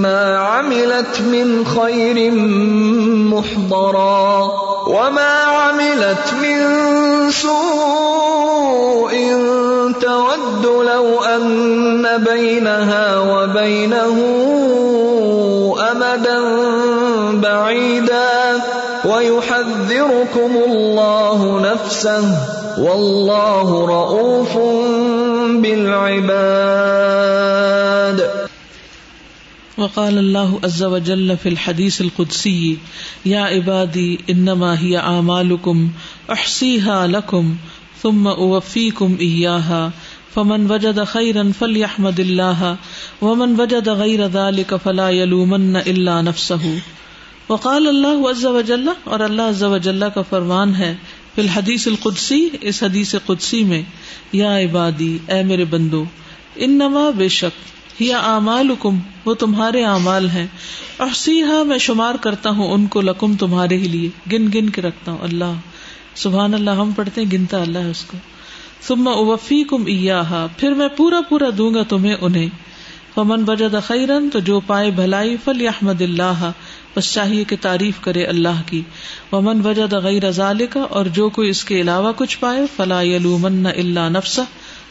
ما 0.03 0.59
عملت 0.59 1.21
من 1.21 1.63
خير 1.75 2.33
محضرا 3.31 4.45
وما 4.87 5.45
عملت 5.47 6.35
من 6.35 6.59
سوء 7.43 9.13
تود 10.01 10.65
لو 10.65 11.25
أن 11.37 12.07
بينها 12.25 13.19
وبينه 13.19 14.17
أمدا 15.93 16.39
بعيدا 17.41 18.14
ويحذركم 19.31 20.57
الله 20.69 21.73
نفسه 21.73 22.25
والله 22.79 23.87
رؤوف 23.87 24.57
بالعباد 25.63 26.85
وقال 29.79 30.19
الله 30.19 30.61
عز 30.65 30.83
وجل 30.83 31.37
في 31.37 31.49
الحديث 31.49 32.01
القدسي 32.01 32.79
يا 33.27 33.41
عبادي 33.41 34.21
انما 34.31 34.81
هي 34.81 34.99
اعمالكم 34.99 35.91
احصيها 36.33 37.07
لكم 37.07 37.57
ثم 38.03 38.27
اوفيكم 38.27 39.17
اياها 39.21 39.93
فمن 40.35 40.71
وجد 40.71 41.05
خيرا 41.05 41.53
فليحمد 41.61 42.21
الله 42.21 42.77
ومن 43.23 43.61
وجد 43.61 43.89
غير 43.89 44.27
ذلك 44.27 44.77
فلا 44.77 45.11
يلومن 45.11 45.77
الا 45.77 46.23
نفسه 46.23 46.81
وقال 47.49 47.87
الله 47.87 48.31
عز 48.31 48.45
وجل 48.47 48.89
اور 49.05 49.21
اللہ 49.21 49.43
عز 49.43 49.63
وجل 49.63 50.05
کا 50.15 50.23
فرمان 50.23 50.75
ہے 50.75 50.97
فی 51.35 51.43
الحدیث 51.43 51.87
القدسی، 51.87 52.49
اس 52.61 52.83
حدیث 52.83 53.15
قدسی 53.27 53.65
میں، 53.65 53.83
یا 54.33 54.59
عبادی، 54.59 55.19
اے 55.27 55.43
میرے 55.43 55.65
بندو، 55.65 56.05
انما 56.57 57.11
بے 57.17 57.29
شک 57.29 58.03
یا 58.03 58.19
اعمال 58.19 58.71
وہ 59.25 59.35
تمہارے 59.35 59.85
اعمال 59.85 60.29
ہیں 60.29 60.47
اور 60.97 61.65
میں 61.65 61.79
شمار 61.79 62.15
کرتا 62.15 62.51
ہوں 62.51 62.73
ان 62.73 62.87
کو 62.87 63.01
لکم 63.01 63.37
تمہارے 63.37 63.77
ہی 63.77 63.89
لیے، 63.89 64.09
گن 64.33 64.47
گن 64.55 64.71
کے 64.71 64.83
رکھتا 64.83 65.13
ہوں، 65.13 65.19
اللہ، 65.23 65.53
سبحان 66.15 66.55
اللہ، 66.55 66.71
ہم 66.71 66.91
پڑھتے 66.97 67.21
ہیں، 67.21 67.31
گنتا 67.33 67.61
اللہ 67.63 67.79
ہے 67.79 67.91
اس 67.91 68.05
کو۔ 68.05 68.17
ثم 68.83 69.09
اوفی 69.09 69.65
کم 69.65 69.85
پھر 70.57 70.75
میں 70.75 70.89
پورا 70.89 71.21
پورا 71.29 71.49
دوں 71.59 71.75
گا 71.75 71.83
تمہیں 71.83 72.15
انہیں۔ 72.21 72.49
فمن 73.15 73.45
بجد 73.45 73.75
خیرن، 73.87 74.29
تو 74.31 74.39
جو 74.39 74.61
پائے 74.61 74.91
بھلائی 74.91 75.37
فل 75.45 75.69
احمد 75.69 76.03
اللہ 76.03 76.51
بس 76.97 77.13
چاہیے 77.13 77.45
کہ 77.45 77.57
تعریف 77.61 77.95
کرے 78.01 78.25
اللہ 78.25 78.63
کی۔ 78.67 78.83
ومن 79.33 79.67
وجد 79.67 79.93
غیر 79.93 80.25
ازال 80.25 80.67
کا 80.71 80.81
اور 80.81 81.07
جو 81.07 81.29
کوئی 81.29 81.49
اس 81.49 81.65
کے 81.65 81.81
علاوہ 81.81 82.13
کچھ 82.17 82.39
پائے، 82.39 82.61
فلا 82.77 83.03
یلومن 83.03 83.67
اللہ 83.67 84.09
نفسہ 84.09 84.41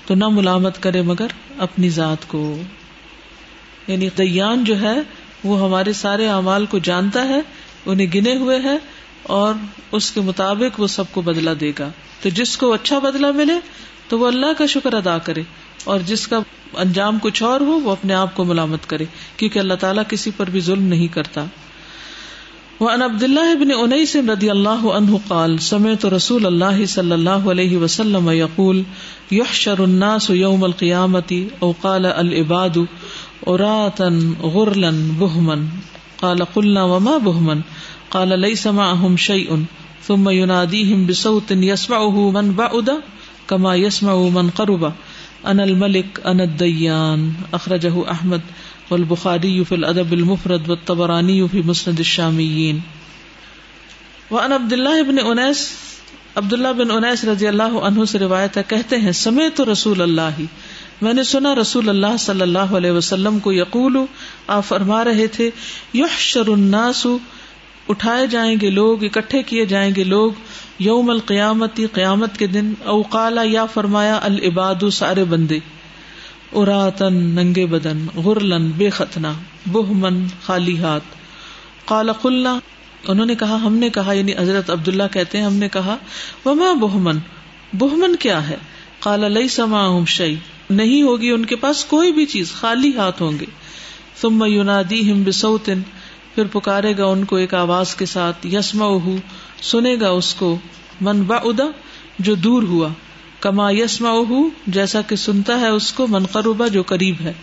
تو 0.06 0.16
نہ 0.16 0.28
ملامت 0.28 0.84
کرے 0.84 1.02
مگر 1.02 1.28
اپنی 1.58 1.90
ذات 1.90 2.28
کو۔ 2.28 2.62
یعنی 3.88 4.10
دیان 4.18 4.64
جو 4.64 4.80
ہے، 4.80 4.96
وہ 5.44 5.62
ہمارے 5.62 5.94
سارے 5.94 6.28
اعمال 6.28 6.66
کو 6.66 6.78
جانتا 6.78 7.28
ہے، 7.28 7.42
انہیں 7.86 8.08
گنے 8.16 8.36
ہوئے 8.36 8.60
ہے 8.64 8.78
اور 9.24 9.54
اس 9.92 10.12
کے 10.12 10.22
مطابق 10.22 10.80
وہ 10.80 10.88
سب 10.88 11.04
کو 11.12 11.22
بدلا 11.22 11.52
دے 11.60 11.72
گا۔ 11.80 11.90
تو 12.22 12.30
جس 12.30 12.58
کو 12.58 12.74
اچھا 12.74 13.00
بدلا 13.00 13.32
ملے، 13.32 13.54
تو 14.08 14.20
وہ 14.20 14.28
اللہ 14.28 14.54
کا 14.58 14.66
شکر 14.66 14.94
ادا 14.94 15.18
کرے۔ 15.18 15.42
اور 15.84 16.00
جس 16.00 16.28
کا 16.28 16.40
انجام 16.74 17.20
کچھ 17.22 17.44
اور 17.44 17.62
ہو، 17.62 17.80
وہ 17.80 17.92
اپنے 17.92 18.14
آپ 18.14 18.36
کو 18.36 18.44
ملامت 18.44 18.90
کرے، 18.90 19.06
کیونکہ 19.38 19.60
اللہ 19.60 19.74
تعالیٰ 19.74 20.04
کسی 20.10 20.32
پر 20.38 20.50
بھی 20.50 20.60
ظلم 20.60 20.84
نہیں 20.84 21.08
کرتا۔ 21.08 21.46
وعن 22.80 23.02
عبد 23.02 23.24
الله 23.24 23.56
بن 23.56 23.72
انيس 23.72 24.18
رضي 24.18 24.52
الله 24.52 24.94
عنه 24.94 25.20
قال، 25.30 25.62
سمعت 25.62 26.06
رسول 26.06 26.46
الله 26.46 26.86
صلى 26.86 27.16
الله 27.16 27.50
عليه 27.50 27.78
وسلم 27.78 28.30
يقول 28.30 28.84
يحشر 29.32 29.84
الناس 29.84 30.30
يوم 30.30 30.66
القيامة 30.66 31.48
او 31.64 31.72
قال 31.84 32.06
العباد 32.06 32.88
عراتا 33.48 34.36
غرلا 34.42 34.92
بهما، 35.20 35.64
قال 36.22 36.46
قلنا 36.46 36.84
وما 36.84 37.18
بهما، 37.18 37.62
قال 38.12 38.40
ليس 38.40 38.68
معهم 38.68 39.18
شيء 39.18 39.66
ثم 40.04 40.30
يناديهم 40.30 41.08
بصوت 41.08 41.52
يسمعه 41.52 42.32
من 42.32 42.52
بعد 42.52 42.90
كما 43.50 43.76
يسمع 43.76 44.16
من 44.16 44.50
قرب، 44.50 44.94
انا 45.46 45.64
الملك 45.64 46.22
انا 46.26 46.44
الديان 46.44 47.34
اخرجه 47.54 48.12
احمد 48.12 48.42
والبخاری 48.94 49.64
فی 49.70 49.76
الادب 49.76 50.12
المفرد 50.12 50.70
والطبرانی 50.70 51.42
فی 51.52 51.62
مسند 51.66 52.00
الشامیین. 52.00 52.80
وان 54.32 54.52
عبد 54.52 54.74
الله 54.74 55.02
بن 55.08 55.18
انیس، 55.26 55.68
عبداللہ 56.36 56.68
بن 56.78 56.92
انیس 56.92 57.24
رضی 57.24 57.48
اللہ 57.48 57.76
عنہ 57.84 58.06
سے 58.06 58.20
روایت 58.20 58.58
ہے، 58.58 58.64
کہتے 58.68 58.98
ہیں، 58.98 59.12
سمیت 59.12 59.62
رسول 59.62 60.02
اللہ، 60.02 60.40
میں 61.02 61.14
نے 61.14 61.24
سنا 61.24 61.56
رسول 61.56 61.90
اللہ 61.90 62.18
صلی 62.20 62.42
اللہ 62.42 62.74
علیہ 62.78 62.92
وسلم 62.92 63.40
کو 63.40 63.52
یقول، 63.52 63.98
آپ 64.48 64.66
فرما 64.66 65.04
رہے 65.04 65.28
تھے، 65.28 65.50
یحشر 65.94 66.48
الناس، 66.48 67.06
اٹھائے 67.90 68.28
جائیں 68.28 68.56
گے 68.62 68.70
لوگ، 68.70 69.04
اکٹھے 69.04 69.44
کیے 69.44 69.66
جائیں 69.66 69.92
گے 69.96 70.04
لوگ، 70.04 70.32
یوم 70.80 71.10
القیامتی، 71.10 71.86
قیامت 71.94 72.38
کے 72.38 72.48
دن 72.48 72.74
اوقالا 72.86 73.42
یا 73.46 73.66
فرمایا 73.66 74.20
العباد 74.24 74.84
سارے 74.94 75.24
بندے۔ 75.24 75.60
اراتن 76.56 77.14
ننگے 77.14 77.66
بدن، 77.66 78.06
غرلن 78.16 78.72
بے 78.72 78.90
ختنا 78.90 79.34
بہمن 79.72 80.26
خالی 80.44 80.78
ہاتھ۔ 80.78 81.04
کالا 81.86 82.12
قلنا، 82.12 82.60
انہوں 83.08 83.26
نے 83.26 83.36
کہا، 83.36 83.56
ہم 83.56 83.76
نے 83.76 83.90
کہا 83.90 84.14
یعنی 84.14 84.34
حضرت 84.34 84.70
عبداللہ 84.70 85.04
کہتے 85.12 85.38
ہیں، 85.38 85.46
ہم 85.46 85.54
نے 85.54 85.70
کہا، 85.70 85.98
وما 86.46 86.74
بہمن؟ 86.74 87.18
بہمن 87.78 88.16
کیا 88.16 88.50
ہے؟ 88.50 88.56
کالا 89.00 89.28
لئی 89.28 89.48
سما 89.48 90.06
شعی 90.08 90.36
نہیں 90.70 91.02
ہوگی 91.02 91.30
ان 91.30 91.46
کے 91.46 91.56
پاس 91.56 91.86
کوئی 91.86 92.12
بھی 92.12 92.26
چیز، 92.26 92.52
خالی 92.52 92.98
ہاتھ 92.98 93.22
ہوں 93.22 93.40
گے۔ 93.40 93.46
ثم 94.22 94.44
یونادی 94.46 95.12
ہم 95.12 95.24
بسوتن 95.24 95.82
پھر 96.36 96.44
پکارے 96.52 96.98
گا 96.98 97.06
ان 97.06 97.26
کو 97.26 97.36
ایک 97.36 97.54
آواز 97.54 97.96
کے 97.96 98.06
ساتھ 98.06 98.48
یسما 98.48 98.86
سنے 99.62 99.96
گا 100.02 100.10
اس 100.10 100.36
کو، 100.36 100.58
من 101.02 101.22
با 101.22 101.36
ادا 101.36 101.64
جو 102.20 102.36
دور 102.36 102.64
ہوا۔ 102.64 102.90
کما 103.44 103.72
یسما 103.72 104.12
جیسا 104.68 105.02
کہ 105.02 105.16
سنتا 105.16 105.60
ہے 105.60 105.68
اس 105.68 105.94
کو 105.94 106.08
منقربہ 106.08 106.68
جو 106.68 106.84
قریب 106.84 107.16
ہے۔ 107.22 107.34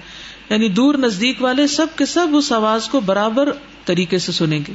یعنی 0.50 0.68
دور 0.68 0.94
نزدیک 0.94 1.42
والے 1.42 1.66
سب 1.66 1.86
کے 1.96 2.06
سب 2.06 2.28
اس 2.32 2.52
آواز 2.52 2.88
کو 2.88 3.00
برابر 3.00 3.52
طریقے 3.84 4.18
سے 4.18 4.32
سنیں 4.32 4.60
گے۔ 4.68 4.72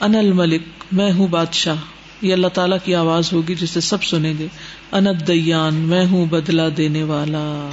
ان 0.00 0.14
الملک، 0.14 0.62
میں 0.92 1.12
ہوں 1.12 1.28
بادشاہ۔ 1.28 1.76
یہ 2.22 2.32
اللہ 2.32 2.46
تعالیٰ 2.46 2.78
کی 2.84 2.94
آواز 2.94 3.32
ہوگی 3.32 3.54
جسے 3.54 3.80
سب 3.80 4.02
سنیں 4.02 4.34
گے۔ 4.38 4.46
اند 4.92 5.28
دیان 5.28 5.74
میں 5.74 6.06
ہوں 6.06 6.26
بدلا 6.26 6.68
دینے 6.76 7.02
والا۔ 7.02 7.70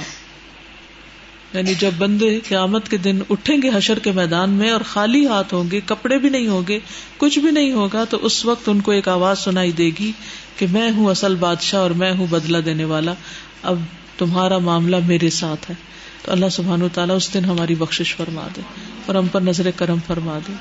یعنی 1.54 1.74
جب 1.74 1.90
بندے 1.98 2.40
قیامت 2.48 2.88
کے 2.88 2.96
دن 2.96 3.18
اٹھیں 3.30 3.56
گے 3.62 3.70
حشر 3.74 3.98
کے 3.98 4.12
میدان 4.12 4.50
میں 4.50 4.70
اور 4.70 4.80
خالی 4.86 5.26
ہاتھ 5.26 5.54
ہوں 5.54 5.70
گے، 5.70 5.80
کپڑے 5.86 6.18
بھی 6.18 6.28
نہیں 6.28 6.48
ہوں 6.48 6.62
گے، 6.68 6.78
کچھ 7.16 7.38
بھی 7.38 7.50
نہیں 7.50 7.72
ہوگا، 7.72 8.04
تو 8.04 8.18
اس 8.22 8.44
وقت 8.44 8.68
ان 8.68 8.80
کو 8.80 8.90
ایک 8.90 9.08
آواز 9.08 9.38
سنائی 9.38 9.72
دے 9.72 9.90
گی 9.98 10.12
کہ 10.58 10.66
میں 10.70 10.90
ہوں 10.90 11.06
اصل 11.06 11.34
بادشاہ 11.34 11.80
اور 11.80 11.90
میں 11.90 12.12
ہوں 12.12 12.26
بدلا 12.30 12.58
دینے 12.64 12.84
والا۔ 12.84 13.14
اب 13.62 13.78
تمہارا 14.18 14.58
معاملہ 14.58 14.96
میرے 15.06 15.30
ساتھ 15.30 15.70
ہے۔ 15.70 15.74
تو 16.22 16.32
اللہ 16.32 16.46
سبحان 16.52 16.82
و 16.82 16.88
تعالیٰ 16.92 17.16
اس 17.16 17.34
دن 17.34 17.44
ہماری 17.44 17.74
بخش 17.74 18.16
فرما 18.16 18.48
دے 18.56 18.60
اور 19.06 19.14
ہم 19.14 19.26
پر 19.26 19.40
نظر 19.40 19.70
کرم 19.76 19.98
فرما 20.06 20.38
دے۔ 20.48 20.52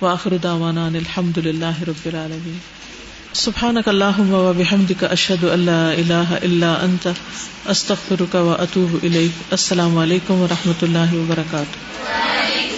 واخر 0.00 0.36
داوانا 0.42 0.86
الحمد 0.86 1.38
للہ 1.38 1.82
رب 1.88 2.06
العالمین۔ 2.06 2.58
سبحانك 3.36 3.88
اللهم 3.88 4.32
وبحمدك 4.34 5.04
اشهد 5.04 5.44
ان 5.44 5.64
لا 5.66 5.92
اله 5.94 6.36
الا 6.38 6.84
انت 6.84 7.12
استغفرك 7.66 8.34
واتوب 8.34 8.94
اليك 9.02 9.52
السلام 9.52 9.98
علیکم 9.98 10.40
و 10.40 10.46
رحمۃ 10.50 10.82
اللہ 10.82 11.14
وبرکاتہ 11.14 12.75